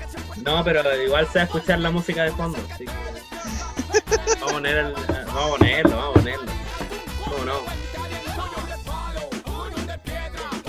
No, 0.46 0.64
pero 0.64 0.82
igual 1.02 1.28
se 1.32 1.40
va 1.40 1.42
a 1.42 1.46
escuchar 1.46 1.80
la 1.80 1.90
música 1.90 2.24
de 2.24 2.32
fondo. 2.32 2.60
así 2.72 2.86
que- 2.86 2.92
Vamos 4.36 4.44
a 4.44 4.54
poner 4.54 4.78
el- 4.78 4.94
vamos 4.94 5.56
a 5.56 5.58
ponerlo, 5.58 5.98
vamos 5.98 6.10
a 6.10 6.20
ponerlo. 6.20 6.52
¿Cómo 7.24 7.46
no? 7.46 7.54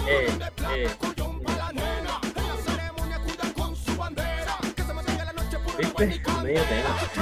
Eh, 0.09 0.39
eh. 0.75 0.89
Tema. 5.97 6.15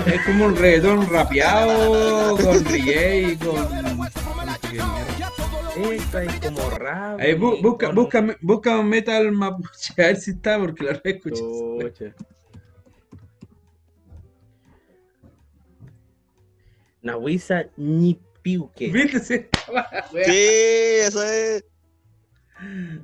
Es 0.07 0.25
como 0.27 0.47
un 0.47 0.57
reggaetón 0.57 1.09
rapeado 1.09 2.37
con 2.37 2.57
y 2.77 3.37
con. 3.37 3.85
Esto 5.93 6.19
es 6.21 6.41
como 6.41 6.71
rap. 6.71 7.21
Ahí, 7.21 7.35
bu- 7.35 7.61
busca, 7.63 7.87
con- 7.87 7.95
busca, 7.97 8.37
busca 8.41 8.79
un 8.79 8.89
metal 8.89 9.31
mapuche, 9.33 9.93
a 10.03 10.07
ver 10.07 10.17
si 10.17 10.33
está, 10.33 10.59
porque 10.59 10.85
la 10.85 11.01
he 11.05 11.11
escuchado. 11.11 11.81
Chucha. 11.81 12.15
Nahuiza 17.03 17.67
Ñipiuque. 17.77 18.89
¿Viste? 18.91 19.19
Sí. 19.21 19.47
Sí, 20.25 20.27
eso 21.07 21.23
es. 21.23 21.65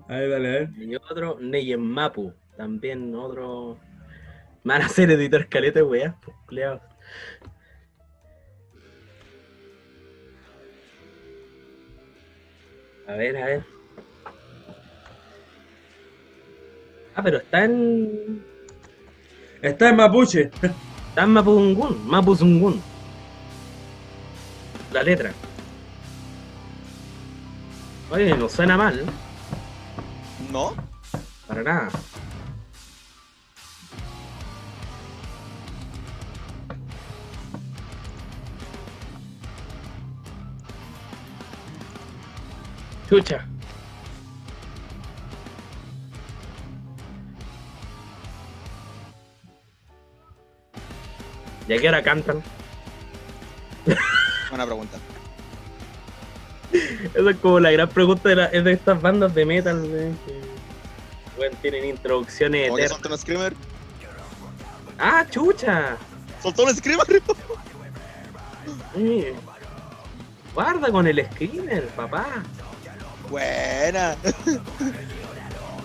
A 0.08 0.14
ver, 0.14 0.30
dale, 0.30 0.48
a 0.48 0.52
ver. 0.52 0.70
Y 0.78 0.94
otro, 0.96 1.38
Neyemapu. 1.40 2.32
También 2.56 3.14
otro. 3.14 3.78
Me 4.62 4.74
Van 4.74 4.82
a 4.82 4.86
hacer 4.86 5.10
editar 5.10 5.48
caleta, 5.48 5.82
weá, 5.84 6.16
pues. 6.24 6.36
A 13.06 13.12
ver, 13.14 13.36
a 13.36 13.46
ver. 13.46 13.64
Ah, 17.14 17.22
pero 17.22 17.38
está 17.38 17.64
en. 17.64 18.44
Está 19.62 19.88
en 19.88 19.96
mapuche. 19.96 20.50
Está 21.10 21.24
en 21.24 21.30
Mapuzungun. 21.30 22.06
Mapuzungun. 22.08 22.80
La 24.92 25.02
letra. 25.02 25.32
Oye, 28.10 28.36
no 28.36 28.48
suena 28.48 28.76
mal, 28.76 29.04
¿No? 30.52 30.74
para 31.46 31.62
nada. 31.62 31.90
Chucha. 43.10 43.44
¿Y 51.68 51.72
a 51.74 51.78
qué 51.80 51.88
hora 51.88 52.02
cantan? 52.02 52.42
Buena 54.48 54.66
pregunta. 54.66 54.98
Esa 56.72 57.30
es 57.30 57.36
como 57.38 57.60
la 57.60 57.70
gran 57.70 57.88
pregunta 57.88 58.28
de, 58.28 58.36
la- 58.36 58.46
es 58.46 58.64
de 58.64 58.72
estas 58.72 59.00
bandas 59.00 59.34
de 59.34 59.44
metal, 59.44 59.82
que 61.36 61.50
tienen 61.62 61.84
introducciones 61.86 62.66
¿Cómo 62.68 62.76
que 62.76 62.84
eternas. 62.84 63.10
un 63.12 63.18
screamer? 63.18 63.54
¡Ah, 64.98 65.24
chucha! 65.30 65.96
¿Soltó 66.42 66.64
un 66.64 66.74
screamer? 66.74 67.22
Guarda 70.54 70.90
con 70.90 71.06
el 71.06 71.24
screamer, 71.26 71.86
papá. 71.88 72.26
Buena. 73.30 74.16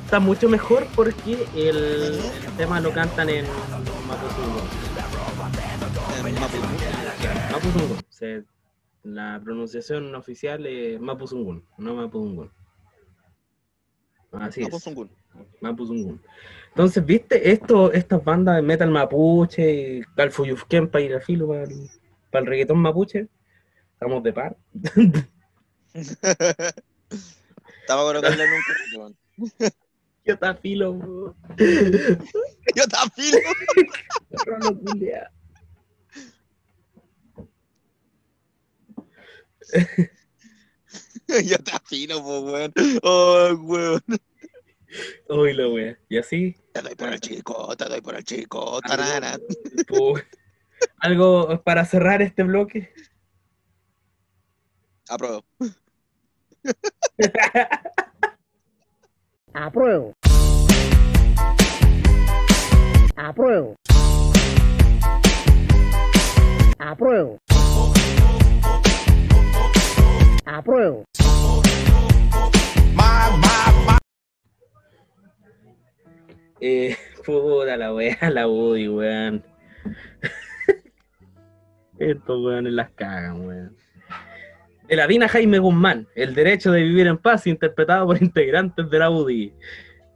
Está 0.04 0.20
mucho 0.20 0.50
mejor 0.50 0.88
porque 0.96 1.46
el, 1.56 2.20
el 2.48 2.58
tema 2.58 2.80
lo 2.80 2.92
cantan 2.92 3.30
en 3.30 3.46
Mapuzungun. 4.08 4.64
En. 6.26 6.34
Mapuzungun. 7.52 8.48
La 9.04 9.40
pronunciación 9.44 10.16
oficial 10.16 10.66
es 10.66 11.00
Mapuzungun, 11.00 11.64
no 11.78 11.94
Mapuzungun. 11.94 12.52
Así 14.32 14.64
es. 14.64 14.72
Mapudungun. 14.72 15.12
Mapuzungun. 15.62 16.22
Entonces, 16.70 17.06
¿viste? 17.06 17.52
Esto, 17.52 17.94
estas 17.94 18.24
bandas 18.24 18.56
de 18.56 18.64
metal 18.64 18.90
mapuche 18.90 19.72
y 19.72 20.02
Calfuyufken 20.16 20.90
para 20.90 21.04
ir 21.04 21.14
a 21.14 21.22
filo 21.22 21.48
para 21.48 21.64
el, 21.64 21.90
para 22.32 22.42
el 22.42 22.48
reggaetón 22.48 22.80
mapuche. 22.80 23.28
Estamos 23.94 24.24
de 24.24 24.34
par. 24.34 24.58
Estaba 27.82 28.04
colocando 28.04 28.44
en 28.44 28.50
un 28.52 29.00
weón. 29.00 29.18
Yo 30.26 30.34
está 30.34 30.56
filo, 30.56 30.94
bro. 30.94 31.36
Yo 32.76 32.88
también. 32.88 33.34
Rolo 34.46 34.80
culiao. 34.80 35.30
Yo 41.28 41.58
te 41.60 41.72
afino, 41.72 42.22
po, 42.24 42.40
weón. 42.42 42.74
Oh, 43.04 43.54
weón. 43.62 44.02
Uy, 45.30 45.54
la 45.54 45.68
wea. 45.68 46.00
Y 46.10 46.18
así, 46.18 46.56
Te 46.74 46.82
doy 46.82 46.96
por 46.96 47.12
el 47.14 47.20
chico, 47.20 47.76
te 47.76 47.86
doy 47.86 48.02
por 48.02 48.16
el 48.16 48.24
chico. 48.24 48.80
Tarana. 48.82 49.38
pu- 49.88 50.24
algo 51.00 51.62
para 51.64 51.84
cerrar 51.86 52.22
este 52.22 52.44
bloque. 52.44 52.94
Apruebo. 55.10 55.46
Apruebo. 59.54 60.14
Apruebo. 63.16 63.76
Apruebo. 66.80 67.38
Apruebo. 70.46 71.04
Eh, 76.62 76.96
puta 77.26 77.78
la 77.78 77.94
wea, 77.94 78.18
la 78.30 78.48
Woody, 78.48 78.88
weón. 78.88 79.44
Estos 82.00 82.44
weones 82.44 82.74
las 82.74 82.92
cagan, 82.92 83.46
weón. 83.46 83.76
De 84.88 84.96
la 84.96 85.08
Dina 85.08 85.28
Jaime 85.28 85.58
Guzmán, 85.60 86.08
El 86.16 86.36
derecho 86.36 86.72
de 86.72 86.82
vivir 86.84 87.08
en 87.08 87.18
paz, 87.18 87.48
interpretado 87.48 88.06
por 88.06 88.22
integrantes 88.22 88.90
de 88.90 89.00
la 89.00 89.10
UDI. 89.10 89.54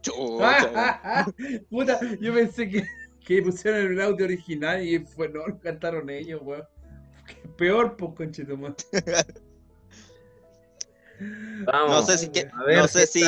Puta, 1.70 2.00
yo 2.20 2.32
pensé 2.32 2.68
que, 2.68 2.84
que 3.24 3.42
pusieron 3.42 3.92
el 3.92 4.00
audio 4.00 4.24
original 4.24 4.82
y 4.82 4.98
fue 5.00 5.28
no, 5.28 5.46
lo 5.46 5.58
cantaron 5.58 6.08
ellos, 6.08 6.40
weón. 6.42 6.64
Peor, 7.56 7.96
pues, 7.96 8.12
conchetumar. 8.14 8.74
Vamos. 11.66 11.90
No 11.90 12.02
sé 12.02 12.18
si, 12.18 12.30
que- 12.30 12.48
a 12.52 12.64
ver 12.64 12.78
no 12.78 12.88
sé 12.88 13.06
si, 13.06 13.22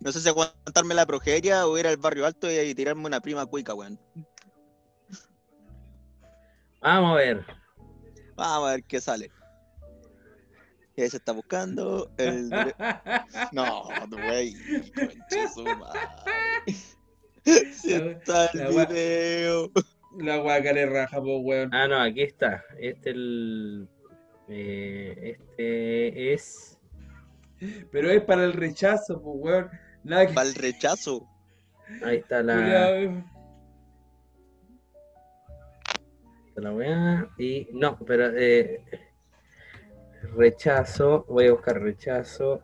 no 0.00 0.12
sé 0.12 0.20
si 0.20 0.28
aguantarme 0.28 0.94
la 0.94 1.06
progeria 1.06 1.66
o 1.66 1.78
ir 1.78 1.86
al 1.86 1.96
barrio 1.96 2.26
alto 2.26 2.50
y, 2.50 2.74
tirarme 2.74 3.06
una 3.06 3.20
prima 3.20 3.46
cuica, 3.46 3.74
weón. 3.74 3.98
Vamos 6.80 7.12
a 7.12 7.14
ver. 7.14 7.46
Vamos 8.34 8.68
a 8.68 8.72
ver 8.72 8.84
qué 8.84 9.00
sale. 9.00 9.30
¿Qué 10.96 11.10
se 11.10 11.18
está 11.18 11.32
buscando? 11.32 12.10
El... 12.16 12.48
No, 13.52 13.84
güey. 14.10 14.54
conche 14.94 15.48
su 15.54 15.62
madre. 15.64 16.00
Si 17.72 17.92
está 17.92 18.50
La 18.54 18.66
el 18.66 18.74
wea- 18.74 18.88
video. 18.88 19.70
La 20.18 20.38
guaca 20.38 20.72
le 20.72 20.86
raja, 20.86 21.20
pues, 21.20 21.38
weón. 21.44 21.72
Ah, 21.72 21.86
no, 21.86 22.00
aquí 22.00 22.22
está. 22.22 22.64
Este 22.78 23.10
el. 23.10 23.88
eh, 24.48 25.36
este 25.38 26.32
es. 26.32 26.76
Pero 27.92 28.10
es 28.10 28.22
para 28.22 28.42
el 28.44 28.52
rechazo, 28.52 29.22
pues, 29.22 29.36
weón. 29.38 29.70
Nada 30.02 30.26
que. 30.26 30.32
Para 30.32 30.48
el 30.48 30.54
rechazo. 30.56 31.28
Ahí 32.02 32.16
está 32.16 32.42
la, 32.42 32.98
está 36.48 36.60
la 36.62 36.72
weá. 36.72 37.28
Y. 37.38 37.68
No, 37.72 37.96
pero. 38.04 38.36
eh, 38.36 38.82
rechazo. 40.34 41.24
Voy 41.28 41.46
a 41.46 41.52
buscar 41.52 41.80
rechazo. 41.80 42.62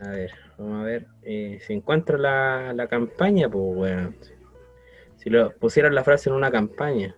A 0.00 0.08
ver, 0.10 0.30
vamos 0.58 0.82
a 0.82 0.84
ver. 0.84 1.06
eh, 1.22 1.58
si 1.66 1.72
encuentro 1.72 2.18
la, 2.18 2.72
la 2.74 2.86
campaña, 2.86 3.48
pues 3.48 3.76
weón. 3.76 4.16
Si 5.16 5.30
lo 5.30 5.52
pusieran 5.56 5.94
la 5.94 6.04
frase 6.04 6.28
en 6.28 6.36
una 6.36 6.50
campaña. 6.50 7.16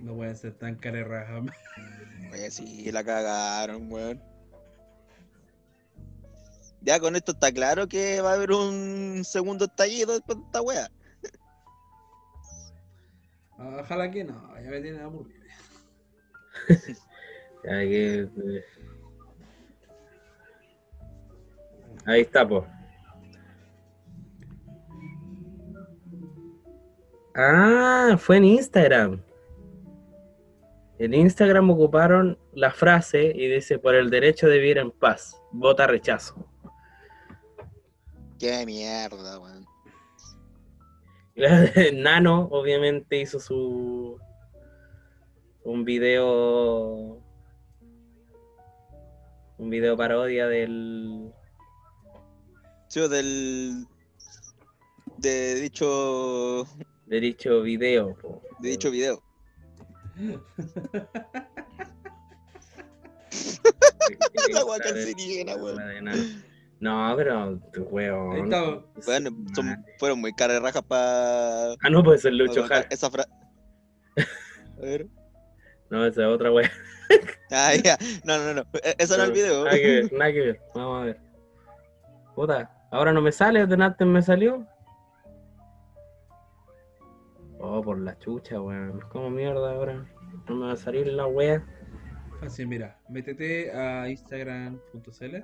No 0.00 0.14
pueden 0.14 0.36
ser 0.36 0.54
tan 0.54 0.74
cara 0.76 0.98
de 0.98 1.04
raja. 1.04 1.40
Oye, 2.32 2.50
sí, 2.50 2.90
la 2.90 3.04
cagaron, 3.04 3.90
weón. 3.90 4.22
Ya 6.80 7.00
con 7.00 7.16
esto 7.16 7.32
está 7.32 7.50
claro 7.52 7.86
que 7.88 8.20
va 8.20 8.32
a 8.32 8.34
haber 8.34 8.52
un 8.52 9.22
segundo 9.24 9.64
estallido 9.64 10.12
después 10.12 10.38
de 10.38 10.44
esta 10.44 10.60
wea. 10.60 10.90
Ah, 13.64 13.78
Ojalá 13.80 14.10
que 14.10 14.24
no, 14.24 14.54
ya 14.62 14.70
me 14.70 14.80
tienen 14.80 15.00
aburrido. 15.02 15.44
Que, 17.62 18.20
eh, 18.20 18.64
Ahí 22.04 22.20
está, 22.20 22.46
pues. 22.46 22.64
Ah, 27.34 28.16
fue 28.18 28.36
en 28.36 28.44
Instagram. 28.44 29.22
En 30.98 31.14
Instagram 31.14 31.70
ocuparon 31.70 32.38
la 32.52 32.70
frase 32.70 33.32
y 33.34 33.48
dice 33.48 33.78
por 33.78 33.94
el 33.94 34.10
derecho 34.10 34.46
de 34.46 34.58
vivir 34.58 34.76
en 34.76 34.90
paz. 34.90 35.34
Vota 35.50 35.86
rechazo. 35.86 36.46
Qué 38.38 38.66
mierda, 38.66 39.40
weón. 39.40 39.63
Nano, 41.94 42.48
obviamente, 42.52 43.20
hizo 43.20 43.40
su 43.40 44.18
un 45.64 45.84
video. 45.84 47.20
Un 49.58 49.70
video 49.70 49.96
parodia 49.96 50.46
del. 50.46 51.32
Sí, 52.88 53.00
del. 53.08 53.86
De 55.18 55.54
dicho. 55.56 56.66
de 57.06 57.20
dicho 57.20 57.62
video. 57.62 58.14
po. 58.16 58.42
De 58.60 58.70
dicho 58.70 58.90
video. 58.90 59.22
La 65.44 65.56
weón. 65.56 66.44
No, 66.84 67.14
pero, 67.16 67.58
weón. 67.90 68.32
Ahí 68.34 68.42
está. 68.42 68.82
Bueno, 69.06 69.30
son, 69.54 69.84
fueron 69.98 70.20
muy 70.20 70.34
caras 70.34 70.60
rajas 70.60 70.82
para. 70.82 71.72
Ah, 71.82 71.88
no, 71.90 72.04
puede 72.04 72.18
ser 72.18 72.34
Lucho 72.34 72.62
Jara. 72.64 72.86
esa 72.90 73.10
frase. 73.10 73.30
A 74.76 74.80
ver. 74.82 75.06
No, 75.88 76.04
esa 76.04 76.20
es 76.20 76.28
otra 76.28 76.52
wea. 76.52 76.70
Ah, 77.50 77.72
ya. 77.82 77.96
No, 78.24 78.36
no, 78.38 78.52
no. 78.52 78.60
E- 78.82 78.96
Eso 78.98 79.16
no 79.16 79.22
es 79.22 79.28
el 79.28 79.34
video. 79.34 79.64
Nada 79.64 79.76
que 79.76 79.86
ver, 79.86 80.12
nada 80.18 80.32
que 80.32 80.40
ver. 80.40 80.60
Vamos 80.74 81.02
a 81.02 81.04
ver. 81.06 81.20
Puta, 82.34 82.70
ahora 82.90 83.12
no 83.12 83.22
me 83.22 83.32
sale, 83.32 83.66
de 83.66 83.82
antes 83.82 84.06
me 84.06 84.20
salió. 84.20 84.66
Oh, 87.60 87.80
por 87.80 87.98
la 87.98 88.18
chucha, 88.18 88.60
weón. 88.60 89.00
¿Cómo 89.10 89.30
mierda 89.30 89.72
ahora? 89.72 90.04
No 90.48 90.54
me 90.56 90.66
va 90.66 90.72
a 90.72 90.76
salir 90.76 91.06
la 91.06 91.26
wea. 91.26 91.64
Fácil, 92.40 92.66
mira, 92.66 92.98
métete 93.08 93.70
a 93.72 94.08
instagram.cl. 94.08 95.36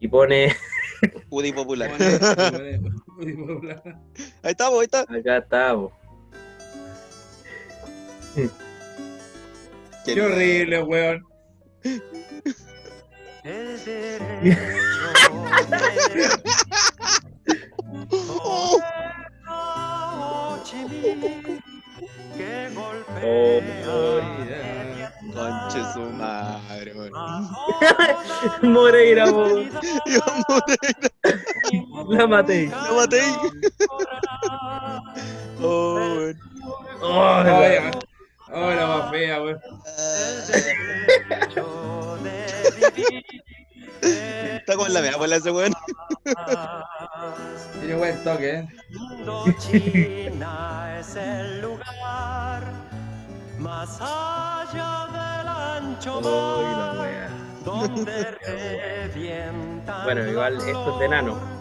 Y 0.00 0.08
pone, 0.08 0.56
UDI 1.30 1.52
popular. 1.52 1.90
Ahí 4.42 4.50
estamos, 4.50 4.78
ahí 4.78 4.84
está. 4.84 5.00
acá 5.02 5.36
está, 5.38 5.74
po. 5.74 5.92
Qué 8.34 10.14
Qué 10.14 10.20
horrible, 10.20 10.82
weón. 10.82 11.26
Oh, 22.32 22.36
que 22.36 22.70
Oh, 23.22 23.60
golpea 24.24 25.12
Conche 25.34 25.80
su 25.92 26.00
madre, 26.12 26.92
weón. 26.94 27.12
Moreira, 28.72 29.26
po. 29.26 29.46
Iván 30.06 30.44
Moreira, 30.48 31.10
La 32.08 32.26
maté. 32.26 32.66
lo 32.68 32.94
maté. 32.96 33.20
Oh, 35.62 35.94
weón. 35.94 36.38
Oh, 37.02 37.42
la- 37.44 37.90
oh, 38.52 38.70
la 38.70 38.86
más 38.86 39.10
fea, 39.10 39.42
weón. 39.42 39.60
Está 44.02 44.76
con 44.76 44.92
la 44.92 45.00
mea 45.00 45.16
bola 45.16 45.36
ese 45.36 45.50
weón. 45.50 45.72
Tiene 47.80 47.94
buen 47.94 48.24
toque, 48.24 48.50
eh. 48.50 48.68
China 49.58 50.98
es 50.98 51.16
el 51.16 51.60
lugar 51.60 52.62
más 53.58 54.00
allá 54.00 55.06
del 55.12 55.48
ancho 55.48 56.20
mar 56.20 57.30
donde 57.64 58.24
revienta 59.12 60.04
Bueno, 60.04 60.26
igual 60.26 60.56
esto 60.56 60.94
es 60.94 61.00
de 61.00 61.08
nano. 61.08 61.59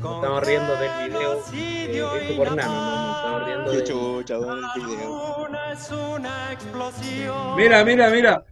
Nos 0.00 0.14
estamos 0.14 0.46
riendo 0.46 0.76
del 0.76 1.10
video 1.10 1.44
eh, 1.52 2.26
hecho 2.28 2.36
por 2.36 2.54
nano, 2.54 2.72
no 2.72 3.16
estamos 3.16 3.46
riendo 3.46 3.70
Qué 3.70 3.76
de 3.78 3.84
chucha, 3.84 4.34
el 4.36 4.84
video. 4.86 5.48
Mira, 7.56 7.84
mira, 7.84 8.10
mira. 8.10 8.44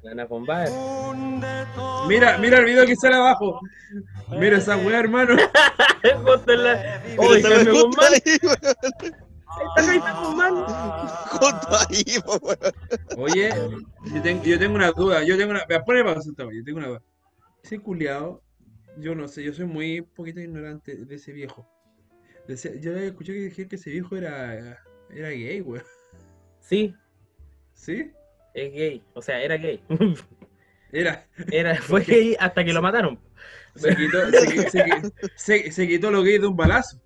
Mira, 2.08 2.38
mira 2.38 2.58
el 2.58 2.64
video 2.64 2.84
que 2.84 2.96
sale 2.96 3.16
abajo. 3.16 3.60
Mira 4.30 4.58
esa 4.58 4.76
weá, 4.76 4.98
hermano. 4.98 5.36
Me 6.02 6.10
Jaime 7.16 7.70
justo 7.70 7.86
Guzmán. 7.86 8.12
ahí, 9.76 9.96
está. 9.96 10.14
Justo 11.30 11.68
ahí. 11.88 12.04
Oye, 13.16 13.50
yo 14.12 14.22
tengo, 14.22 14.42
yo 14.42 14.58
tengo 14.58 14.74
una 14.74 14.90
duda. 14.90 15.22
Yo 15.22 15.36
tengo 15.36 15.52
una. 15.52 15.64
Vea, 15.66 15.84
ponle 15.84 16.04
pausa 16.04 16.30
Yo 16.36 16.64
tengo 16.64 16.78
una 16.78 16.88
duda. 16.88 17.02
Ese 17.62 17.78
culiao, 17.78 18.42
yo 18.98 19.14
no 19.14 19.28
sé, 19.28 19.42
yo 19.42 19.52
soy 19.52 19.66
muy 19.66 20.00
poquito 20.02 20.40
ignorante 20.40 20.96
de 20.96 21.14
ese 21.14 21.32
viejo. 21.32 21.68
De 22.46 22.54
ese- 22.54 22.80
yo 22.80 22.92
escuché 22.96 23.32
que 23.34 23.40
decía 23.40 23.68
que 23.68 23.76
ese 23.76 23.90
viejo 23.90 24.16
era, 24.16 24.82
era 25.10 25.28
gay, 25.30 25.60
weón. 25.60 25.84
Sí, 26.60 26.94
¿Sí? 27.74 28.10
es 28.54 28.72
gay. 28.72 29.02
O 29.14 29.22
sea, 29.22 29.40
era 29.42 29.56
gay. 29.56 29.82
Era. 30.92 31.26
Era, 31.50 31.74
fue 31.82 32.02
gay 32.02 32.36
hasta 32.38 32.64
que 32.64 32.72
lo 32.72 32.80
mataron. 32.82 33.18
Se 33.74 33.94
quitó, 33.94 34.30
se, 34.30 34.70
se 35.36 35.70
se- 35.72 35.88
quitó 35.88 36.10
lo 36.10 36.22
gay 36.22 36.38
de 36.38 36.46
un 36.46 36.56
balazo. 36.56 37.02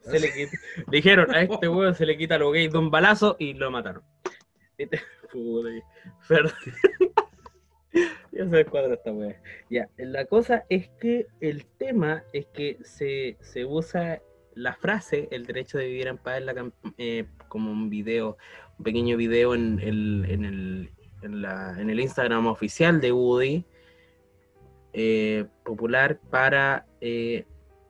Se 0.00 0.18
le 0.18 0.32
quitó- 0.32 0.56
Dijeron, 0.90 1.34
a 1.34 1.42
este 1.42 1.68
weón 1.68 1.94
se 1.94 2.06
le 2.06 2.16
quita 2.16 2.38
lo 2.38 2.50
gay 2.50 2.68
de 2.68 2.78
un 2.78 2.90
balazo 2.90 3.36
y 3.38 3.54
lo 3.54 3.70
mataron. 3.70 4.02
Perdón. 6.28 6.52
Ya 7.92 8.48
se 8.48 8.56
descuadra 8.56 8.94
esta 8.94 9.12
wea. 9.12 9.40
Ya, 9.70 9.88
la 9.96 10.24
cosa 10.26 10.64
es 10.68 10.88
que 11.00 11.26
el 11.40 11.64
tema 11.64 12.24
es 12.32 12.46
que 12.46 12.78
se, 12.82 13.36
se 13.40 13.64
usa 13.64 14.20
la 14.54 14.74
frase, 14.74 15.28
el 15.30 15.46
derecho 15.46 15.78
de 15.78 15.86
vivir 15.86 16.08
en 16.08 16.18
paz, 16.18 16.42
eh, 16.98 17.26
como 17.48 17.70
un 17.70 17.88
video, 17.88 18.36
un 18.78 18.84
pequeño 18.84 19.16
video 19.16 19.54
en 19.54 19.78
el, 19.80 20.26
en 20.28 20.44
el, 20.44 20.90
en 21.22 21.90
el 21.90 22.00
Instagram 22.00 22.46
oficial 22.46 23.00
de 23.00 23.12
Woody, 23.12 23.64
eh, 24.92 25.46
popular, 25.64 26.18
para 26.30 26.86
eh, 27.00 27.44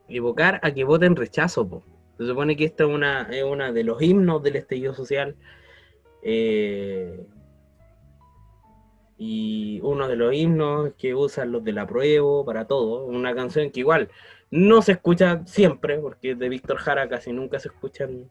evocar 0.08 0.60
a 0.62 0.72
que 0.72 0.84
voten 0.84 1.16
rechazo. 1.16 1.68
po. 1.68 1.82
Se 2.18 2.26
supone 2.26 2.56
que 2.56 2.64
esta 2.64 2.84
es 2.84 2.90
una, 2.90 3.28
es 3.30 3.44
una 3.44 3.72
de 3.72 3.84
los 3.84 4.00
himnos 4.02 4.42
del 4.42 4.56
estallido 4.56 4.94
social. 4.94 5.36
Y 9.18 9.80
uno 9.82 10.06
de 10.08 10.14
los 10.16 10.32
himnos 10.32 10.92
que 10.96 11.14
usan 11.14 11.50
los 11.52 11.64
del 11.64 11.78
apruebo 11.78 12.44
para 12.44 12.66
todo. 12.66 13.04
Una 13.04 13.34
canción 13.34 13.70
que 13.70 13.80
igual 13.80 14.08
no 14.50 14.80
se 14.80 14.92
escucha 14.92 15.42
siempre, 15.44 15.98
porque 15.98 16.34
de 16.36 16.48
Víctor 16.48 16.76
Jara 16.78 17.08
casi 17.08 17.32
nunca 17.32 17.58
se 17.58 17.68
escuchan. 17.68 18.30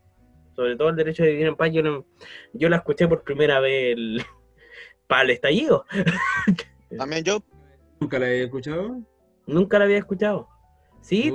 Sobre 0.56 0.76
todo 0.76 0.90
el 0.90 0.96
derecho 0.96 1.24
de 1.24 1.32
vivir 1.32 1.48
en 1.48 1.56
paz. 1.56 1.72
Yo, 1.72 1.84
no- 1.84 2.06
yo 2.54 2.70
la 2.70 2.78
escuché 2.78 3.08
por 3.08 3.24
primera 3.24 3.60
vez 3.60 3.96
el- 3.98 4.24
para 5.08 5.24
el 5.24 5.32
estallido. 5.32 5.86
También 6.98 7.24
yo. 7.24 7.44
¿Nunca 8.00 8.18
la 8.20 8.30
he 8.30 8.44
escuchado? 8.44 9.02
Nunca 9.46 9.78
la 9.80 9.86
había 9.86 9.98
escuchado. 9.98 10.48
¿Sí? 11.02 11.32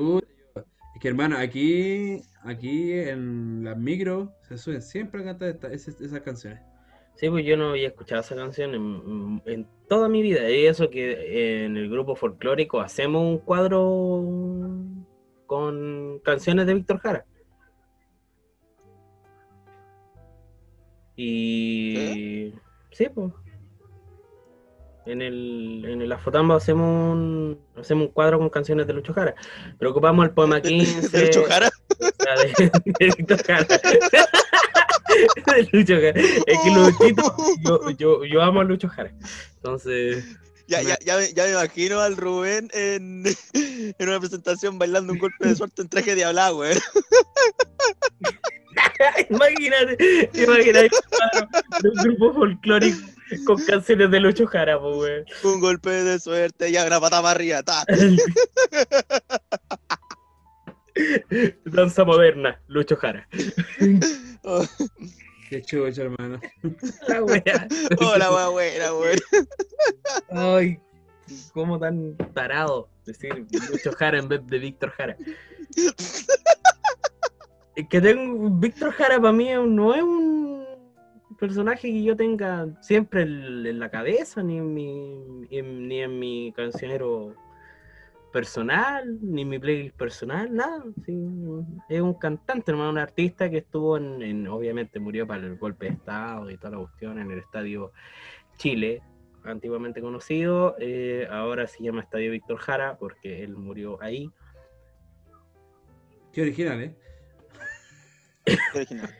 Es 0.94 1.00
que 1.00 1.08
hermano, 1.08 1.36
aquí, 1.38 2.22
aquí 2.42 2.92
en 2.92 3.64
las 3.64 3.76
micros 3.76 4.28
se 4.48 4.56
suelen 4.58 4.82
siempre 4.82 5.22
a 5.22 5.24
cantar 5.26 5.48
esta- 5.50 5.72
esas, 5.72 6.00
esas 6.00 6.20
canciones. 6.20 6.60
Sí, 7.14 7.30
pues 7.30 7.44
yo 7.44 7.56
no 7.56 7.70
había 7.70 7.88
escuchado 7.88 8.20
esa 8.20 8.34
canción 8.34 8.74
en, 8.74 9.42
en 9.46 9.68
toda 9.88 10.08
mi 10.08 10.22
vida. 10.22 10.50
Y 10.50 10.66
eso 10.66 10.90
que 10.90 11.64
en 11.64 11.76
el 11.76 11.88
grupo 11.88 12.16
folclórico 12.16 12.80
hacemos 12.80 13.22
un 13.22 13.38
cuadro 13.38 14.24
con 15.46 16.18
canciones 16.24 16.66
de 16.66 16.74
Víctor 16.74 16.98
Jara. 16.98 17.26
Y 21.16 22.54
sí, 22.90 23.08
pues. 23.14 23.32
En 25.04 25.20
el, 25.20 25.84
en 25.86 26.00
el 26.00 26.12
Afotamba 26.12 26.56
hacemos 26.56 27.12
un, 27.12 27.60
hacemos 27.76 28.06
un 28.06 28.12
cuadro 28.12 28.38
con 28.38 28.48
canciones 28.48 28.86
de 28.86 28.94
Lucho 28.94 29.12
Jara. 29.12 29.34
Pero 29.78 29.90
ocupamos 29.90 30.24
el 30.24 30.30
poema 30.32 30.60
15. 30.62 31.16
De 31.16 31.26
Lucho 31.26 31.44
Jara. 31.44 31.68
o 31.68 32.22
sea, 32.22 32.34
de, 32.36 32.70
de 32.98 33.14
Víctor 33.16 33.42
Jara. 33.44 33.66
De 35.46 35.68
Lucho 35.72 35.94
Jara. 35.94 36.20
Es 36.46 36.58
que 36.60 36.70
Luchito, 36.70 37.36
yo, 37.64 37.90
yo, 37.90 38.24
yo 38.24 38.42
amo 38.42 38.60
a 38.60 38.64
Lucho 38.64 38.88
Jara. 38.88 39.12
Entonces, 39.56 40.24
Ya, 40.68 40.80
ya, 40.82 40.98
ya, 41.04 41.16
me- 41.18 41.32
ya 41.32 41.44
me 41.44 41.50
imagino 41.50 42.00
al 42.00 42.16
Rubén 42.16 42.70
en, 42.72 43.24
en 43.54 44.08
una 44.08 44.18
presentación 44.20 44.78
bailando 44.78 45.12
un 45.12 45.18
golpe 45.18 45.48
de 45.48 45.56
suerte 45.56 45.82
en 45.82 45.88
traje 45.88 46.14
de 46.14 46.24
habla, 46.24 46.54
weón. 46.54 46.78
imagínate, 49.30 50.30
imagínate 50.34 50.90
de 51.82 51.88
un 51.88 51.94
grupo 52.04 52.32
folclórico 52.34 52.98
con 53.46 53.56
canciones 53.64 54.10
de 54.10 54.20
Lucho 54.20 54.46
Jara, 54.46 54.78
weón. 54.78 55.24
Un 55.42 55.60
golpe 55.60 55.90
de 55.90 56.18
suerte 56.18 56.70
y 56.70 56.76
una 56.76 57.00
pata 57.00 57.20
para 57.22 57.30
arriba. 57.32 57.62
ta. 57.62 57.84
Danza 61.64 62.04
moderna, 62.04 62.60
Lucho 62.68 62.96
Jara. 62.96 63.26
Oh, 64.44 64.64
Qué 65.48 65.62
chucha, 65.62 66.02
hermano. 66.02 66.40
La 67.08 67.22
wea. 67.22 67.68
Hola, 68.00 68.32
weá, 68.32 68.48
buena, 68.48 68.94
weón. 68.94 69.18
Ay, 70.30 70.78
cómo 71.52 71.78
tan 71.78 72.16
tarado 72.34 72.88
decir 73.04 73.46
Lucho 73.70 73.92
Jara 73.92 74.18
en 74.18 74.28
vez 74.28 74.46
de 74.46 74.58
Víctor 74.58 74.90
Jara. 74.90 75.16
Es 77.76 77.88
que 77.88 78.00
tengo 78.00 78.50
Víctor 78.50 78.92
Jara 78.92 79.20
para 79.20 79.32
mí 79.32 79.48
no 79.66 79.94
es 79.94 80.02
un 80.02 80.64
personaje 81.38 81.88
que 81.88 82.02
yo 82.02 82.16
tenga 82.16 82.66
siempre 82.80 83.22
en, 83.22 83.66
en 83.66 83.78
la 83.78 83.90
cabeza, 83.90 84.42
ni 84.42 84.58
en 84.58 84.74
mi, 84.74 85.46
en- 85.50 85.88
ni 85.88 86.00
en 86.02 86.18
mi 86.18 86.52
cancionero 86.54 87.34
personal, 88.32 89.18
ni 89.22 89.44
mi 89.44 89.58
playlist 89.58 89.96
personal, 89.96 90.52
nada. 90.52 90.82
sí, 91.04 91.14
es 91.88 92.00
un 92.00 92.14
cantante, 92.14 92.70
hermano, 92.70 92.90
un 92.90 92.98
artista 92.98 93.48
que 93.50 93.58
estuvo 93.58 93.96
en, 93.96 94.22
en- 94.22 94.48
obviamente 94.48 94.98
murió 94.98 95.26
para 95.26 95.42
el 95.46 95.56
golpe 95.56 95.86
de 95.86 95.92
Estado 95.92 96.50
y 96.50 96.56
toda 96.56 96.70
la 96.70 96.78
cuestión 96.78 97.18
en 97.18 97.30
el 97.30 97.38
estadio 97.38 97.92
Chile, 98.58 99.02
antiguamente 99.44 100.00
conocido, 100.00 100.76
eh, 100.78 101.26
ahora 101.30 101.66
se 101.66 101.82
llama 101.84 102.00
Estadio 102.02 102.30
Víctor 102.32 102.58
Jara 102.58 102.96
porque 102.98 103.42
él 103.44 103.56
murió 103.56 104.00
ahí. 104.02 104.30
Qué 106.32 106.42
original, 106.42 106.80
¿eh? 106.82 106.94
Qué 108.44 108.78
original. 108.78 109.10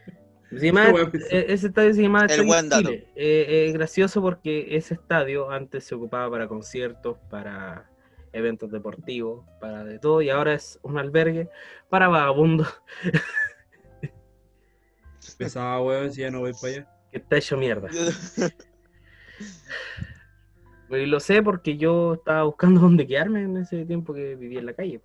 Llama- 0.50 0.90
eh, 1.30 1.46
ese 1.48 1.68
estadio 1.68 1.94
se 1.94 2.02
llama 2.02 2.26
El 2.26 2.44
buen 2.46 2.68
dato. 2.68 2.88
Chile. 2.90 3.06
Eh, 3.16 3.66
es 3.68 3.72
gracioso 3.74 4.20
porque 4.20 4.76
ese 4.76 4.94
estadio 4.94 5.50
antes 5.50 5.84
se 5.84 5.94
ocupaba 5.94 6.30
para 6.30 6.46
conciertos, 6.46 7.16
para 7.30 7.88
eventos 8.32 8.70
deportivos, 8.70 9.44
para 9.60 9.84
de 9.84 9.98
todo, 9.98 10.22
y 10.22 10.30
ahora 10.30 10.54
es 10.54 10.78
un 10.82 10.98
albergue 10.98 11.48
para 11.88 12.08
vagabundos 12.08 12.68
Pesaba, 15.38 15.80
weón, 15.82 16.12
si 16.12 16.20
ya 16.20 16.30
no 16.30 16.40
voy 16.40 16.52
para 16.52 16.68
allá. 16.74 16.88
que 17.10 17.18
está 17.18 17.36
hecho 17.36 17.56
mierda. 17.56 17.88
Y 20.90 21.06
lo 21.06 21.20
sé 21.20 21.42
porque 21.42 21.78
yo 21.78 22.14
estaba 22.14 22.42
buscando 22.42 22.80
dónde 22.82 23.06
quedarme 23.06 23.42
en 23.44 23.56
ese 23.56 23.86
tiempo 23.86 24.12
que 24.12 24.34
vivía 24.36 24.58
en 24.60 24.66
la 24.66 24.74
calle. 24.74 25.00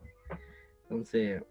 Entonces, 0.83 1.41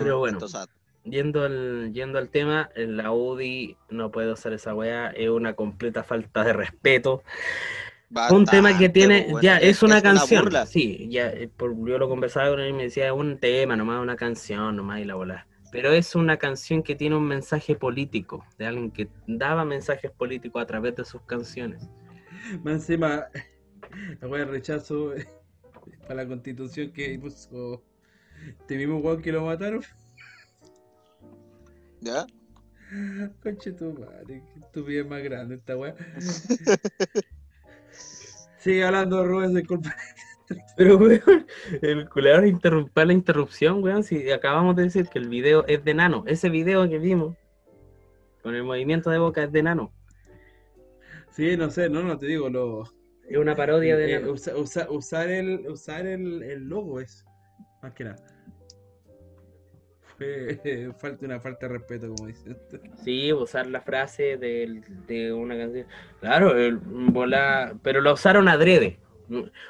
Pero 0.00 0.18
bueno. 0.20 0.40
Sad. 0.48 0.68
yendo 1.04 1.42
al, 1.42 1.92
yendo 1.92 2.18
al 2.18 2.30
tema, 2.30 2.70
en 2.74 2.96
la 2.96 3.12
UDI 3.12 3.76
no 3.90 4.10
puede 4.10 4.32
usar 4.32 4.54
esa 4.54 4.74
weá, 4.74 5.08
es 5.10 5.28
una 5.28 5.52
completa 5.54 6.02
falta 6.02 6.44
de 6.44 6.54
respeto. 6.54 7.22
Un 8.30 8.44
tema 8.44 8.76
que 8.78 8.88
tiene, 8.88 9.26
pues, 9.30 9.42
ya, 9.42 9.58
es, 9.58 9.82
una 9.82 10.00
canción. 10.02 10.50
sí, 10.66 11.08
ya, 11.10 11.28
eh, 11.30 11.48
por- 11.48 11.76
yo 11.86 11.98
lo 11.98 12.08
conversaba 12.08 12.50
con 12.50 12.60
él 12.60 12.70
y 12.70 12.72
me 12.72 12.82
decía, 12.84 13.06
es 13.06 13.12
un 13.12 13.38
tema, 13.38 13.76
nomás 13.76 14.00
una 14.00 14.16
canción, 14.16 14.76
nomás 14.76 15.00
y 15.00 15.04
la 15.04 15.14
bola. 15.14 15.46
Pero 15.72 15.92
es 15.92 16.14
una 16.14 16.36
canción 16.36 16.82
que 16.82 16.94
tiene 16.94 17.16
un 17.16 17.26
mensaje 17.26 17.74
político, 17.74 18.44
de 18.58 18.66
alguien 18.66 18.90
que 18.90 19.08
daba 19.26 19.64
mensajes 19.64 20.10
políticos 20.10 20.62
a 20.62 20.66
través 20.66 20.94
de 20.94 21.04
sus 21.04 21.22
canciones. 21.22 21.82
Más 22.62 22.74
encima, 22.74 23.26
la 24.20 24.28
wea 24.28 24.44
de 24.44 24.50
rechazo 24.50 25.14
para 26.02 26.22
la 26.22 26.28
constitución 26.28 26.92
que 26.92 27.18
puso 27.18 27.82
este 28.46 28.76
mismo 28.76 28.98
weón 28.98 29.20
que 29.20 29.32
lo 29.32 29.44
mataron. 29.44 29.82
¿Ya? 32.00 32.26
Conche 33.42 33.72
tu 33.72 33.92
madre, 33.94 34.42
que 34.52 34.60
estupidez 34.60 35.06
más 35.06 35.22
grande 35.22 35.56
esta 35.56 35.76
wea. 35.76 35.96
Sigue 38.58 38.84
hablando 38.84 39.24
Rubén 39.26 39.52
de 39.54 39.64
culpa. 39.64 39.94
Pero, 40.76 40.96
weón, 40.98 41.46
el 41.82 42.08
culeador 42.08 42.46
interrumpió 42.46 43.04
la 43.04 43.12
interrupción, 43.12 43.82
weón. 43.82 44.02
Si 44.04 44.30
acabamos 44.30 44.76
de 44.76 44.84
decir 44.84 45.08
que 45.08 45.18
el 45.18 45.28
video 45.28 45.64
es 45.66 45.84
de 45.84 45.94
Nano. 45.94 46.24
Ese 46.26 46.48
video 46.50 46.88
que 46.88 46.98
vimos 46.98 47.36
con 48.42 48.54
el 48.54 48.62
movimiento 48.62 49.10
de 49.10 49.18
boca 49.18 49.44
es 49.44 49.52
de 49.52 49.62
Nano. 49.62 49.92
Sí, 51.30 51.56
no 51.56 51.70
sé, 51.70 51.88
no, 51.88 52.02
no 52.02 52.18
te 52.18 52.26
digo, 52.26 52.48
lo, 52.48 52.84
Es 53.28 53.36
una 53.38 53.56
parodia 53.56 53.96
de 53.96 54.12
eh, 54.14 54.20
Nano. 54.20 54.32
usa- 54.32 54.56
usa- 54.56 54.90
usar 54.90 55.30
el, 55.30 55.66
usar 55.68 56.06
el, 56.06 56.42
el 56.42 56.68
logo 56.68 57.00
es, 57.00 57.24
más 57.82 57.92
que 57.94 58.04
nada. 58.04 58.16
Fue 60.16 60.92
falta 60.98 61.26
una 61.26 61.40
falta 61.40 61.66
de 61.66 61.72
respeto, 61.74 62.08
como 62.08 62.26
dicen. 62.26 62.56
Sí, 63.02 63.32
usar 63.32 63.66
la 63.66 63.80
frase 63.80 64.36
del- 64.36 64.82
de, 65.06 65.32
una 65.32 65.56
canción. 65.56 65.86
Claro, 66.20 66.56
el, 66.56 66.76
bola- 66.78 67.74
pero 67.82 68.00
lo 68.00 68.12
usaron 68.14 68.48
adrede. 68.48 68.98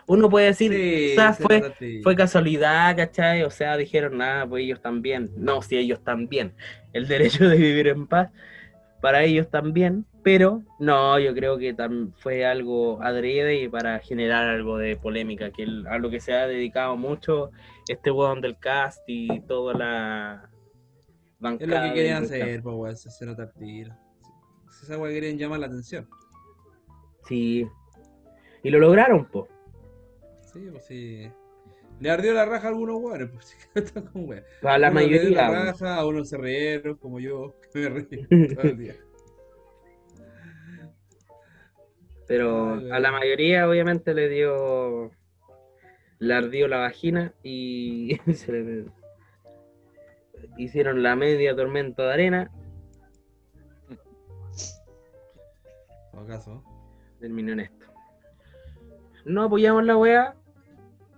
Uno 0.07 0.29
puede 0.29 0.47
decir, 0.47 0.71
Sí, 0.73 0.79
quizás 1.09 1.39
fue, 1.41 1.63
fue 2.03 2.17
casualidad, 2.17 2.97
¿cachai? 2.97 3.43
O 3.45 3.51
sea, 3.51 3.77
dijeron, 3.77 4.19
nada, 4.19 4.47
pues 4.47 4.65
ellos 4.65 4.81
también. 4.81 5.33
No, 5.37 5.63
si 5.63 5.77
ellos 5.77 6.03
también. 6.03 6.55
El 6.93 7.09
derecho 7.09 7.49
de 7.49 7.57
vivir 7.57 7.89
en 7.89 8.07
paz, 8.07 8.31
para 9.01 9.25
ellos 9.25 9.51
también. 9.51 10.07
Pero 10.25 10.63
no, 10.81 11.19
yo 11.19 11.35
creo 11.35 11.59
que 11.59 11.77
fue 12.17 12.45
algo 12.47 13.01
adrede 13.03 13.57
y 13.63 13.69
para 13.69 13.99
generar 14.01 14.49
algo 14.49 14.79
de 14.79 14.97
polémica, 14.97 15.51
que 15.51 15.63
el- 15.65 15.87
a 15.87 15.99
lo 15.99 16.09
que 16.11 16.19
se 16.19 16.33
ha 16.33 16.47
dedicado 16.49 16.97
mucho 16.97 17.51
este 17.89 18.11
weón 18.11 18.41
del 18.41 18.59
cast 18.59 19.03
y 19.07 19.41
toda 19.43 19.75
la 19.75 20.45
Es 20.45 20.51
lo 20.51 21.39
bancada. 21.41 21.89
que 21.89 21.95
querían 21.95 22.25
hacer, 22.25 22.63
pues, 22.63 22.75
weón, 22.75 22.97
se, 22.97 23.27
nota 23.27 23.51
tiro. 23.53 23.95
Esa 24.83 24.99
weá 24.99 25.13
querían 25.13 25.37
llamar 25.39 25.61
la 25.61 25.67
atención. 25.67 26.09
Sí. 27.29 27.67
Y 28.63 28.71
lo 28.71 28.79
lograron, 28.79 29.27
po. 29.27 29.47
Sí, 30.53 30.69
pues 30.71 30.87
sí. 30.87 31.31
Le 32.01 32.11
ardió 32.11 32.33
la 32.33 32.45
raja 32.47 32.67
a 32.67 32.71
algunos 32.71 32.97
weones, 33.01 33.31
pues 33.31 33.57
con. 34.13 34.43
A 34.69 34.79
la 34.79 34.91
Unos 34.91 35.03
le 35.03 35.09
dio 35.09 35.19
mayoría. 35.19 35.49
la 35.51 35.65
raja, 35.67 35.97
a 35.97 36.07
unos 36.07 36.29
se 36.31 36.39
rieron, 36.39 36.97
como 36.97 37.21
yo, 37.21 37.55
que 37.73 37.79
me 37.79 37.89
reí 37.91 38.07
todo 38.55 38.63
el 38.63 38.79
día. 38.79 38.95
Pero 42.27 42.75
a 42.93 43.01
la 43.01 43.13
mayoría, 43.13 43.69
obviamente, 43.69 44.15
le 44.15 44.29
dio. 44.29 45.11
Le 46.21 46.33
ardió 46.35 46.69
la 46.69 46.79
vagina 46.79 47.35
y 47.43 48.19
se 48.35 48.53
le- 48.53 48.87
hicieron 50.57 51.03
la 51.03 51.17
media 51.17 51.55
tormenta 51.55 52.05
de 52.07 52.13
arena. 52.13 52.51
En 53.91 53.99
todo 56.13 56.27
caso. 56.27 56.63
Terminó 57.21 57.53
en 57.53 57.61
esto. 57.61 57.87
No 59.25 59.43
apoyamos 59.45 59.85
la 59.85 59.97
weá, 59.97 60.35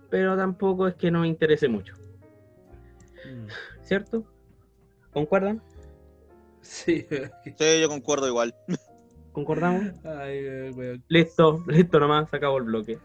pero 0.09 0.35
tampoco 0.37 0.87
es 0.87 0.95
que 0.95 1.11
nos 1.11 1.25
interese 1.27 1.67
mucho, 1.67 1.93
Mm. 3.25 3.47
¿cierto? 3.83 4.23
¿Concuerdan? 5.11 5.61
Sí, 6.61 7.05
Sí, 7.57 7.81
yo 7.81 7.89
concuerdo 7.89 8.27
igual. 8.27 8.55
¿Concordamos? 9.37 9.93
ay, 10.03 10.71
weón. 10.71 11.03
Listo, 11.09 11.63
listo 11.67 11.99
nomás, 11.99 12.27
se 12.27 12.37
acabó 12.37 12.57
el 12.57 12.63
bloque. 12.63 12.97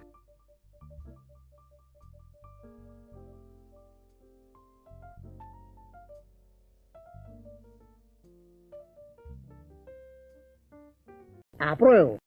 Apruebo. 11.58 12.18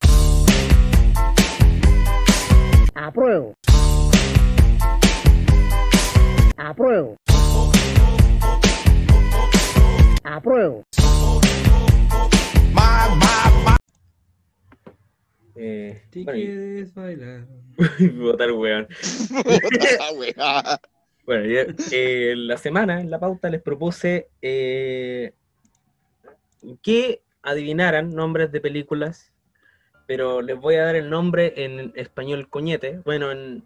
Apruebo. 2.94 3.54
Apruebo. 6.58 7.16
Apruebo. 10.24 10.84
Eh, 15.56 16.04
Si 16.12 16.24
bueno, 16.24 16.40
quieres 16.40 16.94
bailar. 16.94 17.48
votar 18.18 18.52
weón. 18.52 18.88
Wea. 20.18 20.80
Bueno, 21.26 21.46
ya, 21.46 21.66
eh, 21.92 22.34
la 22.38 22.58
semana, 22.58 23.02
en 23.02 23.10
la 23.10 23.20
pauta, 23.20 23.50
les 23.50 23.62
propuse 23.62 24.30
eh, 24.42 25.34
que 26.82 27.22
adivinaran 27.42 28.14
nombres 28.14 28.52
de 28.52 28.62
películas, 28.62 29.32
pero 30.08 30.42
les 30.42 30.58
voy 30.60 30.76
a 30.76 30.84
dar 30.86 30.96
el 30.96 31.10
nombre 31.10 31.54
en 31.58 31.92
español 31.96 32.50
coñete. 32.50 33.00
Bueno, 33.06 33.32
en- 33.32 33.64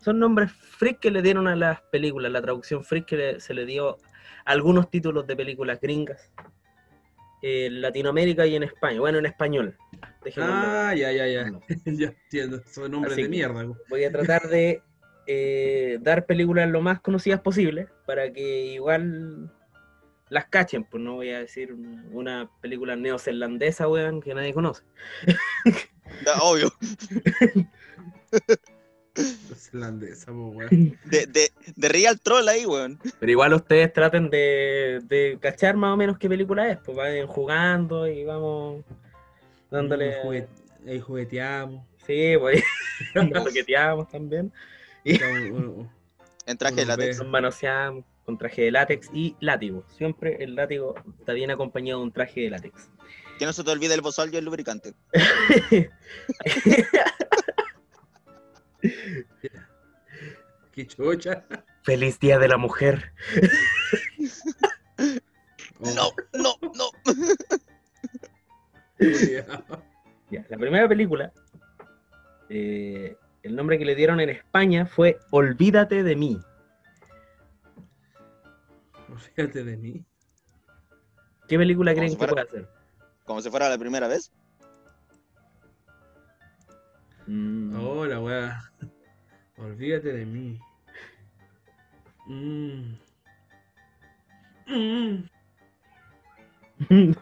son 0.00 0.18
nombres 0.18 0.52
freak 0.52 1.00
que 1.00 1.10
le 1.10 1.22
dieron 1.22 1.46
a 1.48 1.56
las 1.56 1.80
películas, 1.82 2.30
la 2.32 2.42
traducción 2.42 2.84
freak 2.84 3.04
que 3.06 3.16
le- 3.16 3.40
se 3.40 3.54
le 3.54 3.64
dio 3.66 3.98
a 4.44 4.52
algunos 4.52 4.90
títulos 4.90 5.26
de 5.26 5.36
películas 5.36 5.80
gringas, 5.80 6.32
en 7.42 7.80
Latinoamérica 7.80 8.46
y 8.46 8.56
en 8.56 8.62
España. 8.64 9.00
Bueno, 9.00 9.18
en 9.18 9.26
español. 9.26 9.76
Dejémoslo. 10.24 10.54
Ah, 10.56 10.94
ya, 10.94 11.12
ya, 11.12 11.26
ya. 11.26 11.50
ya 11.86 12.06
entiendo. 12.08 12.62
Son 12.66 12.90
nombres 12.90 13.12
Así 13.14 13.22
de 13.22 13.28
mierda. 13.28 13.66
voy 13.88 14.04
a 14.04 14.10
tratar 14.12 14.48
de 14.48 14.82
eh, 15.26 15.98
dar 16.00 16.26
películas 16.26 16.68
lo 16.70 16.80
más 16.80 17.00
conocidas 17.00 17.40
posible 17.40 17.88
para 18.06 18.32
que 18.32 18.64
igual 18.66 19.50
las 20.30 20.46
cachen, 20.46 20.84
pues 20.84 21.02
no 21.02 21.14
voy 21.14 21.30
a 21.30 21.38
decir 21.40 21.72
un- 21.72 22.08
una 22.12 22.50
película 22.60 22.96
neozelandesa, 22.96 23.88
weón, 23.88 24.20
que 24.20 24.34
nadie 24.34 24.52
conoce. 24.52 24.82
Ya, 26.26 26.34
Obvio. 26.42 26.70
Es 29.52 29.70
irlandesa, 29.72 30.26
po, 30.32 30.48
weón. 30.48 30.98
De, 31.04 31.26
de, 31.26 31.50
de 31.76 31.88
Real 31.88 32.18
Troll 32.20 32.48
ahí, 32.48 32.64
weón. 32.66 32.98
Pero 33.18 33.32
igual 33.32 33.52
ustedes 33.54 33.92
traten 33.92 34.30
de, 34.30 35.00
de 35.04 35.38
cachar 35.40 35.76
más 35.76 35.94
o 35.94 35.96
menos 35.96 36.18
qué 36.18 36.28
película 36.28 36.68
es, 36.70 36.78
pues 36.84 36.96
vayan 36.96 37.26
jugando 37.26 38.06
y 38.06 38.24
vamos 38.24 38.84
dándole... 39.70 40.22
Juguet- 40.22 40.48
Ahí 40.86 41.00
jugueteamos. 41.00 41.84
Sí, 42.06 42.34
pues 42.38 42.62
nos 43.14 43.44
toqueteamos 43.44 44.08
también, 44.08 44.50
bueno, 45.04 45.92
En 46.46 46.56
traje 46.56 46.76
de 46.76 46.86
látex. 46.86 47.18
nos 47.18 47.28
manoseamos 47.28 48.04
con 48.24 48.38
traje 48.38 48.62
de 48.62 48.70
látex 48.70 49.10
y 49.12 49.36
látigo. 49.40 49.84
Siempre 49.98 50.36
el 50.42 50.54
látigo 50.54 50.94
está 51.18 51.32
bien 51.34 51.50
acompañado 51.50 51.98
de 52.00 52.04
un 52.06 52.12
traje 52.12 52.42
de 52.42 52.50
látex. 52.50 52.88
Que 53.38 53.44
no 53.44 53.52
se 53.52 53.62
te 53.64 53.70
olvide 53.70 53.92
el 53.94 54.00
bozal 54.00 54.32
y 54.32 54.36
el 54.38 54.44
lubricante. 54.46 54.94
Qué 60.72 60.86
chocha. 60.86 61.44
Feliz 61.82 62.18
Día 62.20 62.38
de 62.38 62.48
la 62.48 62.56
Mujer. 62.56 63.12
No, 65.80 66.10
no, 66.34 66.54
no. 66.74 66.90
Cuidado. 68.98 69.82
Ya, 70.30 70.44
la 70.50 70.58
primera 70.58 70.86
película, 70.86 71.32
eh, 72.50 73.16
el 73.42 73.56
nombre 73.56 73.78
que 73.78 73.86
le 73.86 73.94
dieron 73.94 74.20
en 74.20 74.28
España 74.28 74.84
fue 74.84 75.18
Olvídate 75.30 76.02
de 76.02 76.16
mí. 76.16 76.38
Fíjate 79.34 79.64
de 79.64 79.78
mí. 79.78 80.04
¿Qué 81.48 81.56
película 81.56 81.94
creen 81.94 82.10
si 82.10 82.16
que 82.16 82.18
fuera- 82.26 82.32
puede 82.44 82.46
hacer? 82.46 82.68
Como 83.24 83.40
si 83.40 83.48
fuera 83.48 83.70
la 83.70 83.78
primera 83.78 84.06
vez. 84.06 84.30
Mm, 87.26 87.74
Ahora, 87.76 88.20
weá. 88.20 88.67
Olvídate 89.58 90.12
de 90.12 90.24
mí. 90.26 90.58
Mm. 92.26 92.94
Mm. 96.90 97.12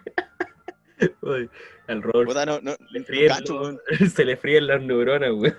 Al 1.89 2.03
Puta, 2.03 2.45
no, 2.45 2.61
no, 2.61 2.73
le 2.91 3.01
no 3.01 3.07
fríen 3.07 3.29
cacho, 3.29 3.55
los- 3.55 3.63
weón. 3.63 4.11
se 4.15 4.25
le 4.25 4.37
fríen 4.37 4.67
las 4.67 4.83
neuronas, 4.83 5.31
güey. 5.33 5.55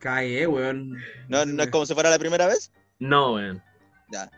Cae, 0.00 0.46
weón. 0.48 0.96
No, 1.28 1.44
no 1.46 1.62
es 1.62 1.70
como 1.70 1.86
si 1.86 1.94
fuera 1.94 2.10
la 2.10 2.18
primera 2.18 2.46
vez. 2.48 2.72
No, 2.98 3.34
weón. 3.34 3.62
Ya. 4.10 4.28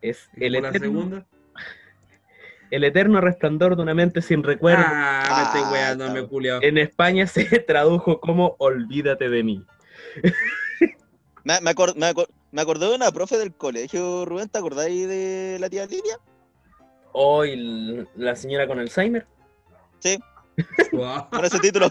Es 0.00 0.28
¿Y 0.36 0.44
el 0.44 0.54
por 0.54 0.62
la 0.62 0.68
eterno, 0.68 0.86
segunda? 0.86 1.26
El 2.70 2.84
eterno 2.84 3.20
resplandor 3.20 3.74
de 3.76 3.82
una 3.82 3.94
mente 3.94 4.22
sin 4.22 4.42
recuerdo. 4.44 4.84
Ah, 4.86 5.34
me 5.36 5.42
estoy 5.42 5.62
Ah, 5.64 5.72
weando, 5.72 6.04
me 6.04 6.10
cabrón. 6.10 6.28
culiao. 6.28 6.62
En 6.62 6.78
España 6.78 7.26
se 7.26 7.44
tradujo 7.60 8.20
como 8.20 8.54
Olvídate 8.58 9.28
de 9.28 9.42
mí. 9.42 9.64
Me, 11.44 11.60
me, 11.60 11.70
acor- 11.74 11.94
me 11.96 12.06
acor- 12.12 12.28
me 12.52 12.62
acordé 12.62 12.88
de 12.88 12.94
una 12.94 13.10
profe 13.10 13.36
del 13.38 13.52
colegio, 13.54 14.24
Rubén, 14.24 14.48
¿te 14.48 14.58
acordáis 14.58 15.08
de 15.08 15.56
la 15.60 15.68
tía 15.68 15.86
Lidia? 15.86 16.18
Hoy 17.12 18.06
la 18.16 18.36
señora 18.36 18.66
con 18.66 18.78
Alzheimer. 18.78 19.26
Sí, 19.98 20.18
Guau. 20.92 21.28
con 21.30 21.44
ese 21.44 21.58
título. 21.58 21.88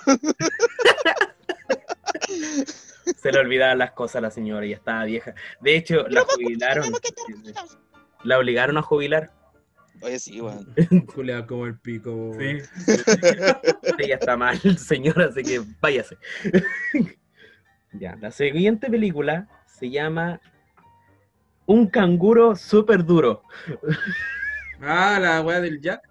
Se 3.17 3.31
le 3.31 3.39
olvidaban 3.39 3.77
las 3.79 3.91
cosas 3.91 4.17
a 4.17 4.21
la 4.21 4.31
señora 4.31 4.65
y 4.65 4.73
estaba 4.73 5.03
vieja. 5.05 5.33
De 5.59 5.75
hecho, 5.75 6.07
la 6.07 6.21
jubilaron. 6.23 6.91
La 8.23 8.37
obligaron 8.39 8.77
a 8.77 8.81
jubilar. 8.81 9.31
Oye, 10.01 10.17
sí, 10.19 10.39
weón. 10.41 10.73
Culeado 11.13 11.45
como 11.47 11.65
el 11.67 11.77
pico. 11.79 12.11
weón. 12.13 12.61
Ella 13.99 14.15
está 14.15 14.37
mal, 14.37 14.59
señora, 14.77 15.25
así 15.25 15.43
que 15.43 15.61
váyase. 15.79 16.17
Ya, 17.93 18.15
la 18.19 18.31
siguiente 18.31 18.89
película 18.89 19.47
se 19.65 19.89
llama 19.89 20.39
Un 21.65 21.87
canguro 21.87 22.55
súper 22.55 23.03
duro. 23.05 23.43
Ah, 24.81 25.19
la 25.19 25.41
weá 25.41 25.61
del 25.61 25.79
Jack. 25.81 26.01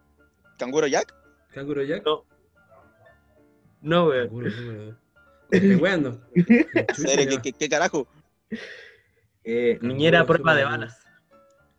¿Canguro 0.58 0.86
Jack? 0.86 1.14
Canguro 1.52 1.82
Jack. 1.82 2.04
No. 2.04 2.24
No, 3.80 4.06
weón. 4.06 4.28
Canguro. 4.28 6.20
¿Qué, 6.34 7.38
qué, 7.42 7.52
qué 7.52 7.68
carajo? 7.68 8.06
Eh, 9.42 9.78
niñera 9.82 10.20
a 10.20 10.26
prueba 10.26 10.54
de 10.54 10.64
balas. 10.64 10.98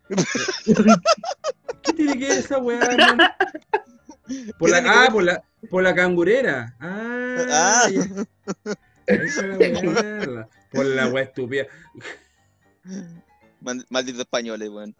¿Qué 1.83 1.93
tiene 1.93 2.17
que 2.19 2.27
ver 2.27 2.37
esa 2.39 2.57
weá, 2.57 2.79
man? 2.97 3.17
Por 4.59 4.69
la, 4.69 4.77
¿Qué 4.77 4.83
tiene 4.83 4.83
que 4.83 4.89
ah, 4.89 5.09
por 5.11 5.23
la, 5.23 5.43
por 5.69 5.83
la 5.83 5.93
cangurera. 5.95 6.75
Ah, 6.79 7.37
Ah. 7.49 7.89
ya. 7.91 8.75
Por 10.71 10.85
la 10.85 11.07
weá 11.07 11.23
estúpida. 11.23 11.65
Malditos 13.89 14.21
españoles, 14.21 14.69
weón. 14.69 14.95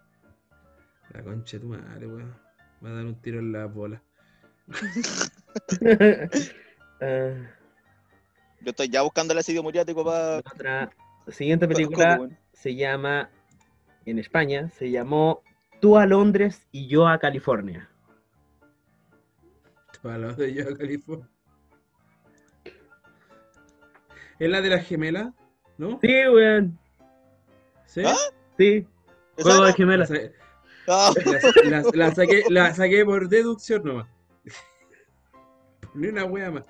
La 1.13 1.23
concha 1.23 1.57
de 1.57 1.61
tu 1.61 1.67
madre, 1.69 2.07
weón. 2.07 2.35
Va 2.83 2.89
a 2.89 2.93
dar 2.93 3.05
un 3.05 3.15
tiro 3.21 3.39
en 3.39 3.51
la 3.51 3.65
bola. 3.65 4.01
Ah, 7.03 7.33
Yo 8.61 8.69
estoy 8.69 8.87
ya 8.87 9.01
buscando 9.01 9.33
el 9.33 9.39
ácido 9.39 9.63
muriático 9.63 10.05
para. 10.05 10.33
la 10.33 10.37
otra, 10.53 10.91
siguiente 11.29 11.67
película 11.67 12.29
se 12.53 12.75
llama, 12.75 13.31
en 14.05 14.19
España, 14.19 14.69
se 14.69 14.91
llamó 14.91 15.41
Tú 15.79 15.97
a 15.97 16.05
Londres 16.05 16.67
y 16.71 16.87
yo 16.87 17.07
a 17.07 17.17
California. 17.17 17.89
Para 20.03 20.19
los 20.19 20.37
de 20.37 20.53
yo, 20.53 20.77
California. 20.77 21.27
¿Es 24.41 24.49
la 24.49 24.59
de 24.59 24.69
la 24.69 24.79
gemela? 24.79 25.33
¿No? 25.77 25.99
Sí, 26.01 26.07
weón. 26.27 26.79
¿Sí? 27.85 28.01
¿Ah? 28.03 28.15
Sí. 28.57 28.87
¿Esa 29.37 29.49
Juego 29.49 29.65
de 29.65 29.73
gemelas. 29.73 30.09
La, 30.09 30.19
Ah, 30.87 31.13
la- 31.63 31.83
la 31.93 32.15
saqué, 32.15 32.43
la 32.49 32.73
saqué 32.73 33.05
por 33.05 33.29
deducción 33.29 33.83
nomás. 33.83 34.07
Ni 35.93 36.07
una 36.07 36.25
wea 36.25 36.49
más. 36.49 36.65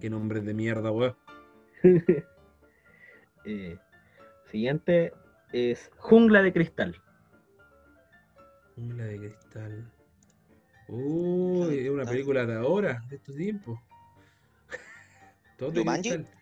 Qué 0.00 0.10
nombres 0.10 0.44
de 0.44 0.54
mierda, 0.54 0.90
weón. 0.90 1.16
Eh, 3.44 3.78
siguiente 4.50 5.12
es 5.52 5.90
Jungla 5.98 6.42
de 6.42 6.52
Cristal. 6.52 7.00
Jungla 8.74 9.04
de 9.04 9.16
cristal. 9.18 9.90
Uy, 10.88 11.78
es 11.78 11.88
una 11.88 12.04
película 12.04 12.44
de 12.44 12.56
ahora, 12.56 13.00
de 13.08 13.16
estos 13.16 13.36
tiempos. 13.36 13.78
Todo 15.58 15.70
de 15.72 15.80
¿Jumanji? 15.80 16.10
cristal. 16.10 16.34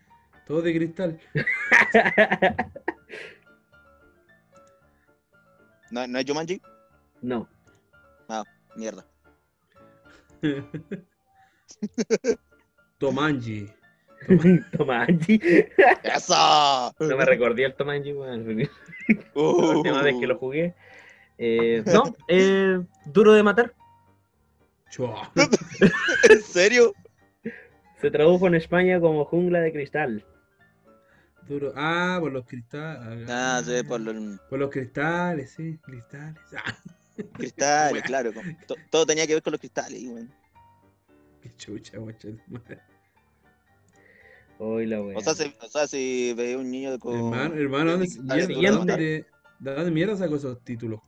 Todo 0.47 0.62
de 0.62 0.75
cristal. 0.75 1.21
¿No, 5.91 6.07
¿No 6.07 6.19
es 6.19 6.25
Jumanji? 6.27 6.61
no. 7.23 7.49
Mierda. 8.77 9.07
Tomanji. 12.99 13.69
Tomanji. 14.77 15.41
¡Eso! 16.03 16.93
No 17.01 17.17
me 17.17 17.25
recordé 17.25 17.64
el 17.64 17.75
Tomanji, 17.75 18.12
weón. 18.12 18.59
La 18.59 18.69
Uh. 19.35 19.77
última 19.79 20.03
vez 20.03 20.17
que 20.21 20.27
lo 20.27 20.37
jugué. 20.37 20.75
Eh, 21.39 21.83
no, 21.87 22.14
eh, 22.29 22.81
Duro 23.07 23.33
de 23.33 23.43
Matar. 23.43 23.73
Chua. 24.91 25.31
¿En 26.31 26.43
serio? 26.43 26.93
Se 28.07 28.12
tradujo 28.12 28.46
en 28.46 28.54
España 28.54 29.00
como 29.00 29.24
Jungla 29.24 29.59
de 29.59 29.72
Cristal. 29.72 30.24
Duro. 31.48 31.72
Ah, 31.74 32.18
por 32.20 32.30
los 32.30 32.46
cristales. 32.46 33.28
Ah, 33.28 33.61
sí, 33.64 33.82
por 33.82 34.00
los 34.00 34.38
Por 34.48 34.61
los 34.61 34.70
cristales, 34.70 35.50
sí, 35.50 35.76
cristales. 35.82 36.40
Ah, 37.18 37.24
cristales, 37.32 38.02
claro. 38.07 38.32
con- 38.32 38.57
todo 38.90 39.07
tenía 39.07 39.26
que 39.26 39.34
ver 39.34 39.42
con 39.42 39.50
los 39.50 39.59
cristales, 39.59 40.00
weón. 40.04 40.32
qué 41.42 41.52
chucha, 41.57 41.98
guacha. 41.98 42.28
Hoy 44.61 44.86
la 44.86 45.02
wea. 45.02 45.18
O 45.18 45.20
sea, 45.20 45.34
si, 45.34 45.52
o 45.61 45.66
sea, 45.68 45.88
si 45.88 46.32
ve 46.34 46.57
un 46.57 46.70
niño 46.70 46.96
con. 47.00 47.16
Hermano, 47.16 47.54
hermano, 47.57 47.90
¿dónde, 47.92 48.46
mierda. 48.46 48.76
¿dónde, 48.78 49.26
¿de 49.59 49.74
dónde 49.74 49.90
mierda 49.90 50.16
sacó 50.16 50.36
esos 50.36 50.62
títulos? 50.62 51.00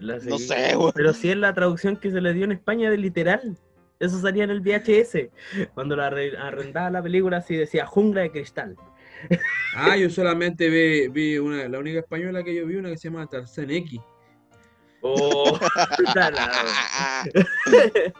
No 0.00 0.18
sé, 0.40 0.76
weón. 0.76 0.90
Pero 0.96 1.12
si 1.12 1.30
es 1.30 1.36
la 1.36 1.54
traducción 1.54 1.96
que 1.96 2.10
se 2.10 2.20
le 2.20 2.32
dio 2.32 2.44
en 2.44 2.50
España 2.52 2.90
de 2.90 2.96
literal. 2.96 3.56
Eso 4.04 4.20
salía 4.20 4.44
en 4.44 4.50
el 4.50 4.60
VHS. 4.60 5.30
Cuando 5.74 5.96
la 5.96 6.10
arre- 6.10 6.36
arrendaba 6.38 6.90
la 6.90 7.02
película, 7.02 7.38
así 7.38 7.56
decía 7.56 7.86
Jungla 7.86 8.22
de 8.22 8.30
Cristal. 8.30 8.76
Ah, 9.76 9.96
yo 9.96 10.08
solamente 10.08 10.68
vi, 10.70 11.08
vi 11.08 11.36
una, 11.38 11.66
la 11.68 11.78
única 11.80 11.98
española 11.98 12.44
que 12.44 12.54
yo 12.54 12.64
vi, 12.64 12.76
una 12.76 12.90
que 12.90 12.96
se 12.96 13.08
llama 13.08 13.26
Tarzán 13.26 13.70
X. 13.70 14.00
Oh, 15.00 15.58
la- 16.14 16.30
la- 16.30 17.24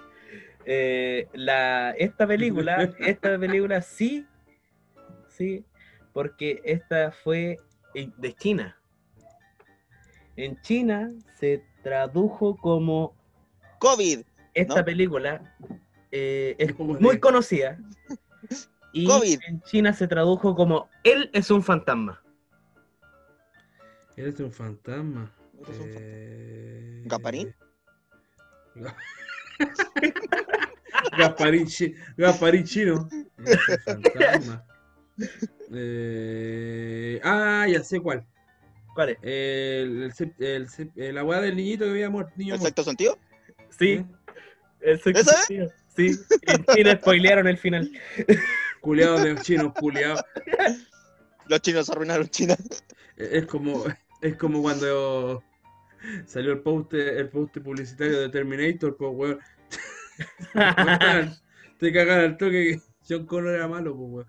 Eh, 0.67 1.29
la, 1.35 1.91
esta 1.93 2.27
película, 2.27 2.91
esta 2.99 3.39
película 3.39 3.83
sí, 3.83 4.27
sí, 5.29 5.63
porque 6.15 6.61
esta 6.65 7.13
fue 7.13 7.59
de 7.95 8.33
China. 8.33 8.75
En 10.37 10.59
China 10.63 11.13
se 11.39 11.63
tradujo 11.83 12.57
como 12.57 13.15
COVID. 13.79 14.21
Esta 14.55 14.77
¿No? 14.81 14.85
película 14.85 15.55
eh, 16.11 16.55
es 16.59 16.79
muy 16.79 17.19
conocida 17.19 17.79
y 18.93 19.07
COVID. 19.07 19.41
en 19.49 19.63
China 19.63 19.93
se 19.93 20.07
tradujo 20.07 20.55
como 20.55 20.89
Él 21.03 21.31
es 21.33 21.51
un 21.51 21.63
fantasma. 21.63 22.23
Eres 24.17 24.39
un 24.41 24.53
fantasma. 24.53 25.33
Eres 25.65 25.79
un 25.81 25.87
Eh... 25.97 27.03
¿Gasparín? 27.07 27.55
Ga- 28.77 28.95
Gasparín, 31.19 31.67
chi- 31.67 31.95
Gasparín 32.17 32.65
chino. 32.65 33.09
Eres 33.39 33.59
un 33.69 34.03
fantasma. 34.03 34.65
Eh... 35.77 37.21
Ah, 37.25 37.67
ya 37.69 37.83
sé 37.83 37.99
cuál. 38.01 38.25
¿Cuál 38.95 39.11
es? 39.11 39.19
El, 39.23 40.13
el, 40.39 41.15
la 41.15 41.25
weá 41.25 41.41
del 41.41 41.57
niñito 41.57 41.85
que 41.85 41.91
había 41.93 42.11
muerto. 42.11 42.33
Niño 42.37 42.55
¿El 42.57 42.61
sexto 42.61 42.85
sentido? 42.85 43.19
Sí, 43.71 43.93
¿Eh? 43.93 44.07
El. 44.85 45.01
Sí, 45.97 46.11
en 46.43 46.65
China 46.67 46.99
spoilearon 47.01 47.47
el 47.47 47.59
final. 47.59 47.91
Culeados 48.81 49.23
de 49.23 49.37
chinos, 49.37 49.73
culeados. 49.79 50.23
Los 51.47 51.61
chinos 51.63 51.89
arruinaron 51.89 52.29
China. 52.29 52.57
Es 53.17 53.47
como, 53.47 53.85
es 54.21 54.37
como 54.37 54.61
cuando 54.61 55.43
salió 56.27 56.53
el 56.53 56.61
post, 56.61 56.93
el 56.95 57.29
post 57.31 57.57
publicitario 57.59 58.21
de 58.21 58.29
Terminator, 58.29 58.97
pues 58.97 59.11
weón. 59.15 59.41
Te 61.79 61.93
cagan 61.93 62.21
al 62.21 62.37
toque 62.37 62.51
que 62.53 62.81
John 63.09 63.27
Connor 63.27 63.55
era 63.55 63.69
malo, 63.69 63.97
pues 63.97 64.27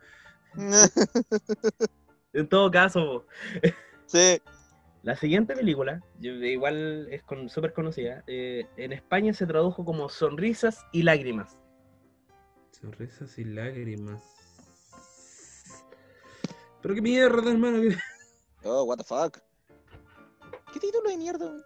weón. 0.54 0.80
En 2.34 2.50
todo 2.50 2.70
caso, 2.70 3.26
sí. 4.08 4.42
La 5.06 5.16
siguiente 5.16 5.56
película, 5.56 6.02
igual 6.20 7.08
es 7.12 7.22
con- 7.24 7.48
súper 7.48 7.74
conocida, 7.74 8.24
eh, 8.26 8.66
en 8.76 8.92
España 8.92 9.34
se 9.34 9.46
tradujo 9.46 9.86
como 9.86 10.10
Sonrisas 10.10 10.84
y 10.92 11.04
Lágrimas. 11.04 11.60
Sonrisas 12.72 13.38
y 13.38 13.44
lágrimas. 13.46 14.24
Pero 16.82 16.96
qué 16.96 17.02
mierda, 17.02 17.52
hermano. 17.52 17.84
Oh, 18.64 18.84
what 18.86 18.98
the 18.98 19.04
fuck. 19.04 19.38
¿Qué 20.74 20.80
título 20.80 21.08
de 21.08 21.18
mierda? 21.18 21.46
weón? 21.46 21.64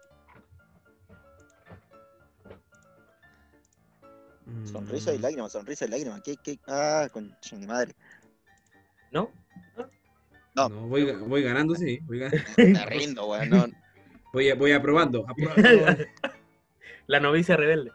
Sonrisa 4.65 5.13
y 5.13 5.17
Mm, 5.17 5.21
lágrimas, 5.21 5.51
sonrisa 5.53 5.85
y 5.85 5.87
lágrimas. 5.87 6.21
¿Qué, 6.21 6.35
qué? 6.43 6.59
Ah, 6.67 7.07
con 7.11 7.33
mi 7.53 7.65
madre. 7.65 7.95
¿No? 9.11 9.31
No. 9.77 9.89
No, 10.67 10.87
voy, 10.87 11.05
ga- 11.05 11.19
voy 11.19 11.43
ganando, 11.43 11.75
sí. 11.75 11.99
Voy, 12.03 12.19
gan- 12.19 12.31
Me 12.57 12.85
rindo, 12.87 13.27
weón. 13.27 13.49
No, 13.49 13.67
voy, 14.33 14.51
voy 14.53 14.71
aprobando. 14.73 15.25
aprobando. 15.29 16.03
La 17.07 17.19
novicia 17.19 17.55
rebelde. 17.55 17.91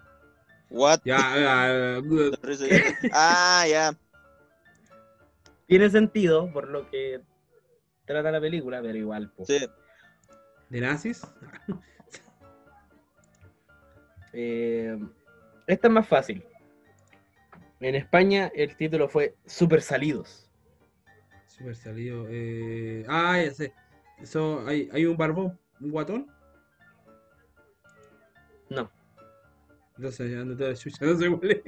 What? 0.70 1.00
Ya, 1.04 1.18
ah, 1.20 2.00
good. 2.02 2.34
Ah, 3.12 3.64
ya. 3.68 3.96
Tiene 5.66 5.90
sentido 5.90 6.52
por 6.52 6.68
lo 6.68 6.88
que 6.90 7.20
trata 8.06 8.30
la 8.32 8.40
película, 8.40 8.80
pero 8.82 8.96
igual, 8.96 9.30
po. 9.32 9.44
Sí. 9.44 9.66
¿De 10.70 10.80
nazis? 10.80 11.22
Eh, 14.36 14.98
esta 15.68 15.86
es 15.86 15.92
más 15.94 16.08
fácil. 16.08 16.44
En 17.78 17.94
España 17.94 18.50
el 18.54 18.76
título 18.76 19.08
fue 19.08 19.36
Super 19.46 19.80
Salidos. 19.80 20.43
Super 21.57 21.76
salido. 21.76 22.26
Eh... 22.28 23.05
Ah, 23.09 23.40
ya 23.42 23.52
sé. 23.52 23.72
Eso, 24.20 24.64
hay, 24.66 24.88
hay 24.92 25.07
un 25.07 25.16
barbón, 25.16 25.59
un 25.80 25.90
guatón. 25.90 26.26
No. 28.70 28.90
Entonces, 29.96 30.32
ya 30.32 30.40
ando 30.40 30.57
toda 30.57 30.70
la 30.70 30.76
chucha, 30.76 31.05
no 31.05 31.16
sé 31.16 31.30
cuál 31.30 31.50
es. 31.52 31.62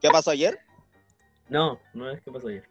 ¿Qué 0.00 0.08
pasó 0.10 0.30
ayer? 0.32 0.58
No, 1.48 1.80
no 1.94 2.10
es 2.10 2.20
que 2.20 2.30
pasó 2.30 2.48
ayer. 2.48 2.68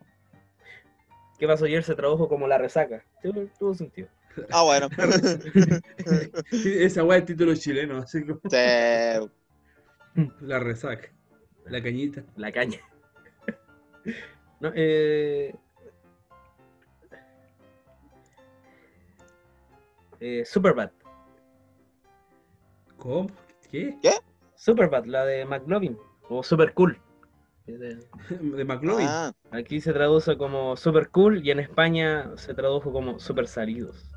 ¿Qué 1.40 1.48
pasó 1.48 1.66
ayer? 1.66 1.84
Se 1.84 1.96
tradujo 1.96 2.28
como 2.30 2.48
la 2.48 2.58
resaca. 2.60 3.04
Tuvo, 3.24 3.48
tuvo 3.58 3.74
sentido. 3.74 4.10
Ah, 4.52 4.64
bueno. 4.64 4.90
Esa 6.52 7.04
weá 7.04 7.18
es 7.18 7.26
título 7.26 7.56
chileno, 7.56 7.98
así 7.98 8.24
como 8.26 8.40
Sí. 8.50 8.58
la 10.42 10.60
resaca. 10.60 11.10
La 11.66 11.82
cañita. 11.82 12.24
La 12.36 12.52
caña. 12.52 12.80
No, 14.62 14.74
eh... 14.76 15.56
eh, 20.20 20.44
Superbad. 20.46 20.92
¿Cómo? 22.98 23.30
¿Qué? 23.72 23.98
Superbad, 24.56 25.06
la 25.06 25.26
de 25.26 25.46
McLovin. 25.46 25.98
O 26.30 26.44
Super 26.44 26.74
Cool. 26.74 27.00
Eh, 27.68 27.98
De 28.42 28.66
McLovin. 28.66 29.08
Ah, 29.08 29.32
Aquí 29.52 29.80
se 29.80 29.94
traduce 29.94 30.38
como 30.38 30.76
Super 30.76 31.10
Cool 31.10 31.46
y 31.46 31.52
en 31.52 31.60
España 31.60 32.32
se 32.36 32.54
tradujo 32.54 32.92
como 32.92 33.20
Super 33.20 33.48
Salidos. 33.48 34.12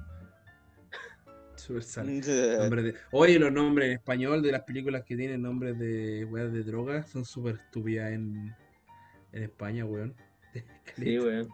Super 1.57 1.85
salido. 1.85 2.23
sí. 2.25 2.33
Nombre 2.59 2.83
de- 2.83 2.95
Oye, 3.13 3.39
los 3.39 3.53
nombres 3.53 3.87
en 3.89 3.93
español 3.95 4.43
de 4.43 4.51
las 4.51 4.63
películas 4.63 5.05
que 5.05 5.17
tienen 5.17 5.43
nombres 5.43 5.79
de 5.79 6.25
weas 6.25 6.53
de 6.53 6.65
droga 6.65 7.05
son 7.05 7.25
súper 7.25 7.55
estúpidas 7.57 8.11
en, 8.11 8.53
en 9.33 9.43
España, 9.45 9.85
weón. 9.85 10.15
Sí, 10.97 11.19
weón. 11.21 11.49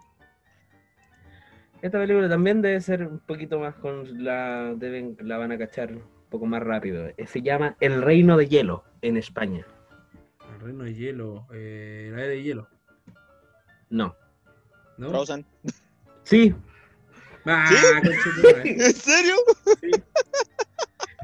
Esta 1.80 1.98
película 1.98 2.28
también 2.28 2.60
debe 2.60 2.80
ser 2.80 3.06
un 3.06 3.20
poquito 3.20 3.60
más 3.60 3.74
con 3.76 4.24
la. 4.24 4.74
Deben, 4.76 5.16
la 5.20 5.38
van 5.38 5.52
a 5.52 5.58
cachar 5.58 5.92
un 5.92 6.02
poco 6.28 6.46
más 6.46 6.62
rápido. 6.62 7.06
Eh, 7.06 7.26
Se 7.26 7.40
llama 7.40 7.76
El 7.80 8.02
Reino 8.02 8.36
de 8.36 8.48
Hielo 8.48 8.84
en 9.02 9.16
España. 9.16 9.64
El 10.54 10.60
reino 10.60 10.84
de 10.84 10.94
hielo. 10.94 11.46
Eh, 11.52 12.10
la 12.12 12.20
era 12.22 12.28
de 12.28 12.42
hielo. 12.42 12.68
No. 13.90 14.16
¿No? 14.96 15.10
Frozen. 15.10 15.46
Sí. 16.24 16.52
Ah, 17.46 17.66
¿Sí? 17.68 17.76
¿En 18.64 18.92
serio? 18.92 19.36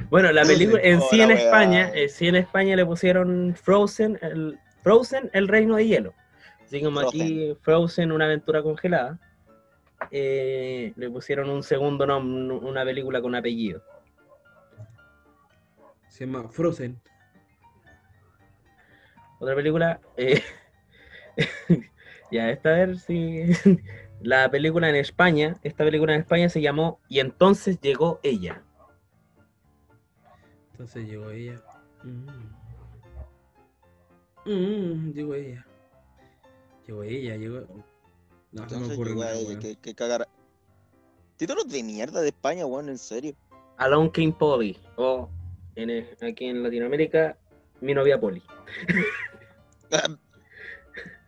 Bueno, 0.08 0.30
la 0.30 0.44
película 0.44 0.80
en 0.82 1.00
sí 1.02 1.20
en. 1.20 1.32
España, 1.32 1.90
eh, 1.94 2.08
sí 2.08 2.28
en 2.28 2.36
España 2.36 2.76
le 2.76 2.86
pusieron 2.86 3.54
Frozen, 3.60 4.18
el 4.22 4.58
Frozen, 4.82 5.30
el 5.32 5.48
Reino 5.48 5.76
de 5.76 5.86
Hielo. 5.86 6.14
Así 6.62 6.80
como 6.80 7.00
aquí 7.00 7.56
Frozen, 7.62 8.12
una 8.12 8.26
aventura 8.26 8.62
congelada. 8.62 9.18
Eh, 10.10 10.92
le 10.96 11.10
pusieron 11.10 11.50
un 11.50 11.62
segundo 11.62 12.06
nombre, 12.06 12.56
una 12.56 12.84
película 12.84 13.20
con 13.20 13.34
apellido. 13.34 13.82
Se 16.08 16.26
llama 16.26 16.48
Frozen. 16.48 17.00
Otra 19.40 19.54
película. 19.54 20.00
eh, 20.16 20.42
ya, 22.30 22.50
esta 22.50 22.70
a 22.70 22.72
ver 22.74 22.98
si. 22.98 23.44
La 24.20 24.50
película 24.50 24.88
en 24.88 24.94
España, 24.94 25.56
esta 25.62 25.84
película 25.84 26.14
en 26.14 26.20
España 26.20 26.48
se 26.48 26.62
llamó 26.62 26.98
Y 27.10 27.20
entonces 27.20 27.78
llegó 27.80 28.20
ella. 28.22 28.62
Entonces 30.72 31.06
llegó 31.06 31.30
ella. 31.30 31.60
Mm. 32.02 32.26
Mm, 34.46 35.12
llegó 35.12 35.34
ella. 35.34 35.66
Llegó 36.86 37.02
ella, 37.02 37.36
llegó. 37.36 37.66
No, 38.54 38.68
se 38.68 38.78
me 38.78 38.92
ocurre 38.94 39.14
nada, 39.16 39.34
que, 39.60 39.76
que 39.76 39.94
cagar. 39.94 40.28
Títulos 41.36 41.68
de 41.68 41.82
mierda 41.82 42.20
de 42.20 42.28
España, 42.28 42.64
weón, 42.66 42.88
en 42.88 42.98
serio. 42.98 43.34
Alone 43.78 44.12
Came 44.12 44.32
Polly. 44.32 44.78
O 44.96 45.28
en, 45.74 46.06
aquí 46.22 46.44
en 46.46 46.62
Latinoamérica, 46.62 47.36
Mi 47.80 47.94
novia 47.94 48.20
Polly. 48.20 48.42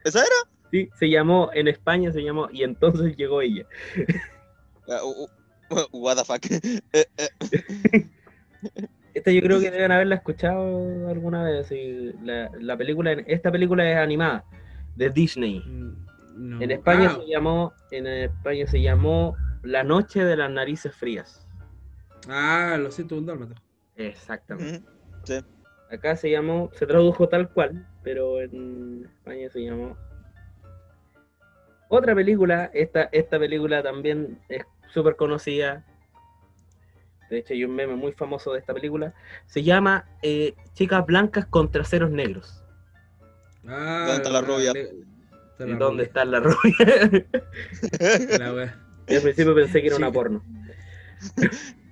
¿Esa 0.04 0.20
era? 0.20 0.34
Sí, 0.70 0.88
se 0.98 1.10
llamó, 1.10 1.50
en 1.52 1.68
España 1.68 2.12
se 2.12 2.22
llamó 2.22 2.48
Y 2.52 2.62
entonces 2.62 3.16
llegó 3.16 3.42
ella. 3.42 3.66
Ah, 4.88 5.02
uh, 5.02 5.24
uh, 5.70 5.84
what 5.92 6.16
the 6.16 6.24
fuck. 6.24 6.46
Eh, 6.48 6.78
eh, 6.92 8.08
Esta 9.14 9.32
yo 9.32 9.42
creo 9.42 9.58
que 9.58 9.72
deben 9.72 9.90
haberla 9.90 10.14
escuchado 10.14 11.08
alguna 11.08 11.42
vez. 11.42 11.68
La, 12.22 12.52
la 12.60 12.76
película, 12.76 13.10
esta 13.26 13.50
película 13.50 13.90
es 13.90 13.96
animada, 13.96 14.44
de 14.94 15.10
Disney. 15.10 15.58
Mm, 15.58 16.05
no. 16.36 16.62
En 16.62 16.70
España 16.70 17.08
Ah, 17.12 17.16
se 17.20 17.26
llamó, 17.26 17.74
en 17.90 18.06
España 18.06 18.66
se 18.66 18.80
llamó 18.80 19.36
La 19.62 19.82
noche 19.82 20.24
de 20.24 20.36
las 20.36 20.50
narices 20.50 20.94
frías. 20.94 21.46
Ah, 22.28 22.76
lo 22.78 22.90
siento, 22.90 23.16
un 23.16 23.26
dálmata. 23.26 23.54
Exactamente. 23.96 24.84
ujú. 25.24 25.44
Acá 25.90 26.16
se 26.16 26.30
llamó, 26.30 26.70
se 26.74 26.86
tradujo 26.86 27.28
tal 27.28 27.48
cual, 27.50 27.86
pero 28.02 28.40
en 28.40 29.04
España 29.04 29.48
se 29.50 29.60
llamó. 29.64 29.96
Otra 31.88 32.14
película, 32.14 32.70
esta, 32.74 33.04
esta 33.12 33.38
película 33.38 33.82
también 33.82 34.40
es 34.48 34.64
súper 34.92 35.14
conocida. 35.16 35.84
De 37.30 37.38
hecho, 37.38 37.54
hay 37.54 37.64
un 37.64 37.74
meme 37.74 37.94
muy 37.96 38.12
famoso 38.12 38.52
de 38.52 38.58
esta 38.60 38.74
película. 38.74 39.14
Se 39.46 39.62
llama 39.62 40.04
eh, 40.22 40.54
Chicas 40.74 41.04
Blancas 41.06 41.46
con 41.46 41.70
Traseros 41.70 42.10
Negros. 42.10 42.64
Ah, 43.66 44.04
¿Dónde 44.06 44.16
está 44.16 44.30
la 44.30 44.40
rubia? 44.40 44.72
le- 44.72 44.92
está 45.58 45.64
¿Y 45.66 45.70
la 45.70 45.76
dónde 45.78 46.04
rubia. 46.04 46.04
está 46.04 46.24
la 46.24 46.40
rubia? 46.40 48.38
La 48.38 48.52
wea. 48.54 48.82
Y 49.08 49.14
al 49.14 49.22
principio 49.22 49.54
pensé 49.54 49.80
que 49.80 49.86
era 49.86 49.96
Sí. 49.96 50.02
una 50.02 50.12
porno. 50.12 50.44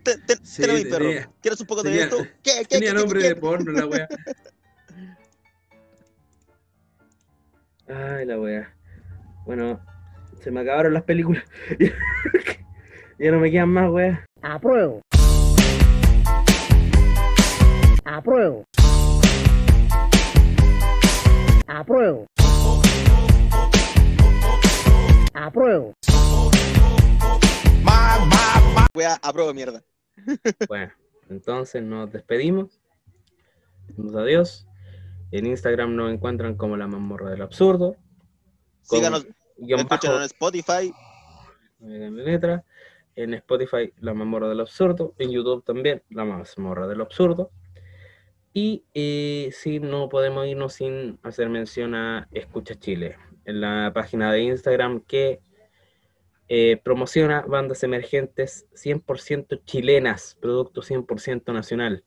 Ten- 0.03 0.21
ten- 0.27 0.45
Sí, 0.45 0.62
ten 0.62 0.71
a 0.71 0.75
mi 0.75 0.85
perro. 0.85 0.99
tenía- 0.99 1.31
¿Quieres 1.41 1.61
un 1.61 1.67
poco 1.67 1.83
de 1.83 1.91
tenía- 1.91 2.05
esto? 2.05 2.19
¿Qué, 2.43 2.53
qué, 2.61 2.65
Tenía 2.67 2.91
qué, 2.93 2.97
nombre 2.99 3.21
qué? 3.21 3.29
de 3.29 3.37
porno 3.37 3.73
la 3.73 3.87
wea. 3.87 4.09
Ay, 7.89 8.27
la 8.27 8.39
wea. 8.39 8.75
Bueno, 9.47 9.81
se 10.43 10.51
me 10.51 10.61
acabaron 10.61 10.93
las 10.95 11.03
películas. 11.05 11.43
ya 13.19 13.31
no 13.31 13.41
me 13.41 13.51
quedan 13.51 13.69
más, 13.71 13.91
wea. 13.91 14.25
Apruebo. 14.43 15.01
Apruebo. 18.05 18.65
Apruebo. 21.67 22.27
Apruebo. 25.35 25.95
Wea, 28.95 29.18
apruebo 29.20 29.53
mierda. 29.53 29.82
Bueno, 30.68 30.93
entonces 31.28 31.82
nos 31.82 32.12
despedimos. 32.12 32.80
Decimos 33.89 34.14
adiós. 34.14 34.66
En 35.32 35.47
Instagram 35.47 35.97
nos 35.97 36.12
encuentran 36.12 36.57
como 36.57 36.76
la 36.76 36.87
mazmorra 36.87 37.30
del 37.30 37.43
absurdo. 37.43 37.97
Síganos, 38.82 39.26
escúchanos 39.59 40.18
en 40.18 40.24
Spotify. 40.26 40.95
letra. 41.80 42.64
En 43.16 43.35
Spotify, 43.35 43.93
la 43.99 44.14
mazmorra 44.14 44.49
del 44.49 44.61
absurdo. 44.61 45.14
En 45.18 45.32
YouTube 45.32 45.64
también, 45.64 46.05
la 46.11 46.24
mazmorra 46.24 46.87
del 46.87 47.01
absurdo. 47.01 47.51
Y 48.53 48.85
eh, 48.95 49.51
si 49.53 49.80
no 49.80 50.09
podemos 50.09 50.47
irnos 50.47 50.74
sin 50.74 51.18
hacer 51.24 51.49
mención 51.49 51.97
a 51.97 52.28
Escucha 52.30 52.76
Chile, 52.76 53.16
en 53.45 53.61
la 53.61 53.92
página 53.95 54.32
de 54.32 54.42
Instagram 54.42 55.01
que 55.01 55.40
eh, 56.49 56.78
promociona 56.82 57.42
bandas 57.42 57.82
emergentes 57.82 58.66
100% 58.74 59.62
chilenas, 59.64 60.36
producto 60.40 60.82
100% 60.82 61.53
nacional. 61.53 62.05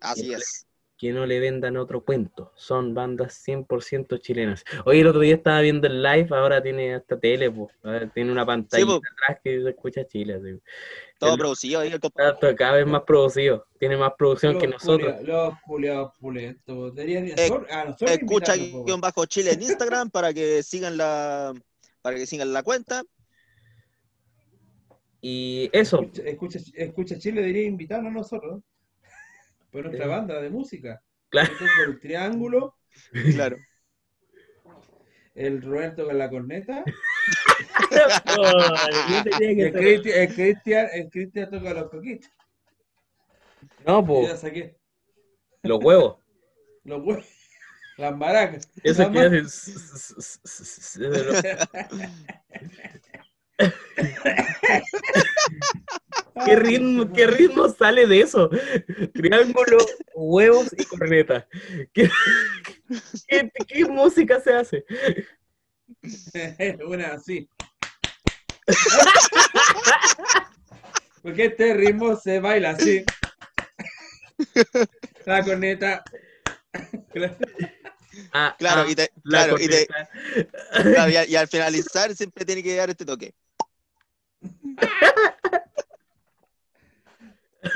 Así 0.00 0.32
es. 0.32 0.66
que 0.96 1.12
no 1.12 1.26
le 1.26 1.38
vendan 1.38 1.76
otro 1.76 2.04
cuento. 2.04 2.52
Son 2.56 2.94
bandas 2.94 3.40
100% 3.46 4.20
chilenas. 4.20 4.64
Oye, 4.84 5.00
el 5.00 5.06
otro 5.06 5.20
día 5.20 5.34
estaba 5.34 5.60
viendo 5.60 5.86
el 5.86 6.02
live, 6.02 6.28
ahora 6.30 6.62
tiene 6.62 6.94
hasta 6.94 7.18
tele, 7.18 7.50
po. 7.50 7.70
Tiene 8.14 8.32
una 8.32 8.44
pantalla 8.44 8.84
atrás 8.84 9.40
que 9.42 9.62
se 9.62 9.68
escucha 9.68 10.06
Chile. 10.06 10.34
así. 10.34 10.60
Todo 11.18 11.32
El- 11.34 11.38
producido 11.38 11.80
ahí. 11.80 11.90
El 11.92 12.00
todo 12.00 12.12
cada 12.56 12.72
vez 12.72 12.86
más 12.86 13.02
producido. 13.02 13.66
Tiene 13.78 13.96
más 13.96 14.12
producción 14.16 14.58
que 14.58 14.68
nosotros. 14.68 15.20
Los 15.22 15.54
culiados 15.66 16.12
pulentos. 16.18 16.94
Deberían- 16.94 17.26
Eh, 17.28 17.50
nosotros 17.86 18.10
Escucha 18.12 18.54
guion 18.54 19.00
bajo 19.00 19.26
Chile 19.26 19.52
en 19.52 19.62
Instagram 19.62 20.10
para 20.12 20.32
que 20.32 20.62
sigan 20.62 20.96
la 20.96 21.52
para 22.02 22.16
que 22.16 22.26
sigan 22.26 22.52
la 22.52 22.62
cuenta. 22.62 23.02
Y 25.20 25.68
eso, 25.72 26.00
Escucha, 26.02 26.22
escucha, 26.22 26.58
escucha 26.74 27.18
Chile 27.18 27.40
debería 27.40 27.64
invitarnos 27.64 28.10
a 28.10 28.14
nosotros. 28.14 28.62
por 29.72 29.84
nuestra 29.84 30.04
Sí. 30.04 30.10
banda 30.10 30.40
de 30.40 30.50
música. 30.50 31.02
Claro. 31.28 31.52
El 31.86 32.00
triángulo, 32.00 32.76
Claro. 33.34 33.56
el 35.34 35.60
Roberto 35.62 36.06
con 36.06 36.16
la 36.16 36.30
corneta, 36.30 36.84
El 39.40 39.72
Cristian, 40.34 40.88
el 40.92 41.10
Cristian, 41.10 41.50
toca 41.50 41.74
los 41.74 41.90
coquitos. 41.90 42.30
No, 43.86 44.04
pues, 44.04 44.42
los 45.62 45.84
huevos. 45.84 46.16
los 46.84 47.02
huevos, 47.02 47.26
las 47.96 48.16
maracas. 48.16 48.68
Eso 48.82 49.10
que 49.10 49.18
hacen. 49.18 49.46
¿Qué 56.44 56.56
ritmo, 56.56 57.12
¿Qué 57.12 57.26
ritmo 57.26 57.68
sale 57.68 58.06
de 58.06 58.20
eso? 58.20 58.48
Triángulo, 59.12 59.78
huevos 60.14 60.68
y 60.78 60.84
corneta. 60.84 61.48
¿Qué, 61.92 62.08
qué, 63.26 63.50
qué 63.66 63.84
música 63.86 64.40
se 64.40 64.52
hace? 64.52 64.84
Una 66.86 67.14
así. 67.14 67.48
Porque 71.22 71.46
este 71.46 71.74
ritmo 71.74 72.16
se 72.16 72.40
baila 72.40 72.70
así. 72.70 73.04
La 75.26 75.42
corneta. 75.44 76.02
Ah, 78.32 78.54
Claro, 78.58 78.82
ah, 78.86 78.90
y, 78.90 78.94
te- 78.94 79.10
la 79.24 79.44
claro, 79.46 79.56
y, 79.60 79.68
te- 79.68 79.86
claro, 79.86 81.10
y 81.10 81.16
a- 81.16 81.26
y 81.26 81.36
al 81.36 81.48
finalizar 81.48 82.14
siempre 82.14 82.44
tiene 82.44 82.62
que 82.62 82.76
dar 82.76 82.90
este 82.90 83.04
toque. 83.04 83.34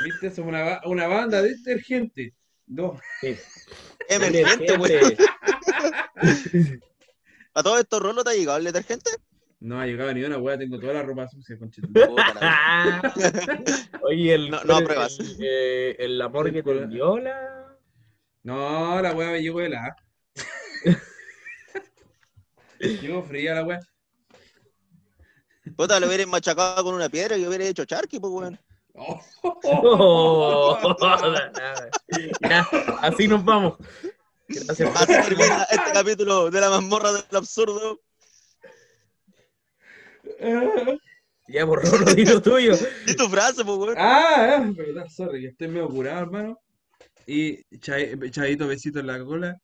¿Viste? 0.05 0.31
Somos 0.31 0.49
una, 0.49 0.81
una 0.85 1.07
banda 1.07 1.41
de 1.41 1.49
detergente. 1.55 2.33
No. 2.67 2.99
Sí. 3.21 3.37
Emergente, 4.09 4.77
güey. 4.77 5.17
¿A 7.53 7.63
todo 7.63 7.77
esto 7.77 7.99
Rolo 7.99 8.23
te 8.23 8.31
ha 8.31 8.33
llegado 8.33 8.57
el 8.57 8.63
detergente? 8.65 9.11
No 9.59 9.79
ha 9.79 9.85
llegado 9.85 10.13
ni 10.13 10.23
una 10.23 10.37
weá, 10.37 10.57
tengo 10.57 10.79
toda 10.79 10.93
la 10.93 11.03
ropa 11.03 11.27
sucia, 11.29 11.57
la. 11.93 12.31
Ah. 12.41 13.13
Oye, 14.03 14.33
el, 14.33 14.49
No- 14.49 14.61
no 14.65 14.77
el- 14.77 14.83
apruebas. 14.83 15.19
el, 15.19 15.37
eh, 15.39 15.95
el 15.99 16.21
amor 16.21 16.51
que 16.51 16.61
te 16.63 16.71
El- 16.71 16.79
envió 16.83 17.17
la. 17.19 17.77
No, 18.43 19.01
la 19.01 19.13
weá 19.13 19.31
me 19.31 19.41
llegó 19.41 19.61
helada. 19.61 19.95
Llegó 22.79 23.23
fría 23.23 23.55
la 23.55 23.63
weá. 23.63 23.79
Puta, 25.77 25.97
lo 25.99 26.07
hubieras 26.07 26.27
machacado 26.27 26.83
con 26.83 26.93
una 26.95 27.07
piedra 27.07 27.37
y 27.37 27.47
hubiera 27.47 27.63
hecho 27.63 27.85
charqui, 27.85 28.19
pues, 28.19 28.33
weón. 28.33 28.59
Oh. 28.95 29.21
Oh, 29.65 30.77
así 33.01 33.27
nos 33.27 33.43
vamos. 33.43 33.77
Gracias. 34.53 34.95
Así 34.95 35.13
termina 35.13 35.63
este 35.71 35.91
capítulo 35.93 36.51
de 36.51 36.61
la 36.61 36.69
mazmorra 36.69 37.11
del 37.13 37.23
absurdo. 37.31 37.99
Ya 41.47 41.65
borró 41.65 41.97
lo 41.97 42.13
digo 42.13 42.41
tuyo. 42.41 42.73
Y 43.07 43.15
tu 43.15 43.27
frase, 43.27 43.63
pues, 43.65 43.77
weón. 43.77 43.95
Ah, 43.97 44.63
verdad, 44.75 45.07
sorry, 45.09 45.41
que 45.41 45.47
estoy 45.47 45.67
medio 45.67 45.89
curado, 45.89 46.21
hermano. 46.21 46.59
Y 47.25 47.63
Chavito, 47.79 48.67
besito 48.67 48.99
en 48.99 49.07
la 49.07 49.23
cola. 49.23 49.57